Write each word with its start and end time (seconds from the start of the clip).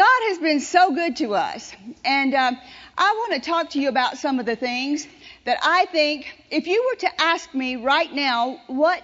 God 0.00 0.28
has 0.28 0.38
been 0.38 0.60
so 0.60 0.94
good 0.94 1.16
to 1.16 1.34
us. 1.34 1.74
And 2.06 2.34
um, 2.34 2.56
I 2.96 3.12
want 3.12 3.34
to 3.34 3.50
talk 3.50 3.68
to 3.70 3.78
you 3.78 3.90
about 3.90 4.16
some 4.16 4.40
of 4.40 4.46
the 4.46 4.56
things 4.56 5.06
that 5.44 5.58
I 5.62 5.84
think, 5.92 6.24
if 6.50 6.66
you 6.66 6.82
were 6.88 7.00
to 7.00 7.20
ask 7.20 7.54
me 7.54 7.76
right 7.76 8.10
now, 8.10 8.62
what 8.66 9.02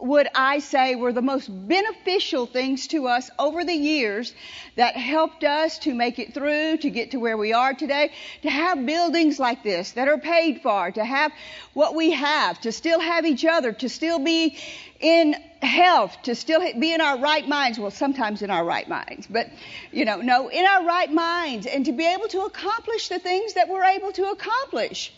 would 0.00 0.28
I 0.34 0.60
say 0.60 0.94
were 0.94 1.12
the 1.12 1.22
most 1.22 1.48
beneficial 1.48 2.46
things 2.46 2.86
to 2.88 3.08
us 3.08 3.30
over 3.38 3.64
the 3.64 3.74
years 3.74 4.32
that 4.76 4.96
helped 4.96 5.42
us 5.42 5.78
to 5.80 5.94
make 5.94 6.20
it 6.20 6.34
through, 6.34 6.76
to 6.78 6.90
get 6.90 7.10
to 7.10 7.18
where 7.18 7.36
we 7.36 7.52
are 7.52 7.74
today, 7.74 8.12
to 8.42 8.50
have 8.50 8.86
buildings 8.86 9.40
like 9.40 9.64
this 9.64 9.92
that 9.92 10.06
are 10.06 10.18
paid 10.18 10.62
for, 10.62 10.92
to 10.92 11.04
have 11.04 11.32
what 11.74 11.96
we 11.96 12.12
have, 12.12 12.60
to 12.60 12.70
still 12.70 13.00
have 13.00 13.26
each 13.26 13.44
other, 13.44 13.72
to 13.72 13.88
still 13.88 14.20
be 14.20 14.56
in 15.00 15.34
health, 15.62 16.16
to 16.22 16.34
still 16.36 16.60
be 16.78 16.92
in 16.92 17.00
our 17.00 17.18
right 17.18 17.48
minds. 17.48 17.78
Well, 17.78 17.90
sometimes 17.90 18.42
in 18.42 18.50
our 18.50 18.64
right 18.64 18.88
minds, 18.88 19.26
but 19.28 19.48
you 19.90 20.04
know, 20.04 20.18
no, 20.18 20.48
in 20.48 20.64
our 20.64 20.86
right 20.86 21.12
minds 21.12 21.66
and 21.66 21.84
to 21.86 21.92
be 21.92 22.06
able 22.06 22.28
to 22.28 22.42
accomplish 22.42 23.08
the 23.08 23.18
things 23.18 23.54
that 23.54 23.68
we're 23.68 23.84
able 23.84 24.12
to 24.12 24.30
accomplish. 24.30 25.12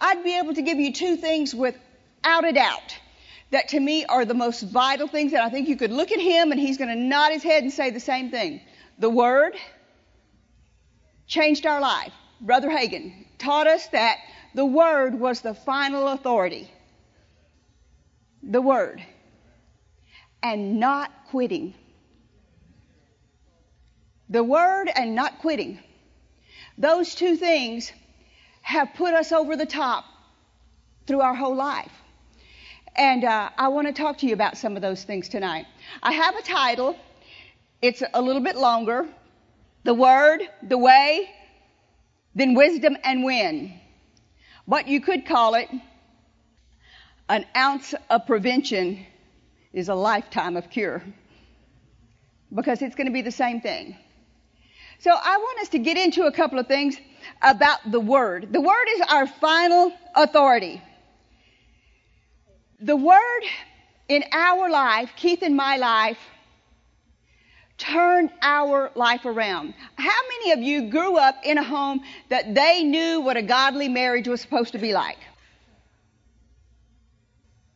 I'd 0.00 0.24
be 0.24 0.36
able 0.36 0.54
to 0.54 0.62
give 0.62 0.78
you 0.78 0.92
two 0.92 1.16
things 1.16 1.54
without 1.54 2.44
a 2.44 2.52
doubt 2.52 2.98
that 3.52 3.68
to 3.68 3.80
me 3.80 4.04
are 4.06 4.24
the 4.24 4.34
most 4.34 4.62
vital 4.62 5.06
things 5.06 5.32
that 5.32 5.42
I 5.42 5.50
think 5.50 5.68
you 5.68 5.76
could 5.76 5.92
look 5.92 6.10
at 6.10 6.18
him 6.18 6.52
and 6.52 6.60
he's 6.60 6.78
going 6.78 6.88
to 6.88 6.96
nod 6.96 7.32
his 7.32 7.42
head 7.42 7.62
and 7.62 7.72
say 7.72 7.90
the 7.90 8.00
same 8.00 8.30
thing. 8.30 8.60
The 8.98 9.10
Word 9.10 9.56
changed 11.26 11.66
our 11.66 11.80
life. 11.80 12.12
Brother 12.40 12.70
Hagin 12.70 13.26
taught 13.38 13.66
us 13.66 13.86
that 13.88 14.18
the 14.54 14.64
Word 14.64 15.18
was 15.18 15.42
the 15.42 15.54
final 15.54 16.08
authority. 16.08 16.70
The 18.42 18.62
Word. 18.62 19.04
And 20.42 20.80
not 20.80 21.10
quitting. 21.28 21.74
The 24.30 24.42
Word 24.42 24.90
and 24.94 25.14
not 25.14 25.40
quitting. 25.40 25.78
Those 26.78 27.14
two 27.14 27.36
things 27.36 27.92
have 28.62 28.94
put 28.94 29.12
us 29.12 29.30
over 29.30 29.56
the 29.56 29.66
top 29.66 30.04
through 31.06 31.20
our 31.20 31.34
whole 31.34 31.54
life. 31.54 31.92
And 32.94 33.24
uh, 33.24 33.50
I 33.56 33.68
want 33.68 33.86
to 33.86 33.92
talk 33.92 34.18
to 34.18 34.26
you 34.26 34.34
about 34.34 34.58
some 34.58 34.76
of 34.76 34.82
those 34.82 35.02
things 35.04 35.28
tonight. 35.28 35.66
I 36.02 36.12
have 36.12 36.36
a 36.36 36.42
title. 36.42 36.96
It's 37.80 38.02
a 38.12 38.20
little 38.20 38.42
bit 38.42 38.56
longer. 38.56 39.06
The 39.84 39.94
Word, 39.94 40.42
the 40.62 40.76
Way, 40.76 41.30
then 42.34 42.54
Wisdom 42.54 42.96
and 43.02 43.24
When. 43.24 43.80
But 44.68 44.88
you 44.88 45.00
could 45.00 45.26
call 45.26 45.54
it 45.54 45.68
an 47.28 47.46
ounce 47.56 47.94
of 48.10 48.26
prevention 48.26 49.06
is 49.72 49.88
a 49.88 49.94
lifetime 49.94 50.56
of 50.56 50.68
cure. 50.68 51.02
Because 52.54 52.82
it's 52.82 52.94
going 52.94 53.06
to 53.06 53.12
be 53.12 53.22
the 53.22 53.32
same 53.32 53.62
thing. 53.62 53.96
So 54.98 55.10
I 55.10 55.38
want 55.38 55.60
us 55.60 55.70
to 55.70 55.78
get 55.78 55.96
into 55.96 56.26
a 56.26 56.32
couple 56.32 56.58
of 56.58 56.68
things 56.68 56.96
about 57.40 57.78
the 57.90 57.98
Word. 57.98 58.52
The 58.52 58.60
Word 58.60 58.86
is 58.94 59.00
our 59.08 59.26
final 59.26 59.92
authority 60.14 60.82
the 62.82 62.96
word 62.96 63.42
in 64.08 64.24
our 64.32 64.68
life, 64.68 65.10
Keith 65.16 65.42
in 65.42 65.54
my 65.54 65.76
life, 65.76 66.18
turned 67.78 68.30
our 68.42 68.90
life 68.94 69.24
around. 69.24 69.74
How 69.96 70.20
many 70.28 70.52
of 70.52 70.60
you 70.60 70.90
grew 70.90 71.16
up 71.16 71.36
in 71.44 71.58
a 71.58 71.62
home 71.62 72.00
that 72.28 72.54
they 72.54 72.82
knew 72.82 73.20
what 73.20 73.36
a 73.36 73.42
godly 73.42 73.88
marriage 73.88 74.28
was 74.28 74.40
supposed 74.40 74.72
to 74.72 74.78
be 74.78 74.92
like? 74.92 75.18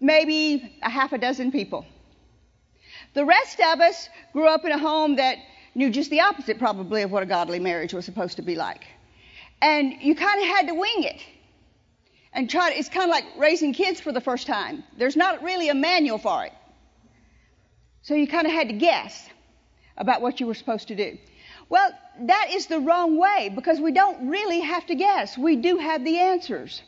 Maybe 0.00 0.76
a 0.82 0.90
half 0.90 1.12
a 1.12 1.18
dozen 1.18 1.50
people. 1.50 1.86
The 3.14 3.24
rest 3.24 3.60
of 3.60 3.80
us 3.80 4.08
grew 4.32 4.46
up 4.46 4.64
in 4.64 4.72
a 4.72 4.78
home 4.78 5.16
that 5.16 5.38
knew 5.74 5.90
just 5.90 6.10
the 6.10 6.20
opposite 6.20 6.58
probably 6.58 7.02
of 7.02 7.10
what 7.10 7.22
a 7.22 7.26
godly 7.26 7.58
marriage 7.58 7.94
was 7.94 8.04
supposed 8.04 8.36
to 8.36 8.42
be 8.42 8.56
like. 8.56 8.84
And 9.62 9.94
you 10.02 10.14
kind 10.14 10.40
of 10.40 10.48
had 10.48 10.68
to 10.68 10.74
wing 10.74 11.04
it 11.04 11.22
and 12.36 12.50
try 12.50 12.70
to, 12.70 12.78
it's 12.78 12.90
kind 12.90 13.04
of 13.04 13.10
like 13.10 13.24
raising 13.38 13.72
kids 13.72 13.98
for 13.98 14.12
the 14.12 14.20
first 14.20 14.46
time. 14.46 14.84
There's 14.98 15.16
not 15.16 15.42
really 15.42 15.70
a 15.70 15.74
manual 15.74 16.18
for 16.18 16.44
it. 16.44 16.52
So 18.02 18.14
you 18.14 18.28
kind 18.28 18.46
of 18.46 18.52
had 18.52 18.68
to 18.68 18.74
guess 18.74 19.28
about 19.96 20.20
what 20.20 20.38
you 20.38 20.46
were 20.46 20.54
supposed 20.54 20.88
to 20.88 20.94
do. 20.94 21.16
Well, 21.70 21.90
that 22.20 22.50
is 22.52 22.66
the 22.66 22.78
wrong 22.78 23.16
way 23.16 23.50
because 23.52 23.80
we 23.80 23.90
don't 23.90 24.28
really 24.28 24.60
have 24.60 24.84
to 24.86 24.94
guess. 24.94 25.36
We 25.36 25.56
do 25.56 25.78
have 25.78 26.04
the 26.04 26.18
answers. 26.18 26.82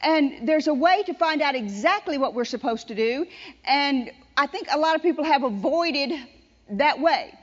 And 0.00 0.48
there's 0.48 0.66
a 0.66 0.74
way 0.74 1.02
to 1.04 1.14
find 1.14 1.42
out 1.42 1.54
exactly 1.54 2.16
what 2.16 2.34
we're 2.34 2.46
supposed 2.46 2.88
to 2.88 2.94
do. 2.94 3.26
And 3.64 4.10
I 4.38 4.46
think 4.46 4.68
a 4.72 4.78
lot 4.78 4.96
of 4.96 5.02
people 5.02 5.24
have 5.24 5.44
avoided 5.44 6.12
that 6.70 6.98
way. 6.98 7.38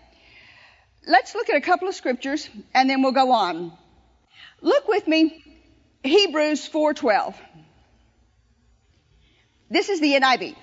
Let's 1.07 1.35
look 1.35 1.47
at 1.49 1.55
a 1.55 1.61
couple 1.61 1.87
of 1.87 1.93
scriptures 1.93 2.49
and 2.73 2.89
then 2.89 3.03
we'll 3.03 3.11
go 3.11 3.31
on. 3.31 3.71
Look 4.61 4.87
with 4.87 5.07
me 5.07 5.43
Hebrews 6.03 6.67
4:12. 6.67 7.35
This 9.69 9.89
is 9.89 9.99
the 9.99 10.13
NIV. 10.13 10.55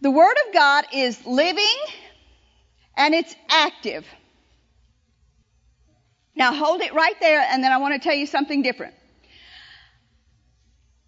The 0.00 0.10
word 0.10 0.36
of 0.46 0.52
God 0.52 0.84
is 0.92 1.24
living 1.24 1.78
and 2.96 3.14
it's 3.14 3.34
active. 3.48 4.04
Now 6.34 6.52
hold 6.52 6.82
it 6.82 6.92
right 6.92 7.18
there 7.20 7.46
and 7.48 7.62
then 7.62 7.72
I 7.72 7.78
want 7.78 7.94
to 7.94 8.00
tell 8.00 8.16
you 8.16 8.26
something 8.26 8.62
different. 8.62 8.94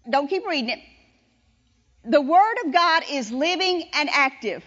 Don't 0.09 0.27
keep 0.29 0.47
reading 0.47 0.69
it. 0.69 0.79
The 2.05 2.21
word 2.21 2.55
of 2.65 2.71
God 2.71 3.03
is 3.11 3.31
living 3.31 3.83
and 3.93 4.09
active. 4.09 4.63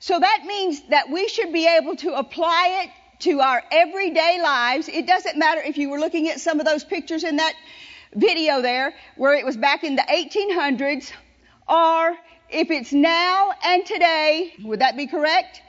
So 0.00 0.18
that 0.18 0.44
means 0.46 0.80
that 0.88 1.10
we 1.10 1.28
should 1.28 1.52
be 1.52 1.66
able 1.66 1.96
to 1.96 2.14
apply 2.14 2.84
it 2.84 2.90
to 3.20 3.40
our 3.40 3.62
everyday 3.70 4.40
lives. 4.40 4.88
It 4.88 5.06
doesn't 5.06 5.36
matter 5.36 5.60
if 5.60 5.76
you 5.76 5.90
were 5.90 5.98
looking 5.98 6.28
at 6.28 6.40
some 6.40 6.60
of 6.60 6.66
those 6.66 6.84
pictures 6.84 7.24
in 7.24 7.36
that 7.36 7.52
video 8.14 8.62
there 8.62 8.94
where 9.16 9.34
it 9.34 9.44
was 9.44 9.56
back 9.56 9.84
in 9.84 9.96
the 9.96 10.02
1800s 10.02 11.12
or 11.68 12.16
if 12.50 12.70
it's 12.70 12.92
now 12.92 13.52
and 13.62 13.84
today, 13.84 14.54
would 14.62 14.80
that 14.80 14.96
be 14.96 15.06
correct? 15.06 15.60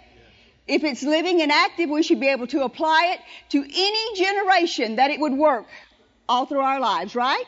If 0.68 0.84
it's 0.84 1.04
living 1.04 1.42
and 1.42 1.52
active, 1.52 1.90
we 1.90 2.04
should 2.04 2.20
be 2.20 2.28
able 2.28 2.48
to 2.48 2.64
apply 2.64 3.16
it 3.16 3.20
to 3.50 3.58
any 3.60 4.16
generation 4.16 4.98
that 4.98 5.12
it 5.12 5.20
would 5.20 5.34
work 5.34 5.66
all 6.30 6.46
through 6.46 6.62
our 6.62 6.80
lives, 6.80 7.16
right? 7.16 7.44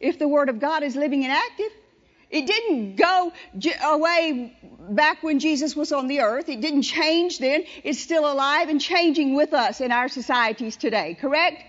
If 0.00 0.18
the 0.18 0.26
Word 0.26 0.48
of 0.48 0.58
God 0.58 0.82
is 0.82 0.96
living 0.96 1.24
and 1.24 1.32
active, 1.32 1.70
it 2.30 2.46
didn't 2.46 2.96
go 2.96 3.32
away 3.82 4.56
back 4.90 5.22
when 5.22 5.38
Jesus 5.38 5.76
was 5.76 5.92
on 5.92 6.08
the 6.08 6.20
earth. 6.20 6.48
It 6.48 6.60
didn't 6.60 6.82
change 6.82 7.38
then. 7.38 7.64
It's 7.84 8.00
still 8.00 8.30
alive 8.30 8.68
and 8.68 8.80
changing 8.80 9.34
with 9.34 9.54
us 9.54 9.80
in 9.80 9.92
our 9.92 10.08
societies 10.08 10.76
today, 10.76 11.16
correct? 11.20 11.62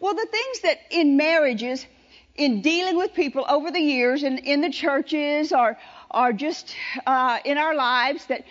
Well, 0.00 0.14
the 0.14 0.26
things 0.26 0.60
that 0.60 0.78
in 0.90 1.16
marriages, 1.16 1.86
in 2.34 2.60
dealing 2.60 2.96
with 2.96 3.14
people 3.14 3.44
over 3.48 3.70
the 3.70 3.80
years 3.80 4.22
and 4.22 4.38
in 4.38 4.60
the 4.60 4.70
churches 4.70 5.52
or, 5.52 5.78
or 6.10 6.32
just 6.32 6.74
uh, 7.06 7.38
in 7.44 7.56
our 7.56 7.74
lives 7.74 8.26
that 8.26 8.44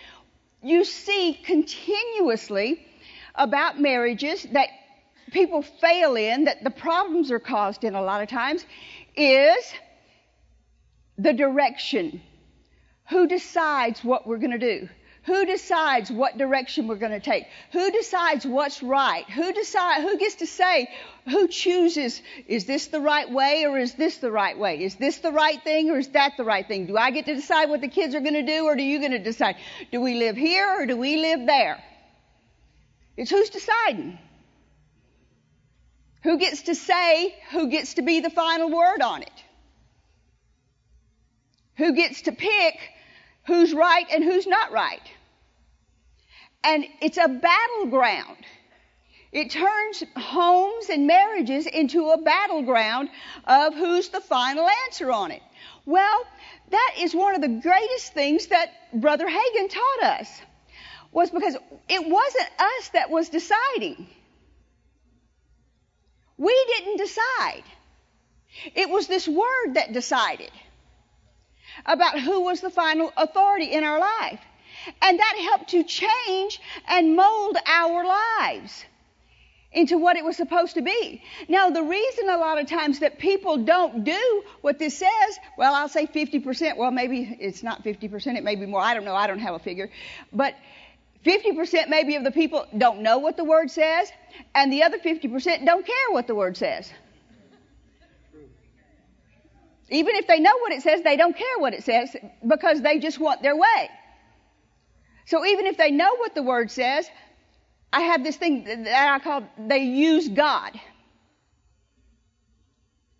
you 0.62 0.84
see 0.84 1.38
continuously 1.44 2.84
about 3.34 3.80
marriages 3.80 4.44
that 4.52 4.68
people 5.30 5.62
fail 5.62 6.16
in, 6.16 6.44
that 6.44 6.64
the 6.64 6.70
problems 6.70 7.30
are 7.30 7.38
caused 7.38 7.84
in 7.84 7.94
a 7.94 8.02
lot 8.02 8.22
of 8.22 8.28
times, 8.28 8.64
is 9.16 9.72
the 11.18 11.32
direction. 11.32 12.20
Who 13.10 13.28
decides 13.28 14.02
what 14.02 14.26
we're 14.26 14.38
going 14.38 14.58
to 14.58 14.80
do? 14.80 14.88
Who 15.26 15.44
decides 15.44 16.10
what 16.10 16.38
direction 16.38 16.86
we're 16.86 16.94
going 16.94 17.10
to 17.10 17.20
take? 17.20 17.46
Who 17.72 17.90
decides 17.90 18.46
what's 18.46 18.80
right? 18.80 19.28
Who 19.28 19.52
decide, 19.52 20.02
who 20.02 20.16
gets 20.18 20.36
to 20.36 20.46
say, 20.46 20.88
who 21.28 21.48
chooses, 21.48 22.22
is 22.46 22.64
this 22.64 22.86
the 22.86 23.00
right 23.00 23.28
way 23.28 23.64
or 23.66 23.76
is 23.76 23.94
this 23.94 24.18
the 24.18 24.30
right 24.30 24.56
way? 24.56 24.84
Is 24.84 24.94
this 24.94 25.18
the 25.18 25.32
right 25.32 25.60
thing 25.64 25.90
or 25.90 25.98
is 25.98 26.08
that 26.10 26.36
the 26.36 26.44
right 26.44 26.66
thing? 26.66 26.86
Do 26.86 26.96
I 26.96 27.10
get 27.10 27.26
to 27.26 27.34
decide 27.34 27.68
what 27.68 27.80
the 27.80 27.88
kids 27.88 28.14
are 28.14 28.20
going 28.20 28.34
to 28.34 28.46
do 28.46 28.66
or 28.66 28.74
are 28.74 28.78
you 28.78 29.00
going 29.00 29.10
to 29.10 29.18
decide? 29.18 29.56
Do 29.90 30.00
we 30.00 30.14
live 30.14 30.36
here 30.36 30.68
or 30.78 30.86
do 30.86 30.96
we 30.96 31.16
live 31.16 31.44
there? 31.44 31.82
It's 33.16 33.30
who's 33.30 33.50
deciding. 33.50 34.20
Who 36.22 36.38
gets 36.38 36.62
to 36.62 36.76
say, 36.76 37.34
who 37.50 37.68
gets 37.68 37.94
to 37.94 38.02
be 38.02 38.20
the 38.20 38.30
final 38.30 38.70
word 38.70 39.02
on 39.02 39.22
it? 39.22 39.44
Who 41.78 41.94
gets 41.94 42.22
to 42.22 42.32
pick 42.32 42.78
who's 43.46 43.72
right 43.72 44.06
and 44.12 44.22
who's 44.24 44.46
not 44.46 44.72
right? 44.72 45.02
And 46.64 46.84
it's 47.00 47.18
a 47.18 47.28
battleground. 47.28 48.38
It 49.32 49.50
turns 49.50 50.02
homes 50.16 50.88
and 50.88 51.06
marriages 51.06 51.66
into 51.66 52.10
a 52.10 52.18
battleground 52.18 53.08
of 53.44 53.74
who's 53.74 54.08
the 54.08 54.20
final 54.20 54.68
answer 54.86 55.10
on 55.12 55.30
it. 55.30 55.42
Well, 55.84 56.24
that 56.70 56.94
is 56.98 57.14
one 57.14 57.34
of 57.34 57.40
the 57.40 57.60
greatest 57.60 58.12
things 58.14 58.46
that 58.46 58.70
Brother 58.92 59.26
Hagin 59.28 59.68
taught 59.68 60.20
us. 60.20 60.40
Was 61.12 61.30
because 61.30 61.56
it 61.88 62.08
wasn't 62.08 62.48
us 62.58 62.88
that 62.94 63.10
was 63.10 63.28
deciding. 63.28 64.06
We 66.36 66.64
didn't 66.76 66.98
decide. 66.98 67.62
It 68.74 68.90
was 68.90 69.06
this 69.06 69.26
word 69.28 69.74
that 69.74 69.92
decided 69.92 70.50
about 71.84 72.20
who 72.20 72.42
was 72.42 72.60
the 72.60 72.70
final 72.70 73.12
authority 73.16 73.66
in 73.72 73.84
our 73.84 74.00
life. 74.00 74.40
And 75.02 75.18
that 75.18 75.36
helped 75.50 75.70
to 75.70 75.82
change 75.84 76.60
and 76.86 77.16
mold 77.16 77.56
our 77.66 78.04
lives. 78.04 78.84
into 79.76 79.98
what 79.98 80.16
it 80.16 80.24
was 80.24 80.36
supposed 80.36 80.74
to 80.74 80.82
be. 80.82 81.22
Now, 81.48 81.68
the 81.68 81.82
reason 81.82 82.30
a 82.30 82.38
lot 82.38 82.58
of 82.58 82.66
times 82.66 83.00
that 83.00 83.18
people 83.18 83.58
don't 83.58 84.04
do 84.04 84.42
what 84.62 84.78
this 84.78 84.96
says, 84.96 85.38
well, 85.58 85.74
I'll 85.74 85.88
say 85.88 86.06
50%. 86.06 86.76
Well, 86.78 86.90
maybe 86.90 87.36
it's 87.38 87.62
not 87.62 87.84
50%. 87.84 88.36
It 88.36 88.42
may 88.42 88.56
be 88.56 88.66
more. 88.66 88.80
I 88.80 88.94
don't 88.94 89.04
know. 89.04 89.14
I 89.14 89.26
don't 89.26 89.38
have 89.38 89.54
a 89.54 89.58
figure. 89.58 89.90
But 90.32 90.54
50% 91.26 91.88
maybe 91.88 92.16
of 92.16 92.24
the 92.24 92.30
people 92.30 92.66
don't 92.76 93.00
know 93.00 93.18
what 93.18 93.36
the 93.36 93.44
word 93.44 93.70
says, 93.70 94.10
and 94.54 94.72
the 94.72 94.82
other 94.84 94.98
50% 94.98 95.66
don't 95.66 95.84
care 95.86 96.10
what 96.10 96.26
the 96.26 96.34
word 96.34 96.56
says. 96.56 96.90
Even 99.88 100.16
if 100.16 100.26
they 100.26 100.40
know 100.40 100.56
what 100.58 100.72
it 100.72 100.82
says, 100.82 101.02
they 101.02 101.16
don't 101.16 101.36
care 101.36 101.58
what 101.58 101.72
it 101.72 101.84
says 101.84 102.14
because 102.46 102.82
they 102.82 102.98
just 102.98 103.20
want 103.20 103.42
their 103.42 103.56
way. 103.56 103.90
So 105.26 105.44
even 105.44 105.66
if 105.66 105.76
they 105.76 105.90
know 105.90 106.16
what 106.16 106.34
the 106.34 106.42
word 106.42 106.70
says, 106.70 107.08
I 107.92 108.00
have 108.00 108.24
this 108.24 108.36
thing 108.36 108.64
that 108.64 109.14
I 109.14 109.18
call 109.20 109.44
they 109.58 109.78
use 109.78 110.28
God. 110.28 110.78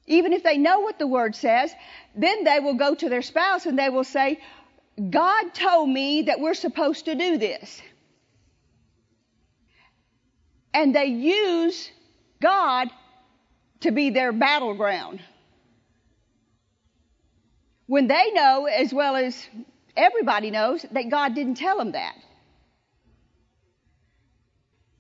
Even 0.07 0.33
if 0.33 0.43
they 0.43 0.57
know 0.57 0.81
what 0.81 0.99
the 0.99 1.07
word 1.07 1.35
says, 1.35 1.73
then 2.15 2.45
they 2.45 2.61
will 2.61 2.75
go 2.75 2.95
to 2.95 3.09
their 3.09 3.23
spouse 3.23 3.67
and 3.67 3.79
they 3.79 3.89
will 3.89 4.05
say, 4.05 4.41
God 5.11 5.53
told 5.53 5.89
me 5.89 6.23
that 6.23 6.41
we're 6.41 6.55
supposed 6.55 7.07
to 7.07 7.15
do 7.15 7.39
this. 7.39 7.83
And 10.73 10.95
they 10.95 11.07
use 11.07 11.91
God 12.41 12.89
to 13.81 13.91
be 13.91 14.11
their 14.11 14.33
battleground. 14.33 15.21
When 17.87 18.09
they 18.09 18.33
know, 18.33 18.67
as 18.67 18.93
well 18.93 19.17
as 19.17 19.49
everybody 19.97 20.51
knows, 20.51 20.85
that 20.91 21.09
God 21.09 21.35
didn't 21.35 21.57
tell 21.57 21.79
them 21.79 21.93
that 21.93 22.15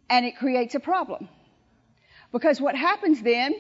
and 0.09 0.25
it 0.25 0.37
creates 0.37 0.75
a 0.75 0.81
problem. 0.81 1.29
Because 2.33 2.61
what 2.61 2.75
happens 2.75 3.23
then 3.23 3.55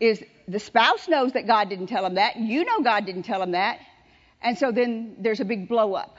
is 0.00 0.22
the 0.46 0.60
spouse 0.60 1.08
knows 1.08 1.32
that 1.32 1.46
God 1.46 1.68
didn't 1.68 1.88
tell 1.88 2.06
him 2.06 2.14
that, 2.14 2.36
you 2.36 2.64
know 2.64 2.82
God 2.82 3.04
didn't 3.04 3.24
tell 3.24 3.42
him 3.42 3.52
that, 3.52 3.78
and 4.40 4.56
so 4.56 4.70
then 4.70 5.16
there's 5.18 5.40
a 5.40 5.44
big 5.44 5.68
blow 5.68 5.94
up. 5.94 6.16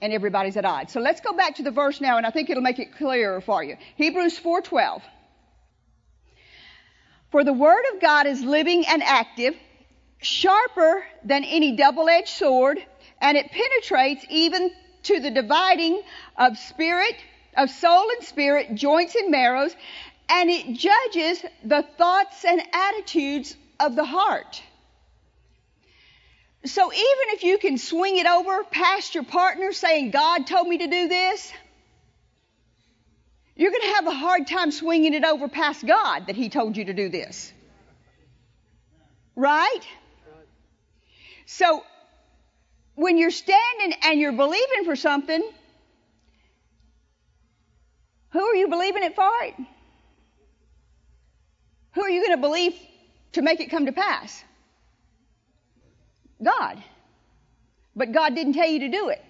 And 0.00 0.12
everybody's 0.12 0.56
at 0.56 0.64
odds. 0.64 0.92
So 0.92 1.00
let's 1.00 1.20
go 1.20 1.32
back 1.32 1.56
to 1.56 1.62
the 1.62 1.70
verse 1.70 2.00
now, 2.00 2.18
and 2.18 2.26
I 2.26 2.30
think 2.30 2.50
it'll 2.50 2.62
make 2.62 2.78
it 2.78 2.96
clearer 2.96 3.40
for 3.40 3.62
you. 3.62 3.76
Hebrews 3.96 4.38
4:12. 4.38 5.02
For 7.34 7.42
the 7.42 7.52
word 7.52 7.82
of 7.92 8.00
God 8.00 8.28
is 8.28 8.44
living 8.44 8.86
and 8.86 9.02
active, 9.02 9.56
sharper 10.22 11.04
than 11.24 11.42
any 11.42 11.74
double-edged 11.74 12.28
sword, 12.28 12.78
and 13.20 13.36
it 13.36 13.50
penetrates 13.50 14.24
even 14.30 14.70
to 15.02 15.18
the 15.18 15.32
dividing 15.32 16.00
of 16.36 16.56
spirit, 16.56 17.16
of 17.56 17.70
soul 17.70 18.08
and 18.08 18.22
spirit, 18.22 18.76
joints 18.76 19.16
and 19.16 19.32
marrows, 19.32 19.74
and 20.28 20.48
it 20.48 20.78
judges 20.78 21.44
the 21.64 21.84
thoughts 21.98 22.44
and 22.44 22.62
attitudes 22.72 23.56
of 23.80 23.96
the 23.96 24.04
heart. 24.04 24.62
So 26.64 26.92
even 26.92 27.34
if 27.34 27.42
you 27.42 27.58
can 27.58 27.78
swing 27.78 28.16
it 28.16 28.28
over 28.28 28.62
past 28.62 29.16
your 29.16 29.24
partner 29.24 29.72
saying, 29.72 30.12
God 30.12 30.46
told 30.46 30.68
me 30.68 30.78
to 30.78 30.86
do 30.86 31.08
this, 31.08 31.52
you're 33.56 33.70
going 33.70 33.82
to 33.82 33.94
have 33.94 34.06
a 34.06 34.14
hard 34.14 34.46
time 34.46 34.70
swinging 34.70 35.14
it 35.14 35.24
over 35.24 35.48
past 35.48 35.86
God 35.86 36.26
that 36.26 36.36
He 36.36 36.48
told 36.48 36.76
you 36.76 36.86
to 36.86 36.94
do 36.94 37.08
this. 37.08 37.52
Right? 39.36 39.80
So 41.46 41.84
when 42.94 43.16
you're 43.18 43.30
standing 43.30 43.96
and 44.02 44.20
you're 44.20 44.32
believing 44.32 44.84
for 44.84 44.96
something, 44.96 45.42
who 48.30 48.40
are 48.40 48.54
you 48.56 48.68
believing 48.68 49.04
it 49.04 49.14
for? 49.14 49.30
Who 51.94 52.02
are 52.02 52.10
you 52.10 52.20
going 52.26 52.36
to 52.36 52.40
believe 52.40 52.74
to 53.32 53.42
make 53.42 53.60
it 53.60 53.70
come 53.70 53.86
to 53.86 53.92
pass? 53.92 54.42
God. 56.42 56.82
But 57.94 58.10
God 58.10 58.34
didn't 58.34 58.54
tell 58.54 58.68
you 58.68 58.80
to 58.80 58.88
do 58.88 59.10
it. 59.10 59.24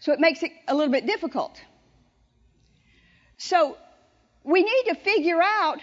So 0.00 0.12
it 0.12 0.18
makes 0.18 0.42
it 0.42 0.50
a 0.66 0.74
little 0.74 0.90
bit 0.90 1.06
difficult. 1.06 1.60
So 3.40 3.78
we 4.44 4.62
need 4.62 4.82
to 4.88 4.94
figure 4.96 5.40
out 5.42 5.78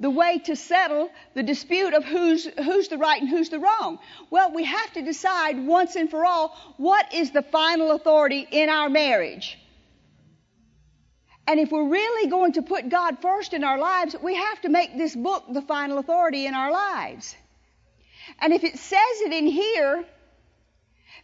the 0.00 0.08
way 0.08 0.38
to 0.38 0.56
settle 0.56 1.10
the 1.34 1.42
dispute 1.42 1.92
of 1.92 2.04
who's, 2.04 2.46
who's 2.46 2.88
the 2.88 2.96
right 2.96 3.20
and 3.20 3.28
who's 3.28 3.50
the 3.50 3.58
wrong? 3.58 3.98
Well, 4.30 4.50
we 4.52 4.64
have 4.64 4.92
to 4.94 5.02
decide 5.02 5.62
once 5.66 5.94
and 5.94 6.10
for 6.10 6.24
all 6.24 6.56
what 6.78 7.12
is 7.12 7.30
the 7.30 7.42
final 7.42 7.90
authority 7.90 8.48
in 8.50 8.70
our 8.70 8.88
marriage. 8.88 9.58
And 11.46 11.60
if 11.60 11.70
we're 11.70 11.90
really 11.90 12.30
going 12.30 12.52
to 12.52 12.62
put 12.62 12.88
God 12.88 13.18
first 13.20 13.52
in 13.52 13.62
our 13.62 13.78
lives, 13.78 14.16
we 14.22 14.34
have 14.34 14.62
to 14.62 14.70
make 14.70 14.96
this 14.96 15.14
book 15.14 15.44
the 15.52 15.62
final 15.62 15.98
authority 15.98 16.46
in 16.46 16.54
our 16.54 16.72
lives. 16.72 17.36
And 18.40 18.54
if 18.54 18.64
it 18.64 18.78
says 18.78 19.20
it 19.26 19.34
in 19.34 19.46
here, 19.46 20.02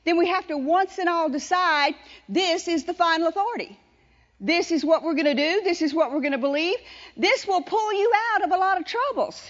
then 0.05 0.19
we 0.19 0.29
have 0.29 0.47
to 0.49 0.59
once 0.59 0.99
and 0.99 1.09
all 1.09 1.31
decide 1.31 1.95
this 2.29 2.69
is 2.69 2.85
the 2.85 2.95
final 2.95 3.29
authority. 3.29 3.79
This 4.41 4.71
is 4.71 4.85
what 4.85 5.03
we're 5.03 5.15
going 5.15 5.25
to 5.25 5.35
do. 5.35 5.63
This 5.63 5.83
is 5.83 5.93
what 5.93 6.13
we're 6.13 6.21
going 6.21 6.33
to 6.33 6.39
believe. 6.39 6.79
This 7.17 7.47
will 7.47 7.63
pull 7.63 7.93
you 7.93 8.13
out 8.35 8.45
of 8.45 8.53
a 8.53 8.57
lot 8.57 8.79
of 8.79 8.87
troubles. 8.87 9.43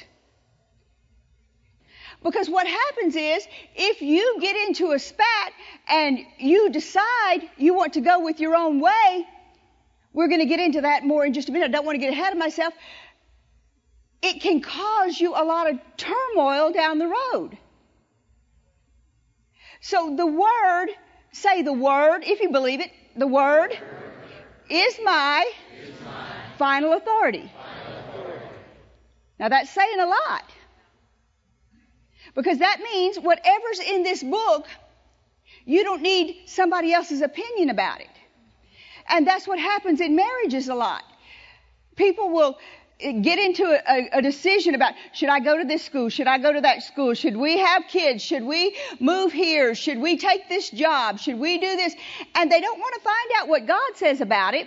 Because 2.22 2.48
what 2.48 2.66
happens 2.66 3.14
is, 3.14 3.46
if 3.76 4.02
you 4.02 4.38
get 4.40 4.56
into 4.56 4.92
a 4.92 4.98
spat 4.98 5.52
and 5.88 6.18
you 6.38 6.70
decide 6.70 7.48
you 7.56 7.74
want 7.74 7.92
to 7.92 8.00
go 8.00 8.24
with 8.24 8.40
your 8.40 8.56
own 8.56 8.80
way, 8.80 9.26
we're 10.12 10.28
going 10.28 10.40
to 10.40 10.46
get 10.46 10.58
into 10.58 10.80
that 10.80 11.04
more 11.04 11.24
in 11.24 11.32
just 11.32 11.48
a 11.48 11.52
minute. 11.52 11.66
I 11.66 11.72
don't 11.72 11.86
want 11.86 11.96
to 11.96 12.00
get 12.00 12.12
ahead 12.12 12.32
of 12.32 12.38
myself. 12.38 12.74
It 14.20 14.40
can 14.40 14.60
cause 14.62 15.20
you 15.20 15.34
a 15.34 15.44
lot 15.44 15.70
of 15.70 15.78
turmoil 15.96 16.72
down 16.72 16.98
the 16.98 17.06
road. 17.06 17.56
So 19.80 20.16
the 20.16 20.26
Word, 20.26 20.88
say 21.30 21.62
the 21.62 21.72
Word, 21.72 22.24
if 22.24 22.40
you 22.40 22.50
believe 22.50 22.80
it, 22.80 22.90
the 23.14 23.28
Word 23.28 23.78
is 24.70 24.98
my, 25.04 25.50
final 26.58 26.92
authority. 26.94 27.50
Now 29.38 29.48
that's 29.48 29.70
saying 29.70 30.00
a 30.00 30.06
lot. 30.06 30.44
Because 32.34 32.58
that 32.58 32.80
means 32.80 33.18
whatever's 33.18 33.80
in 33.80 34.02
this 34.02 34.22
book, 34.22 34.66
you 35.64 35.84
don't 35.84 36.02
need 36.02 36.42
somebody 36.46 36.92
else's 36.92 37.20
opinion 37.20 37.70
about 37.70 38.00
it. 38.00 38.08
And 39.08 39.26
that's 39.26 39.46
what 39.46 39.58
happens 39.58 40.00
in 40.00 40.16
marriages 40.16 40.68
a 40.68 40.74
lot. 40.74 41.02
People 41.96 42.30
will 42.30 42.58
get 42.98 43.38
into 43.38 43.64
a, 43.64 44.18
a, 44.18 44.22
decision 44.22 44.74
about 44.74 44.94
should 45.12 45.28
I 45.28 45.38
go 45.38 45.56
to 45.56 45.64
this 45.64 45.84
school? 45.84 46.08
Should 46.08 46.26
I 46.26 46.38
go 46.38 46.52
to 46.52 46.60
that 46.62 46.82
school? 46.82 47.14
Should 47.14 47.36
we 47.36 47.58
have 47.58 47.84
kids? 47.88 48.22
Should 48.22 48.42
we 48.42 48.76
move 48.98 49.32
here? 49.32 49.76
Should 49.76 49.98
we 49.98 50.16
take 50.16 50.48
this 50.48 50.68
job? 50.70 51.20
Should 51.20 51.38
we 51.38 51.58
do 51.58 51.76
this? 51.76 51.94
And 52.34 52.50
they 52.50 52.60
don't 52.60 52.78
want 52.78 52.94
to 52.94 53.00
find 53.00 53.30
out 53.38 53.48
what 53.48 53.66
God 53.66 53.92
says 53.94 54.20
about 54.20 54.54
it. 54.54 54.66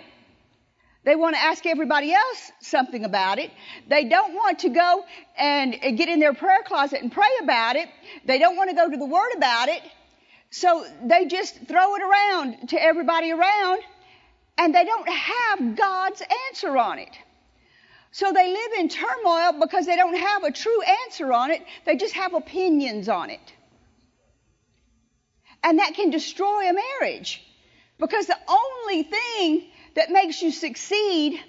They 1.04 1.16
want 1.16 1.34
to 1.34 1.42
ask 1.42 1.66
everybody 1.66 2.12
else 2.12 2.52
something 2.60 3.04
about 3.04 3.38
it. 3.38 3.50
They 3.88 4.04
don't 4.04 4.34
want 4.34 4.60
to 4.60 4.68
go 4.70 5.04
and 5.36 5.76
get 5.98 6.08
in 6.08 6.20
their 6.20 6.32
prayer 6.32 6.62
closet 6.64 7.02
and 7.02 7.10
pray 7.10 7.30
about 7.42 7.76
it. 7.76 7.88
They 8.24 8.38
don't 8.38 8.56
want 8.56 8.70
to 8.70 8.76
go 8.76 8.88
to 8.88 8.96
the 8.96 9.04
Word 9.04 9.32
about 9.36 9.68
it. 9.68 9.82
So 10.50 10.86
they 11.04 11.26
just 11.26 11.66
throw 11.66 11.96
it 11.96 12.02
around 12.02 12.68
to 12.68 12.82
everybody 12.82 13.32
around 13.32 13.82
and 14.56 14.74
they 14.74 14.84
don't 14.84 15.08
have 15.08 15.76
God's 15.76 16.22
answer 16.48 16.76
on 16.78 16.98
it. 16.98 17.10
So 18.12 18.30
they 18.30 18.46
live 18.46 18.72
in 18.78 18.88
turmoil 18.90 19.52
because 19.58 19.86
they 19.86 19.96
don't 19.96 20.16
have 20.16 20.44
a 20.44 20.52
true 20.52 20.82
answer 20.82 21.32
on 21.32 21.50
it. 21.50 21.62
They 21.86 21.96
just 21.96 22.14
have 22.14 22.34
opinions 22.34 23.08
on 23.08 23.30
it. 23.30 23.40
And 25.64 25.78
that 25.78 25.94
can 25.94 26.10
destroy 26.10 26.68
a 26.68 26.74
marriage 26.74 27.42
because 27.98 28.26
the 28.26 28.38
only 28.48 29.02
thing 29.04 29.64
that 29.94 30.10
makes 30.10 30.42
you 30.42 30.50
succeed 30.50 31.40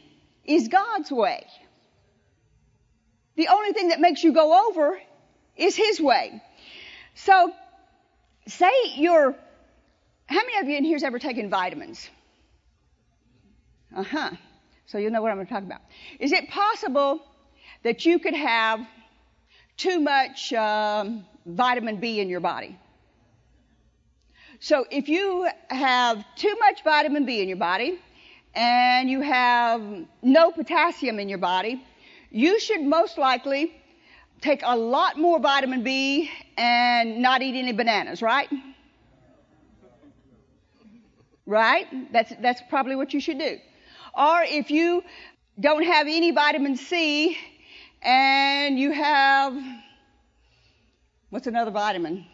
is 0.45 0.69
God's 0.69 1.11
way. 1.11 1.45
The 3.35 3.49
only 3.49 3.73
thing 3.73 3.89
that 3.89 3.99
makes 3.99 4.23
you 4.23 4.31
go 4.31 4.69
over 4.69 4.97
is 5.57 5.75
His 5.75 5.99
way. 5.99 6.41
So, 7.15 7.51
say 8.47 8.71
you're, 8.95 9.35
how 10.27 10.41
many 10.45 10.59
of 10.59 10.69
you 10.69 10.77
in 10.77 10.85
here 10.85 10.95
has 10.95 11.03
ever 11.03 11.19
taken 11.19 11.49
vitamins? 11.49 12.09
Uh 13.95 14.03
huh. 14.03 14.31
So 14.87 14.97
you'll 14.97 15.11
know 15.11 15.21
what 15.21 15.31
I'm 15.31 15.37
going 15.37 15.47
to 15.47 15.53
talk 15.53 15.63
about. 15.63 15.81
Is 16.19 16.31
it 16.31 16.49
possible 16.49 17.21
that 17.83 18.05
you 18.05 18.19
could 18.19 18.33
have 18.35 18.85
too 19.77 19.99
much 19.99 20.53
um, 20.53 21.25
vitamin 21.45 21.97
B 21.97 22.19
in 22.19 22.29
your 22.29 22.39
body? 22.39 22.77
So 24.59 24.85
if 24.89 25.09
you 25.09 25.47
have 25.69 26.23
too 26.35 26.55
much 26.59 26.83
vitamin 26.83 27.25
B 27.25 27.41
in 27.41 27.49
your 27.49 27.57
body 27.57 27.99
and 28.53 29.09
you 29.09 29.21
have 29.21 29.81
no 30.21 30.51
potassium 30.51 31.19
in 31.19 31.27
your 31.27 31.39
body, 31.39 31.83
you 32.29 32.59
should 32.59 32.81
most 32.81 33.17
likely 33.17 33.73
take 34.41 34.61
a 34.63 34.77
lot 34.77 35.17
more 35.17 35.39
vitamin 35.39 35.83
B 35.83 36.29
and 36.57 37.21
not 37.21 37.41
eat 37.41 37.57
any 37.57 37.73
bananas, 37.73 38.21
right? 38.21 38.49
Right? 41.45 42.13
That's, 42.13 42.33
that's 42.41 42.61
probably 42.69 42.95
what 42.95 43.13
you 43.13 43.19
should 43.19 43.39
do. 43.39 43.57
Or 44.13 44.43
if 44.43 44.69
you 44.69 45.03
don't 45.59 45.83
have 45.83 46.07
any 46.07 46.31
vitamin 46.31 46.75
C 46.75 47.37
and 48.01 48.77
you 48.77 48.91
have, 48.91 49.57
what's 51.29 51.47
another 51.47 51.71
vitamin? 51.71 52.25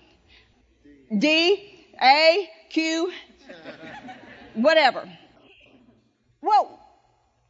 D, 1.18 1.88
A, 2.02 2.50
Q, 2.70 3.12
whatever. 4.56 5.10
Well, 6.42 6.80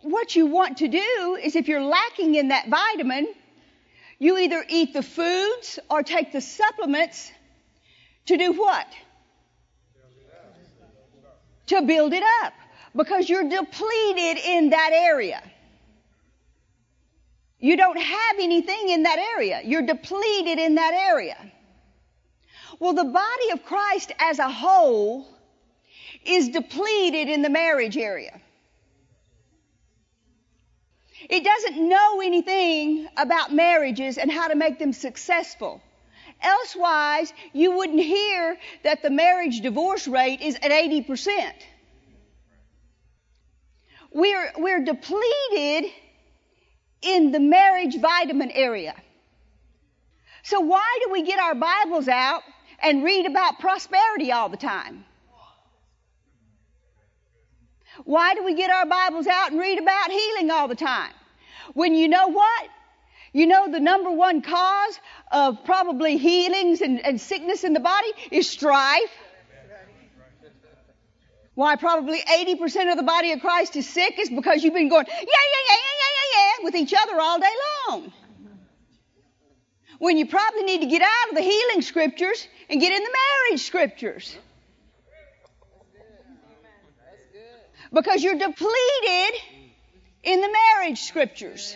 what 0.01 0.35
you 0.35 0.45
want 0.45 0.77
to 0.77 0.87
do 0.87 1.37
is 1.41 1.55
if 1.55 1.67
you're 1.67 1.83
lacking 1.83 2.35
in 2.35 2.49
that 2.49 2.69
vitamin, 2.69 3.27
you 4.19 4.37
either 4.37 4.63
eat 4.69 4.93
the 4.93 5.03
foods 5.03 5.79
or 5.89 6.03
take 6.03 6.31
the 6.31 6.41
supplements 6.41 7.31
to 8.27 8.37
do 8.37 8.53
what? 8.53 8.87
To 11.67 11.81
build 11.81 12.13
it 12.13 12.23
up. 12.43 12.53
Because 12.95 13.29
you're 13.29 13.47
depleted 13.47 14.37
in 14.43 14.69
that 14.71 14.91
area. 14.93 15.41
You 17.59 17.75
don't 17.75 17.99
have 17.99 18.35
anything 18.39 18.89
in 18.89 19.03
that 19.03 19.19
area. 19.35 19.61
You're 19.63 19.85
depleted 19.85 20.59
in 20.59 20.75
that 20.75 20.93
area. 20.93 21.37
Well, 22.79 22.93
the 22.93 23.03
body 23.03 23.51
of 23.51 23.63
Christ 23.65 24.13
as 24.17 24.39
a 24.39 24.49
whole 24.49 25.27
is 26.25 26.49
depleted 26.49 27.27
in 27.27 27.41
the 27.41 27.49
marriage 27.49 27.97
area. 27.97 28.39
It 31.29 31.43
doesn't 31.43 31.89
know 31.89 32.21
anything 32.21 33.07
about 33.17 33.53
marriages 33.53 34.17
and 34.17 34.31
how 34.31 34.47
to 34.47 34.55
make 34.55 34.79
them 34.79 34.93
successful. 34.93 35.81
Elsewise, 36.41 37.33
you 37.51 37.71
wouldn't 37.71 37.99
hear 37.99 38.57
that 38.83 39.01
the 39.01 39.09
marriage 39.09 39.59
divorce 39.59 40.07
rate 40.07 40.39
is 40.41 40.55
at 40.55 40.71
80%. 40.71 41.51
We're, 44.11 44.51
we're 44.57 44.83
depleted 44.83 45.91
in 47.01 47.31
the 47.31 47.39
marriage 47.39 47.99
vitamin 47.99 48.51
area. 48.51 48.95
So 50.43 50.61
why 50.61 50.99
do 51.03 51.11
we 51.11 51.23
get 51.23 51.39
our 51.39 51.55
Bibles 51.55 52.07
out 52.07 52.41
and 52.81 53.03
read 53.03 53.25
about 53.25 53.59
prosperity 53.59 54.31
all 54.31 54.49
the 54.49 54.57
time? 54.57 55.05
Why 58.05 58.33
do 58.33 58.43
we 58.45 58.55
get 58.55 58.69
our 58.69 58.85
Bibles 58.85 59.27
out 59.27 59.51
and 59.51 59.59
read 59.59 59.77
about 59.77 60.11
healing 60.11 60.51
all 60.51 60.67
the 60.67 60.75
time? 60.75 61.11
When 61.73 61.93
you 61.93 62.07
know 62.07 62.29
what? 62.29 62.69
You 63.33 63.45
know 63.45 63.69
the 63.69 63.79
number 63.79 64.09
one 64.09 64.41
cause 64.41 64.99
of 65.31 65.63
probably 65.65 66.17
healings 66.17 66.81
and, 66.81 67.05
and 67.05 67.21
sickness 67.21 67.63
in 67.63 67.73
the 67.73 67.79
body 67.79 68.11
is 68.31 68.49
strife. 68.49 69.11
Why 71.55 71.75
probably 71.75 72.19
80% 72.21 72.91
of 72.91 72.97
the 72.97 73.03
body 73.03 73.31
of 73.31 73.41
Christ 73.41 73.75
is 73.75 73.87
sick 73.87 74.17
is 74.19 74.29
because 74.29 74.63
you've 74.63 74.73
been 74.73 74.89
going, 74.89 75.05
yeah, 75.07 75.15
yeah, 75.15 75.23
yeah, 75.23 75.75
yeah, 75.75 75.75
yeah, 75.75 76.37
yeah, 76.37 76.57
yeah, 76.59 76.63
with 76.63 76.75
each 76.75 76.93
other 76.97 77.19
all 77.19 77.39
day 77.39 77.53
long. 77.87 78.13
When 79.97 80.17
you 80.17 80.27
probably 80.27 80.63
need 80.63 80.81
to 80.81 80.87
get 80.87 81.01
out 81.01 81.29
of 81.29 81.35
the 81.35 81.41
healing 81.41 81.81
scriptures 81.81 82.47
and 82.69 82.79
get 82.79 82.93
in 82.93 83.03
the 83.03 83.09
marriage 83.49 83.61
scriptures. 83.61 84.35
Because 87.91 88.23
you're 88.23 88.37
depleted 88.37 89.41
in 90.23 90.41
the 90.41 90.49
marriage 90.77 90.99
scriptures. 90.99 91.75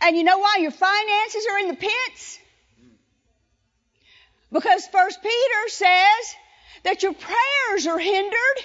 And 0.00 0.16
you 0.16 0.22
know 0.22 0.38
why 0.38 0.58
your 0.60 0.70
finances 0.70 1.46
are 1.50 1.58
in 1.58 1.68
the 1.68 1.74
pits? 1.74 2.38
Because 4.52 4.86
First 4.86 5.22
Peter 5.22 5.68
says 5.68 6.34
that 6.82 7.02
your 7.02 7.12
prayers 7.14 7.86
are 7.86 7.98
hindered 7.98 8.64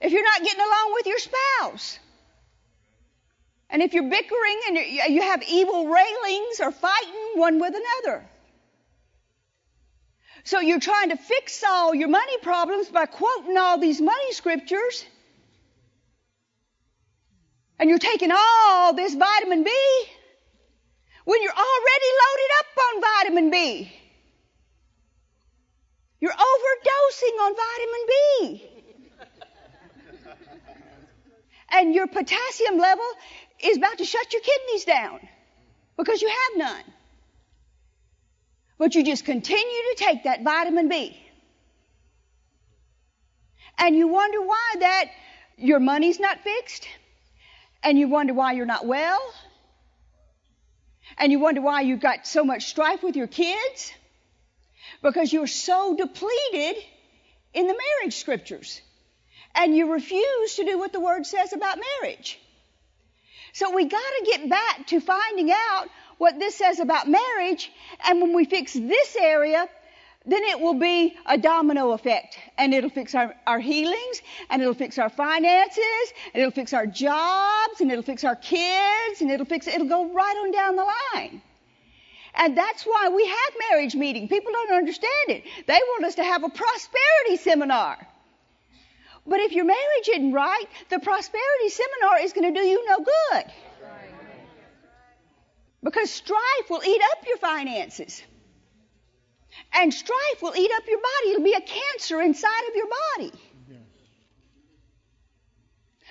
if 0.00 0.12
you're 0.12 0.24
not 0.24 0.42
getting 0.42 0.60
along 0.60 0.92
with 0.94 1.06
your 1.06 1.18
spouse. 1.18 1.98
And 3.70 3.82
if 3.82 3.92
you're 3.92 4.08
bickering 4.08 4.60
and 4.68 4.78
you 5.12 5.22
have 5.22 5.42
evil 5.42 5.88
railings 5.88 6.60
or 6.60 6.70
fighting 6.70 7.32
one 7.34 7.60
with 7.60 7.74
another. 7.74 8.24
So 10.44 10.60
you're 10.60 10.80
trying 10.80 11.10
to 11.10 11.16
fix 11.16 11.62
all 11.64 11.94
your 11.94 12.08
money 12.08 12.38
problems 12.38 12.88
by 12.88 13.06
quoting 13.06 13.58
all 13.58 13.78
these 13.78 14.00
money 14.00 14.32
scriptures 14.32 15.04
and 17.78 17.88
you're 17.88 17.98
taking 17.98 18.30
all 18.32 18.94
this 18.94 19.14
vitamin 19.14 19.64
B 19.64 19.70
when 21.24 21.42
you're 21.42 21.52
already 21.52 22.10
loaded 22.22 22.50
up 22.58 22.66
on 22.78 23.00
vitamin 23.00 23.50
B. 23.50 23.92
You're 26.20 26.32
overdosing 26.32 27.40
on 27.40 27.54
vitamin 27.56 28.06
B. 28.08 28.70
and 31.70 31.94
your 31.94 32.06
potassium 32.06 32.78
level 32.78 33.06
is 33.60 33.76
about 33.76 33.98
to 33.98 34.04
shut 34.04 34.32
your 34.32 34.42
kidneys 34.42 34.84
down 34.84 35.20
because 35.96 36.22
you 36.22 36.28
have 36.28 36.58
none. 36.58 36.84
But 38.78 38.94
you 38.94 39.04
just 39.04 39.24
continue 39.24 39.62
to 39.62 39.94
take 39.96 40.24
that 40.24 40.42
vitamin 40.42 40.88
B. 40.88 41.16
And 43.78 43.96
you 43.96 44.08
wonder 44.08 44.40
why 44.40 44.74
that 44.80 45.04
your 45.56 45.80
money's 45.80 46.18
not 46.18 46.40
fixed 46.40 46.88
and 47.82 47.98
you 47.98 48.08
wonder 48.08 48.34
why 48.34 48.52
you're 48.52 48.66
not 48.66 48.86
well, 48.86 49.20
and 51.16 51.32
you 51.32 51.38
wonder 51.38 51.60
why 51.60 51.80
you've 51.82 52.00
got 52.00 52.26
so 52.26 52.44
much 52.44 52.66
strife 52.66 53.02
with 53.02 53.16
your 53.16 53.26
kids, 53.26 53.92
because 55.02 55.32
you're 55.32 55.46
so 55.46 55.96
depleted 55.96 56.82
in 57.54 57.66
the 57.66 57.74
marriage 57.74 58.16
scriptures, 58.16 58.80
and 59.54 59.74
you 59.76 59.92
refuse 59.92 60.56
to 60.56 60.64
do 60.64 60.78
what 60.78 60.92
the 60.92 61.00
Word 61.00 61.26
says 61.26 61.52
about 61.52 61.78
marriage. 62.02 62.38
So 63.52 63.74
we 63.74 63.86
got 63.86 63.98
to 63.98 64.24
get 64.26 64.48
back 64.48 64.86
to 64.88 65.00
finding 65.00 65.50
out 65.50 65.88
what 66.18 66.38
this 66.38 66.56
says 66.56 66.80
about 66.80 67.08
marriage, 67.08 67.70
and 68.06 68.20
when 68.20 68.34
we 68.34 68.44
fix 68.44 68.72
this 68.72 69.16
area, 69.16 69.68
then 70.26 70.44
it 70.44 70.60
will 70.60 70.74
be 70.74 71.16
a 71.26 71.38
domino 71.38 71.92
effect 71.92 72.38
and 72.58 72.74
it'll 72.74 72.90
fix 72.90 73.14
our, 73.14 73.34
our 73.46 73.58
healings 73.58 74.20
and 74.50 74.60
it'll 74.60 74.74
fix 74.74 74.98
our 74.98 75.08
finances 75.08 76.12
and 76.34 76.42
it'll 76.42 76.50
fix 76.50 76.74
our 76.74 76.86
jobs 76.86 77.80
and 77.80 77.90
it'll 77.90 78.02
fix 78.02 78.24
our 78.24 78.36
kids 78.36 79.22
and 79.22 79.30
it'll 79.30 79.46
fix, 79.46 79.66
it'll 79.66 79.88
go 79.88 80.12
right 80.12 80.36
on 80.44 80.52
down 80.52 80.76
the 80.76 80.84
line. 81.14 81.40
And 82.38 82.56
that's 82.56 82.84
why 82.84 83.10
we 83.14 83.26
have 83.26 83.70
marriage 83.70 83.96
meeting. 83.96 84.28
People 84.28 84.52
don't 84.52 84.72
understand 84.72 85.28
it. 85.28 85.44
They 85.66 85.74
want 85.74 86.04
us 86.04 86.14
to 86.14 86.24
have 86.24 86.44
a 86.44 86.48
prosperity 86.48 87.36
seminar. 87.36 87.98
But 89.26 89.40
if 89.40 89.52
your 89.52 89.64
marriage 89.64 90.08
isn't 90.08 90.32
right, 90.32 90.64
the 90.88 91.00
prosperity 91.00 91.68
seminar 91.68 92.20
is 92.20 92.32
going 92.32 92.54
to 92.54 92.60
do 92.60 92.66
you 92.66 92.86
no 92.88 92.98
good. 92.98 93.44
Because 95.82 96.10
strife 96.10 96.70
will 96.70 96.82
eat 96.84 97.02
up 97.12 97.26
your 97.26 97.38
finances. 97.38 98.22
And 99.72 99.92
strife 99.92 100.40
will 100.40 100.54
eat 100.56 100.70
up 100.76 100.82
your 100.88 100.98
body. 100.98 101.30
It'll 101.30 101.44
be 101.44 101.54
a 101.54 101.60
cancer 101.60 102.20
inside 102.20 102.68
of 102.68 102.74
your 102.76 102.88
body. 103.16 103.32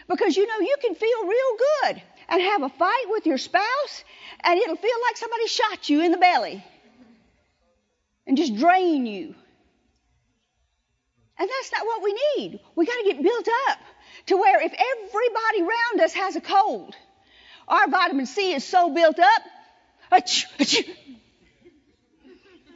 Because 0.07 0.37
you 0.37 0.45
know, 0.47 0.59
you 0.59 0.75
can 0.81 0.95
feel 0.95 1.23
real 1.23 1.57
good 1.83 2.01
and 2.29 2.41
have 2.41 2.63
a 2.63 2.69
fight 2.69 3.05
with 3.07 3.25
your 3.25 3.37
spouse, 3.37 4.03
and 4.43 4.59
it'll 4.59 4.75
feel 4.75 4.97
like 5.07 5.17
somebody 5.17 5.47
shot 5.47 5.89
you 5.89 6.01
in 6.01 6.11
the 6.11 6.17
belly 6.17 6.63
and 8.25 8.37
just 8.37 8.55
drain 8.55 9.05
you. 9.05 9.35
And 11.39 11.49
that's 11.49 11.71
not 11.71 11.85
what 11.85 12.03
we 12.03 12.13
need. 12.37 12.59
We 12.75 12.85
got 12.85 12.97
to 12.97 13.03
get 13.03 13.21
built 13.21 13.47
up 13.69 13.79
to 14.27 14.37
where 14.37 14.61
if 14.61 14.73
everybody 14.73 15.61
around 15.61 16.01
us 16.01 16.13
has 16.13 16.35
a 16.35 16.41
cold, 16.41 16.95
our 17.67 17.87
vitamin 17.89 18.25
C 18.25 18.53
is 18.53 18.63
so 18.63 18.93
built 18.93 19.19
up, 19.19 19.41
achoo, 20.11 20.45
achoo, 20.57 20.95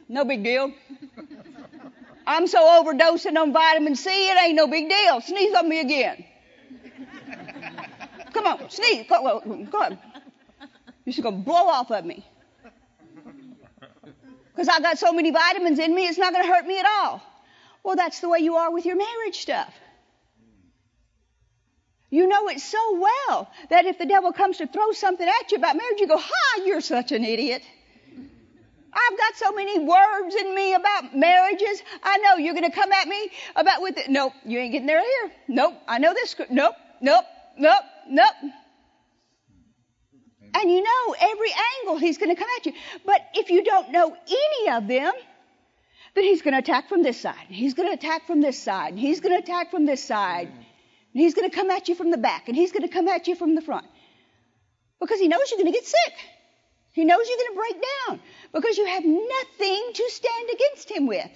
no 0.08 0.24
big 0.24 0.44
deal. 0.44 0.72
I'm 2.26 2.46
so 2.46 2.60
overdosing 2.60 3.36
on 3.36 3.52
vitamin 3.52 3.96
C, 3.96 4.10
it 4.10 4.44
ain't 4.44 4.54
no 4.54 4.68
big 4.68 4.88
deal. 4.88 5.20
Sneeze 5.20 5.54
on 5.54 5.68
me 5.68 5.80
again. 5.80 6.24
Come 8.32 8.46
on, 8.46 8.70
sneeze. 8.70 9.06
Come 9.08 9.26
on. 9.26 9.66
Come 9.66 9.98
just 11.06 11.22
going 11.22 11.38
to 11.38 11.42
blow 11.42 11.66
off 11.66 11.90
at 11.90 12.06
me. 12.06 12.26
Because 14.54 14.68
I 14.68 14.80
got 14.80 14.98
so 14.98 15.12
many 15.12 15.30
vitamins 15.30 15.78
in 15.78 15.94
me, 15.94 16.06
it's 16.06 16.18
not 16.18 16.32
going 16.32 16.44
to 16.44 16.52
hurt 16.52 16.66
me 16.66 16.78
at 16.78 16.86
all. 16.86 17.22
Well, 17.82 17.96
that's 17.96 18.20
the 18.20 18.28
way 18.28 18.40
you 18.40 18.56
are 18.56 18.70
with 18.70 18.86
your 18.86 18.96
marriage 18.96 19.38
stuff. 19.38 19.72
You 22.10 22.28
know 22.28 22.48
it 22.48 22.60
so 22.60 23.00
well 23.00 23.50
that 23.70 23.86
if 23.86 23.98
the 23.98 24.04
devil 24.04 24.32
comes 24.32 24.58
to 24.58 24.66
throw 24.66 24.92
something 24.92 25.26
at 25.26 25.50
you 25.50 25.56
about 25.56 25.76
marriage, 25.76 25.98
you 25.98 26.06
go, 26.06 26.18
Ha, 26.18 26.62
you're 26.64 26.82
such 26.82 27.10
an 27.10 27.24
idiot. 27.24 27.62
I've 28.92 29.18
got 29.18 29.36
so 29.36 29.52
many 29.52 29.78
words 29.78 30.34
in 30.34 30.54
me 30.54 30.74
about 30.74 31.16
marriages. 31.16 31.82
I 32.02 32.18
know 32.18 32.36
you're 32.36 32.52
going 32.52 32.70
to 32.70 32.76
come 32.76 32.92
at 32.92 33.08
me 33.08 33.30
about 33.56 33.80
with 33.80 33.96
it. 33.96 34.10
Nope, 34.10 34.34
you 34.44 34.58
ain't 34.58 34.72
getting 34.72 34.86
there 34.86 35.00
here. 35.00 35.32
Nope, 35.48 35.74
I 35.88 35.98
know 35.98 36.12
this. 36.12 36.36
Nope, 36.50 36.74
nope, 37.00 37.24
nope, 37.56 37.84
nope. 38.10 38.34
And 40.54 40.70
you 40.70 40.82
know 40.82 41.14
every 41.18 41.50
angle 41.80 41.98
he's 41.98 42.18
going 42.18 42.34
to 42.34 42.36
come 42.36 42.48
at 42.58 42.66
you. 42.66 42.72
But 43.06 43.20
if 43.34 43.50
you 43.50 43.64
don't 43.64 43.90
know 43.90 44.16
any 44.26 44.76
of 44.76 44.86
them, 44.86 45.12
then 46.14 46.24
he's 46.24 46.42
going 46.42 46.52
to 46.52 46.58
attack 46.58 46.88
from 46.88 47.02
this 47.02 47.20
side. 47.20 47.46
He's 47.48 47.74
going 47.74 47.88
to 47.88 47.94
attack 47.94 48.26
from 48.26 48.40
this 48.40 48.62
side. 48.62 48.96
He's 48.96 49.20
going 49.20 49.34
to 49.34 49.42
attack 49.42 49.70
from 49.70 49.86
this 49.86 50.04
side. 50.04 50.48
And 50.48 51.22
he's 51.22 51.34
going 51.34 51.48
to 51.50 51.56
come 51.56 51.70
at 51.70 51.88
you 51.88 51.94
from 51.94 52.10
the 52.10 52.18
back. 52.18 52.48
And 52.48 52.56
he's 52.56 52.72
going 52.72 52.82
to 52.82 52.88
come 52.88 53.08
at 53.08 53.28
you 53.28 53.34
from 53.34 53.54
the 53.54 53.62
front. 53.62 53.86
Because 55.00 55.20
he 55.20 55.28
knows 55.28 55.50
you're 55.50 55.58
going 55.58 55.72
to 55.72 55.78
get 55.78 55.86
sick. 55.86 56.14
He 56.92 57.04
knows 57.04 57.26
you're 57.26 57.38
going 57.38 57.52
to 57.52 57.56
break 57.56 57.84
down. 58.08 58.20
Because 58.52 58.76
you 58.76 58.86
have 58.86 59.04
nothing 59.04 59.90
to 59.94 60.04
stand 60.10 60.50
against 60.52 60.90
him 60.90 61.06
with. 61.06 61.30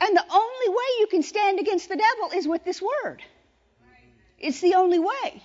And 0.00 0.16
the 0.16 0.24
only 0.30 0.68
way 0.68 0.84
you 1.00 1.06
can 1.10 1.22
stand 1.22 1.60
against 1.60 1.88
the 1.88 1.96
devil 1.96 2.38
is 2.38 2.48
with 2.48 2.64
this 2.64 2.80
word. 2.80 3.22
It's 4.38 4.60
the 4.60 4.74
only 4.74 4.98
way. 4.98 5.42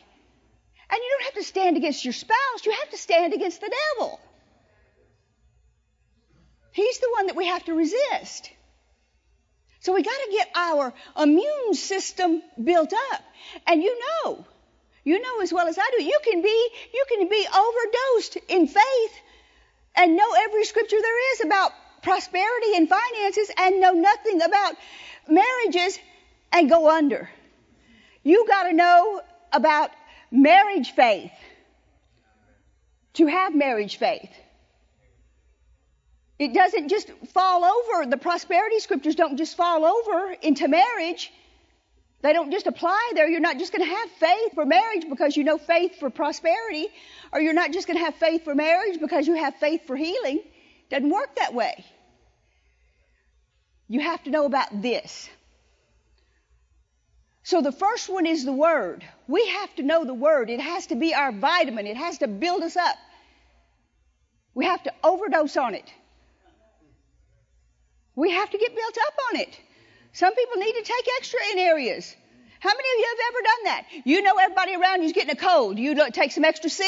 And 0.90 0.98
you 0.98 1.10
don't 1.18 1.26
have 1.26 1.44
to 1.44 1.44
stand 1.44 1.78
against 1.78 2.06
your 2.06 2.14
spouse, 2.14 2.66
you 2.66 2.72
have 2.72 2.90
to 2.92 2.98
stand 2.98 3.34
against 3.34 3.62
the 3.62 3.74
devil. 3.96 4.20
He's 6.72 7.00
the 7.00 7.10
one 7.12 7.28
that 7.28 7.36
we 7.36 7.48
have 7.48 7.64
to 7.66 7.74
resist. 7.74 8.50
So 9.80 9.94
we 9.94 10.02
got 10.02 10.12
to 10.12 10.32
get 10.32 10.50
our 10.56 10.94
immune 11.20 11.74
system 11.74 12.42
built 12.62 12.94
up. 13.12 13.22
And 13.68 13.84
you 13.84 14.00
know, 14.00 14.46
you 15.04 15.20
know 15.22 15.42
as 15.42 15.52
well 15.52 15.68
as 15.68 15.78
I 15.78 15.90
do, 15.98 16.04
you 16.04 16.20
can 16.24 16.42
be, 16.42 16.70
you 16.94 17.06
can 17.10 17.28
be 17.28 17.46
overdosed 17.54 18.38
in 18.48 18.68
faith 18.68 19.14
and 19.96 20.16
know 20.16 20.34
every 20.38 20.64
scripture 20.64 20.98
there 21.00 21.34
is 21.34 21.46
about 21.46 21.72
prosperity 22.02 22.76
and 22.76 22.90
finances 22.90 23.52
and 23.58 23.80
know 23.80 23.92
nothing 23.92 24.42
about 24.42 24.76
marriages 25.28 26.00
and 26.52 26.70
go 26.70 26.90
under. 26.90 27.30
You 28.24 28.48
got 28.48 28.64
to 28.64 28.74
know 28.74 29.22
about 29.52 29.92
marriage 30.34 30.92
faith 30.92 31.32
to 33.14 33.28
have 33.28 33.56
marriage 33.56 33.98
faith. 33.98 34.32
It 36.40 36.54
doesn't 36.54 36.90
just 36.90 37.10
fall 37.34 37.64
over. 37.64 38.08
The 38.08 38.18
prosperity 38.18 38.80
scriptures 38.80 39.16
don't 39.16 39.38
just 39.38 39.56
fall 39.56 39.86
over 39.86 40.36
into 40.42 40.68
marriage. 40.68 41.32
They 42.22 42.34
don't 42.34 42.52
just 42.52 42.66
apply 42.66 43.12
there. 43.14 43.28
You're 43.30 43.42
not 43.42 43.60
just 43.60 43.72
going 43.72 43.88
to 43.88 43.96
have 43.96 44.10
faith 44.12 44.54
for 44.56 44.66
marriage 44.66 45.06
because 45.08 45.38
you 45.38 45.44
know 45.44 45.58
faith 45.58 46.00
for 46.00 46.10
prosperity, 46.10 46.88
or 47.32 47.40
you're 47.40 47.54
not 47.54 47.72
just 47.72 47.86
going 47.86 48.00
to 48.00 48.04
have 48.04 48.16
faith 48.16 48.44
for 48.44 48.56
marriage 48.56 49.00
because 49.00 49.28
you 49.28 49.36
have 49.36 49.56
faith 49.58 49.86
for 49.86 49.96
healing. 49.96 50.42
Doesn't 50.90 51.10
work 51.10 51.36
that 51.36 51.54
way. 51.54 51.86
You 53.88 54.00
have 54.00 54.24
to 54.24 54.32
know 54.32 54.46
about 54.46 54.82
this. 54.82 55.30
So 57.44 57.62
the 57.62 57.74
first 57.74 58.10
one 58.10 58.26
is 58.26 58.46
the 58.46 58.54
Word. 58.54 59.04
We 59.28 59.48
have 59.48 59.76
to 59.76 59.84
know 59.84 60.06
the 60.06 60.14
Word. 60.14 60.50
It 60.50 60.62
has 60.62 60.88
to 60.88 60.96
be 60.96 61.14
our 61.14 61.32
vitamin. 61.32 61.88
It 61.88 61.98
has 61.98 62.20
to 62.20 62.28
build 62.28 62.64
us 62.64 62.78
up. 62.78 62.96
We 64.56 64.66
have 64.66 64.82
to 64.84 64.94
overdose 65.04 65.58
on 65.58 65.76
it. 65.76 65.92
We 68.16 68.32
have 68.32 68.50
to 68.50 68.58
get 68.58 68.76
built 68.76 68.98
up 69.08 69.14
on 69.30 69.42
it. 69.42 69.60
Some 70.14 70.34
people 70.36 70.58
need 70.58 70.74
to 70.74 70.84
take 70.84 71.06
extra 71.18 71.40
in 71.52 71.60
areas. 71.60 72.16
How 72.60 72.70
many 72.70 72.80
of 72.80 73.00
you 73.00 73.08
have 73.10 73.34
ever 73.34 73.44
done 73.44 73.64
that? 73.66 74.06
You 74.06 74.22
know 74.22 74.38
everybody 74.38 74.76
around 74.76 75.02
you's 75.02 75.12
getting 75.12 75.32
a 75.32 75.36
cold. 75.36 75.78
You 75.80 76.10
take 76.12 76.32
some 76.32 76.46
extra 76.46 76.70
C? 76.70 76.84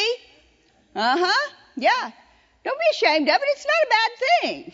Uh 0.96 1.18
huh. 1.20 1.52
Yeah. 1.76 2.12
Don't 2.64 2.80
be 2.80 2.86
ashamed 2.92 3.28
of 3.28 3.36
it. 3.36 3.42
It's 3.44 3.66
not 3.66 3.74
a 3.84 3.90
bad 3.90 4.12
thing. 4.42 4.74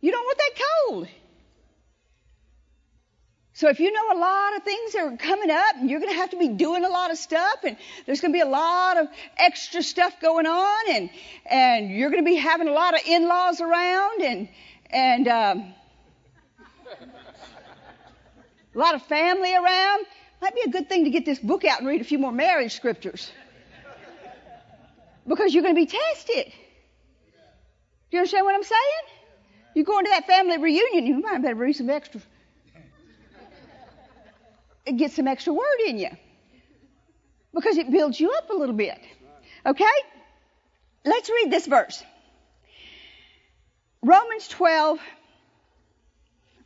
You 0.00 0.12
don't 0.12 0.24
want 0.24 0.38
that 0.38 0.64
cold. 0.88 1.08
So 3.56 3.70
if 3.70 3.80
you 3.80 3.90
know 3.90 4.12
a 4.12 4.18
lot 4.18 4.54
of 4.54 4.64
things 4.64 4.92
that 4.92 5.00
are 5.00 5.16
coming 5.16 5.50
up 5.50 5.76
and 5.76 5.88
you're 5.88 5.98
going 5.98 6.12
to 6.12 6.18
have 6.18 6.28
to 6.28 6.36
be 6.36 6.48
doing 6.48 6.84
a 6.84 6.90
lot 6.90 7.10
of 7.10 7.16
stuff 7.16 7.64
and 7.64 7.78
there's 8.04 8.20
going 8.20 8.30
to 8.30 8.36
be 8.36 8.42
a 8.42 8.46
lot 8.46 8.98
of 8.98 9.08
extra 9.38 9.82
stuff 9.82 10.20
going 10.20 10.44
on 10.44 10.90
and, 10.90 11.08
and 11.50 11.90
you're 11.90 12.10
going 12.10 12.22
to 12.22 12.30
be 12.30 12.34
having 12.34 12.68
a 12.68 12.72
lot 12.72 12.92
of 12.92 13.00
in-laws 13.06 13.62
around 13.62 14.20
and, 14.20 14.48
and, 14.90 15.28
um, 15.28 15.74
a 18.74 18.78
lot 18.78 18.94
of 18.94 19.00
family 19.04 19.54
around, 19.54 20.04
might 20.42 20.54
be 20.54 20.60
a 20.66 20.68
good 20.68 20.90
thing 20.90 21.04
to 21.04 21.10
get 21.10 21.24
this 21.24 21.38
book 21.38 21.64
out 21.64 21.78
and 21.78 21.88
read 21.88 22.02
a 22.02 22.04
few 22.04 22.18
more 22.18 22.32
marriage 22.32 22.74
scriptures. 22.74 23.32
Because 25.26 25.54
you're 25.54 25.62
going 25.62 25.74
to 25.74 25.80
be 25.80 25.86
tested. 25.86 26.52
Do 26.52 26.52
you 28.10 28.18
understand 28.18 28.44
what 28.44 28.54
I'm 28.54 28.62
saying? 28.62 29.02
You 29.74 29.82
go 29.84 29.98
into 29.98 30.10
that 30.10 30.26
family 30.26 30.58
reunion, 30.58 31.06
you 31.06 31.22
might 31.22 31.40
better 31.40 31.54
read 31.54 31.72
some 31.72 31.88
extra 31.88 32.20
get 34.92 35.12
some 35.12 35.26
extra 35.26 35.52
word 35.52 35.80
in 35.86 35.98
you 35.98 36.10
because 37.54 37.78
it 37.78 37.90
builds 37.90 38.20
you 38.20 38.30
up 38.32 38.50
a 38.50 38.54
little 38.54 38.74
bit. 38.74 38.98
Okay? 39.64 39.84
Let's 41.04 41.30
read 41.30 41.50
this 41.50 41.66
verse. 41.66 42.02
Romans 44.02 44.46
12, 44.48 44.98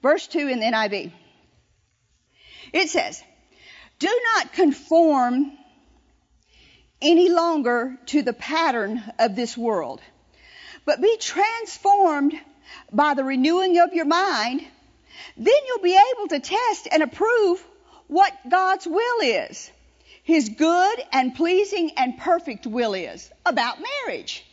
verse 0.03 0.27
2 0.27 0.49
in 0.49 0.61
the 0.61 0.67
NIV. 0.67 1.13
It 2.73 2.91
says, 2.91 3.23
Do 3.99 4.21
not 4.35 4.53
conform 4.53 5.53
any 7.01 7.31
longer 7.31 7.99
to 8.07 8.23
the 8.23 8.33
pattern 8.33 9.03
of 9.19 9.37
this 9.37 9.57
world, 9.57 10.01
but 10.85 11.01
be 11.01 11.17
transformed 11.19 12.35
by 12.93 13.15
the 13.15 13.25
renewing 13.25 13.79
of 13.79 13.95
your 13.95 14.05
mind. 14.05 14.61
Then 15.37 15.55
you'll 15.67 15.83
be 15.83 15.99
able 16.13 16.29
to 16.29 16.41
test 16.41 16.89
and 16.91 17.03
approve 17.03 17.65
what 18.11 18.33
God's 18.49 18.87
will 18.87 19.21
is. 19.23 19.71
His 20.25 20.49
good 20.49 20.99
and 21.13 21.35
pleasing 21.35 21.93
and 21.97 22.19
perfect 22.19 22.67
will 22.67 22.95
is 22.95 23.31
about 23.47 23.79
marriage. 23.81 24.45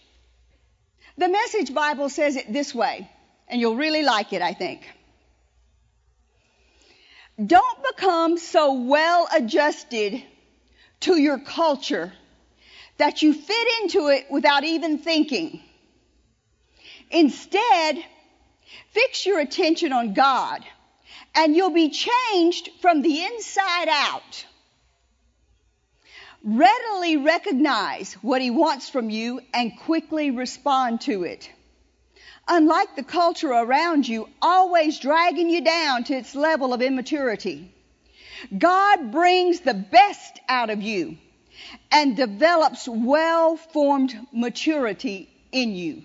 The 1.17 1.27
Message 1.27 1.73
Bible 1.73 2.09
says 2.09 2.35
it 2.35 2.53
this 2.53 2.73
way, 2.73 3.09
and 3.47 3.59
you'll 3.59 3.75
really 3.75 4.03
like 4.03 4.31
it, 4.31 4.43
I 4.43 4.53
think. 4.53 4.87
Don't 7.43 7.83
become 7.83 8.37
so 8.37 8.73
well 8.73 9.27
adjusted 9.35 10.23
to 11.01 11.19
your 11.19 11.39
culture 11.39 12.13
that 12.97 13.23
you 13.23 13.33
fit 13.33 13.67
into 13.81 14.07
it 14.09 14.27
without 14.29 14.63
even 14.65 14.99
thinking. 14.99 15.61
Instead, 17.09 18.03
fix 18.91 19.25
your 19.25 19.39
attention 19.39 19.93
on 19.93 20.13
God 20.13 20.63
and 21.37 21.55
you'll 21.55 21.69
be 21.69 21.89
changed 21.89 22.69
from 22.81 23.03
the 23.03 23.23
inside 23.23 23.87
out. 23.89 24.45
Readily 26.43 27.17
recognize 27.17 28.13
what 28.23 28.41
he 28.41 28.49
wants 28.49 28.89
from 28.89 29.11
you 29.11 29.39
and 29.53 29.77
quickly 29.81 30.31
respond 30.31 31.01
to 31.01 31.23
it. 31.23 31.49
Unlike 32.47 32.95
the 32.95 33.03
culture 33.03 33.51
around 33.51 34.07
you, 34.07 34.27
always 34.41 34.99
dragging 34.99 35.49
you 35.49 35.61
down 35.61 36.05
to 36.05 36.15
its 36.15 36.33
level 36.33 36.73
of 36.73 36.81
immaturity. 36.81 37.71
God 38.57 39.11
brings 39.11 39.59
the 39.59 39.73
best 39.73 40.39
out 40.49 40.69
of 40.71 40.81
you 40.81 41.17
and 41.91 42.15
develops 42.15 42.87
well 42.87 43.57
formed 43.57 44.15
maturity 44.31 45.29
in 45.51 45.75
you 45.75 46.03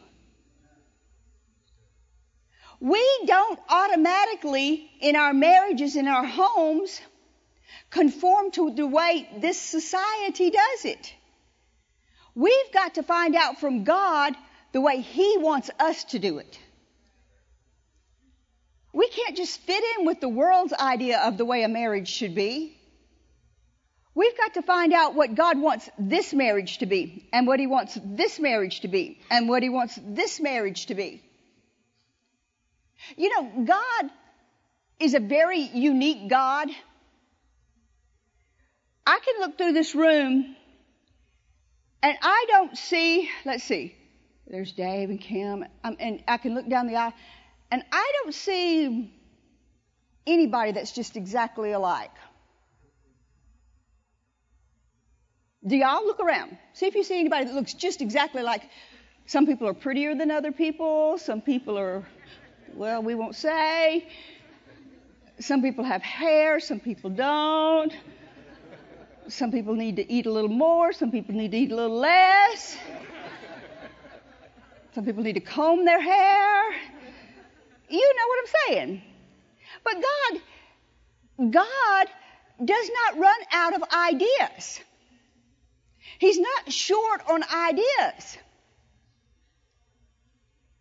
we 2.82 3.20
don't 3.26 3.60
automatically, 3.68 4.90
in 5.00 5.14
our 5.14 5.32
marriages, 5.32 5.94
in 5.94 6.08
our 6.08 6.24
homes, 6.24 7.00
conform 7.90 8.50
to 8.50 8.72
the 8.72 8.86
way 8.86 9.28
this 9.38 9.56
society 9.56 10.50
does 10.50 10.84
it. 10.84 11.14
We've 12.34 12.72
got 12.74 12.96
to 12.96 13.04
find 13.04 13.36
out 13.36 13.60
from 13.60 13.84
God 13.84 14.34
the 14.72 14.80
way 14.80 15.00
He 15.00 15.36
wants 15.38 15.70
us 15.78 16.02
to 16.04 16.18
do 16.18 16.38
it. 16.38 16.58
We 18.92 19.08
can't 19.08 19.36
just 19.36 19.60
fit 19.60 19.84
in 19.96 20.04
with 20.04 20.20
the 20.20 20.28
world's 20.28 20.72
idea 20.72 21.20
of 21.20 21.38
the 21.38 21.44
way 21.44 21.62
a 21.62 21.68
marriage 21.68 22.08
should 22.08 22.34
be. 22.34 22.76
We've 24.12 24.36
got 24.36 24.54
to 24.54 24.62
find 24.62 24.92
out 24.92 25.14
what 25.14 25.36
God 25.36 25.56
wants 25.56 25.88
this 26.00 26.34
marriage 26.34 26.78
to 26.78 26.86
be, 26.86 27.28
and 27.32 27.46
what 27.46 27.60
He 27.60 27.68
wants 27.68 27.96
this 28.04 28.40
marriage 28.40 28.80
to 28.80 28.88
be, 28.88 29.20
and 29.30 29.48
what 29.48 29.62
He 29.62 29.68
wants 29.68 29.96
this 30.04 30.40
marriage 30.40 30.86
to 30.86 30.96
be. 30.96 31.22
You 33.16 33.28
know, 33.28 33.64
God 33.64 34.10
is 34.98 35.14
a 35.14 35.20
very 35.20 35.60
unique 35.60 36.28
God. 36.28 36.68
I 39.06 39.18
can 39.24 39.40
look 39.40 39.58
through 39.58 39.72
this 39.72 39.94
room 39.94 40.56
and 42.02 42.16
I 42.22 42.44
don't 42.48 42.76
see, 42.76 43.28
let's 43.44 43.64
see, 43.64 43.96
there's 44.46 44.72
Dave 44.72 45.10
and 45.10 45.20
Kim, 45.20 45.64
um, 45.84 45.96
and 45.98 46.22
I 46.26 46.36
can 46.36 46.54
look 46.54 46.68
down 46.68 46.86
the 46.86 46.96
aisle 46.96 47.12
and 47.70 47.82
I 47.90 48.12
don't 48.22 48.34
see 48.34 49.12
anybody 50.26 50.72
that's 50.72 50.92
just 50.92 51.16
exactly 51.16 51.72
alike. 51.72 52.10
Do 55.66 55.76
y'all 55.76 56.04
look 56.04 56.20
around? 56.20 56.58
See 56.74 56.86
if 56.86 56.94
you 56.94 57.04
see 57.04 57.18
anybody 57.18 57.44
that 57.46 57.54
looks 57.54 57.74
just 57.74 58.00
exactly 58.00 58.42
like. 58.42 58.62
Some 59.26 59.46
people 59.46 59.68
are 59.68 59.74
prettier 59.74 60.14
than 60.16 60.30
other 60.30 60.50
people. 60.50 61.18
Some 61.18 61.40
people 61.40 61.78
are 61.78 62.04
well, 62.74 63.02
we 63.02 63.14
won't 63.14 63.34
say. 63.34 64.08
Some 65.40 65.62
people 65.62 65.84
have 65.84 66.02
hair, 66.02 66.60
some 66.60 66.80
people 66.80 67.10
don't. 67.10 67.92
Some 69.28 69.52
people 69.52 69.74
need 69.74 69.96
to 69.96 70.12
eat 70.12 70.26
a 70.26 70.30
little 70.30 70.50
more, 70.50 70.92
some 70.92 71.10
people 71.10 71.34
need 71.34 71.52
to 71.52 71.56
eat 71.56 71.72
a 71.72 71.76
little 71.76 71.98
less. 71.98 72.76
Some 74.94 75.04
people 75.04 75.22
need 75.22 75.34
to 75.34 75.40
comb 75.40 75.84
their 75.84 76.00
hair. 76.00 76.72
You 77.88 78.14
know 78.16 78.26
what 78.28 78.38
I'm 78.40 78.54
saying. 78.68 79.02
But 79.84 79.94
God, 79.94 81.50
God 81.50 82.06
does 82.64 82.90
not 82.94 83.18
run 83.18 83.40
out 83.52 83.74
of 83.74 83.82
ideas. 83.92 84.80
He's 86.18 86.38
not 86.38 86.72
short 86.72 87.22
on 87.28 87.42
ideas. 87.42 88.38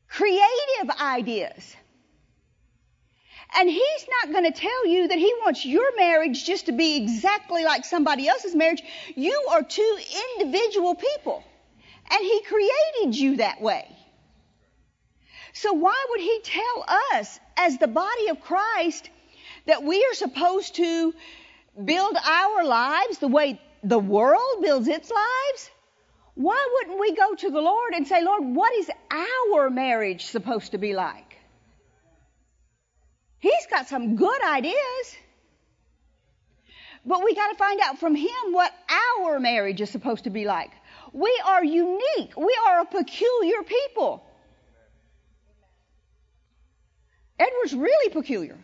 Creative 0.09 0.89
ideas. 0.99 1.75
And 3.57 3.69
he's 3.69 4.07
not 4.21 4.31
going 4.31 4.51
to 4.51 4.57
tell 4.57 4.87
you 4.87 5.07
that 5.09 5.17
he 5.17 5.33
wants 5.43 5.65
your 5.65 5.95
marriage 5.97 6.45
just 6.45 6.67
to 6.67 6.71
be 6.71 6.97
exactly 6.97 7.63
like 7.65 7.83
somebody 7.83 8.27
else's 8.27 8.55
marriage. 8.55 8.81
You 9.15 9.47
are 9.51 9.61
two 9.61 9.97
individual 10.37 10.95
people. 10.95 11.43
And 12.09 12.21
he 12.21 12.41
created 12.43 13.17
you 13.17 13.37
that 13.37 13.61
way. 13.61 13.87
So 15.53 15.73
why 15.73 16.05
would 16.09 16.21
he 16.21 16.41
tell 16.43 16.85
us 17.13 17.39
as 17.57 17.77
the 17.77 17.87
body 17.87 18.29
of 18.29 18.39
Christ 18.41 19.09
that 19.65 19.83
we 19.83 19.97
are 20.05 20.15
supposed 20.15 20.75
to 20.75 21.13
build 21.83 22.17
our 22.25 22.63
lives 22.63 23.17
the 23.19 23.27
way 23.27 23.61
the 23.83 23.99
world 23.99 24.61
builds 24.61 24.87
its 24.87 25.11
lives? 25.11 25.69
Why 26.35 26.67
wouldn't 26.73 26.99
we 26.99 27.13
go 27.15 27.35
to 27.35 27.49
the 27.49 27.61
Lord 27.61 27.93
and 27.93 28.07
say, 28.07 28.23
Lord, 28.23 28.43
what 28.45 28.73
is 28.75 28.89
our 29.11 29.69
marriage 29.69 30.25
supposed 30.25 30.71
to 30.71 30.77
be 30.77 30.93
like? 30.93 31.30
He's 33.41 33.67
got 33.69 33.87
some 33.87 34.15
good 34.15 34.41
ideas. 34.43 35.15
But 37.05 37.23
we 37.23 37.33
got 37.35 37.49
to 37.49 37.55
find 37.55 37.79
out 37.83 37.97
from 37.99 38.15
him 38.15 38.43
what 38.51 38.71
our 39.19 39.39
marriage 39.39 39.81
is 39.81 39.89
supposed 39.89 40.25
to 40.25 40.29
be 40.29 40.45
like. 40.45 40.71
We 41.11 41.41
are 41.45 41.63
unique. 41.63 42.37
We 42.37 42.55
are 42.67 42.81
a 42.81 42.85
peculiar 42.85 43.63
people. 43.63 44.23
Edward's 47.39 47.73
really 47.73 48.13
peculiar. 48.13 48.57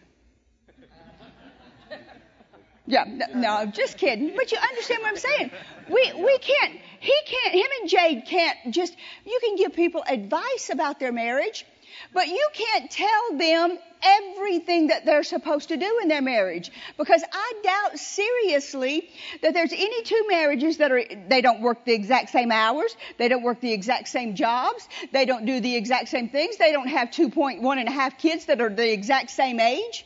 Yeah, 2.86 3.04
no, 3.06 3.26
no, 3.34 3.66
just 3.66 3.98
kidding. 3.98 4.34
But 4.36 4.52
you 4.52 4.58
understand 4.58 5.02
what 5.02 5.10
I'm 5.10 5.18
saying? 5.18 5.52
We 5.90 6.14
we 6.24 6.38
can't. 6.38 6.80
He 7.00 7.14
can't. 7.26 7.54
Him 7.54 7.68
and 7.82 7.90
Jade 7.90 8.26
can't 8.28 8.58
just. 8.70 8.96
You 9.26 9.40
can 9.44 9.56
give 9.58 9.74
people 9.74 10.04
advice 10.08 10.70
about 10.72 10.98
their 10.98 11.12
marriage, 11.12 11.66
but 12.14 12.28
you 12.28 12.50
can't 12.54 12.90
tell 12.90 13.38
them 13.38 13.78
everything 14.02 14.88
that 14.88 15.06
they're 15.06 15.24
supposed 15.24 15.70
to 15.70 15.78
do 15.78 16.00
in 16.02 16.08
their 16.08 16.22
marriage. 16.22 16.72
Because 16.98 17.24
I 17.32 17.54
doubt 17.64 18.00
seriously 18.00 19.10
that 19.42 19.54
there's 19.54 19.74
any 19.74 20.04
two 20.04 20.26
marriages 20.30 20.78
that 20.78 20.92
are, 20.92 21.04
they 21.30 21.42
don't 21.42 21.62
work 21.62 21.86
the 21.86 21.94
exact 21.94 22.30
same 22.30 22.52
hours, 22.52 22.96
they 23.18 23.28
don't 23.28 23.44
work 23.44 23.62
the 23.62 23.74
exact 23.74 24.08
same 24.08 24.36
jobs, 24.36 24.88
they 25.12 25.26
don't 25.26 25.46
do 25.46 25.60
the 25.60 25.76
exact 25.76 26.10
same 26.10 26.30
things, 26.30 26.58
they 26.58 26.72
don't 26.72 26.88
have 26.88 27.10
2.1 27.10 27.78
and 27.78 27.88
a 27.88 27.92
half 27.92 28.18
kids 28.18 28.46
that 28.46 28.62
are 28.62 28.70
the 28.70 28.92
exact 28.92 29.32
same 29.32 29.60
age. 29.60 30.06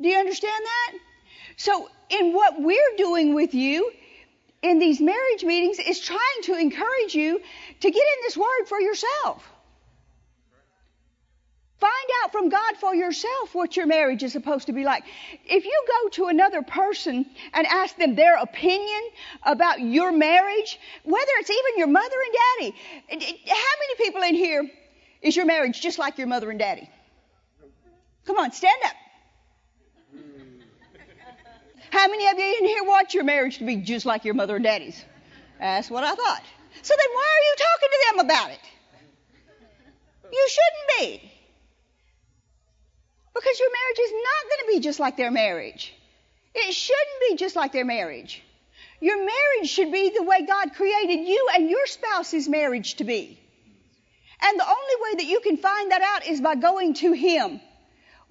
Do 0.00 0.08
you 0.08 0.18
understand 0.18 0.64
that? 0.64 0.98
So 1.56 1.88
in 2.10 2.32
what 2.32 2.60
we're 2.60 2.96
doing 2.96 3.34
with 3.34 3.54
you, 3.54 3.92
in 4.62 4.78
these 4.78 5.00
marriage 5.00 5.44
meetings 5.44 5.78
is 5.78 6.00
trying 6.00 6.42
to 6.44 6.54
encourage 6.54 7.14
you 7.14 7.40
to 7.80 7.90
get 7.90 8.02
in 8.02 8.22
this 8.22 8.36
word 8.36 8.66
for 8.68 8.80
yourself. 8.80 9.48
Find 11.80 12.10
out 12.22 12.30
from 12.30 12.48
God 12.48 12.76
for 12.76 12.94
yourself 12.94 13.56
what 13.56 13.76
your 13.76 13.86
marriage 13.86 14.22
is 14.22 14.30
supposed 14.30 14.68
to 14.68 14.72
be 14.72 14.84
like. 14.84 15.02
If 15.44 15.64
you 15.64 15.84
go 15.88 16.08
to 16.10 16.26
another 16.26 16.62
person 16.62 17.26
and 17.52 17.66
ask 17.66 17.96
them 17.96 18.14
their 18.14 18.36
opinion 18.36 19.02
about 19.42 19.80
your 19.80 20.12
marriage, 20.12 20.78
whether 21.02 21.32
it's 21.40 21.50
even 21.50 21.78
your 21.78 21.88
mother 21.88 22.16
and 22.24 22.36
daddy, 22.60 22.76
how 23.48 23.72
many 23.80 23.94
people 23.96 24.22
in 24.22 24.36
here 24.36 24.70
is 25.22 25.34
your 25.34 25.44
marriage 25.44 25.80
just 25.80 25.98
like 25.98 26.18
your 26.18 26.28
mother 26.28 26.50
and 26.50 26.60
daddy? 26.60 26.88
Come 28.26 28.38
on, 28.38 28.52
stand 28.52 28.80
up. 28.84 28.94
How 31.92 32.08
many 32.08 32.26
of 32.26 32.38
you 32.38 32.56
in 32.58 32.64
here 32.64 32.84
want 32.84 33.12
your 33.12 33.22
marriage 33.22 33.58
to 33.58 33.64
be 33.64 33.76
just 33.76 34.06
like 34.06 34.24
your 34.24 34.32
mother 34.32 34.56
and 34.56 34.64
daddy's? 34.64 35.04
That's 35.60 35.90
what 35.90 36.04
I 36.04 36.14
thought. 36.14 36.42
So 36.80 36.94
then 36.98 37.06
why 37.12 37.28
are 37.34 37.44
you 37.48 37.56
talking 37.58 37.88
to 37.92 38.00
them 38.06 38.26
about 38.26 38.50
it? 38.50 38.60
You 40.32 40.48
shouldn't 40.48 41.20
be. 41.20 41.32
Because 43.34 43.60
your 43.60 43.68
marriage 43.68 43.98
is 44.00 44.12
not 44.12 44.48
going 44.48 44.60
to 44.60 44.76
be 44.78 44.80
just 44.80 45.00
like 45.00 45.18
their 45.18 45.30
marriage. 45.30 45.92
It 46.54 46.72
shouldn't 46.72 47.28
be 47.28 47.36
just 47.36 47.56
like 47.56 47.72
their 47.72 47.84
marriage. 47.84 48.42
Your 49.00 49.18
marriage 49.18 49.68
should 49.68 49.92
be 49.92 50.12
the 50.16 50.22
way 50.22 50.46
God 50.46 50.72
created 50.74 51.28
you 51.28 51.46
and 51.54 51.68
your 51.68 51.86
spouse's 51.86 52.48
marriage 52.48 52.94
to 52.94 53.04
be. 53.04 53.38
And 54.40 54.58
the 54.58 54.66
only 54.66 55.02
way 55.02 55.14
that 55.16 55.26
you 55.26 55.40
can 55.40 55.58
find 55.58 55.90
that 55.90 56.00
out 56.00 56.26
is 56.26 56.40
by 56.40 56.54
going 56.54 56.94
to 56.94 57.12
Him. 57.12 57.60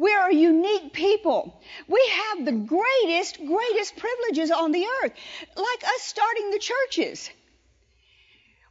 We 0.01 0.11
are 0.15 0.29
a 0.29 0.33
unique 0.33 0.93
people. 0.93 1.61
We 1.87 2.03
have 2.11 2.43
the 2.43 2.53
greatest, 2.53 3.37
greatest 3.37 3.95
privileges 3.97 4.49
on 4.49 4.71
the 4.71 4.83
earth, 4.83 5.13
like 5.55 5.83
us 5.83 6.01
starting 6.01 6.49
the 6.49 6.57
churches. 6.57 7.29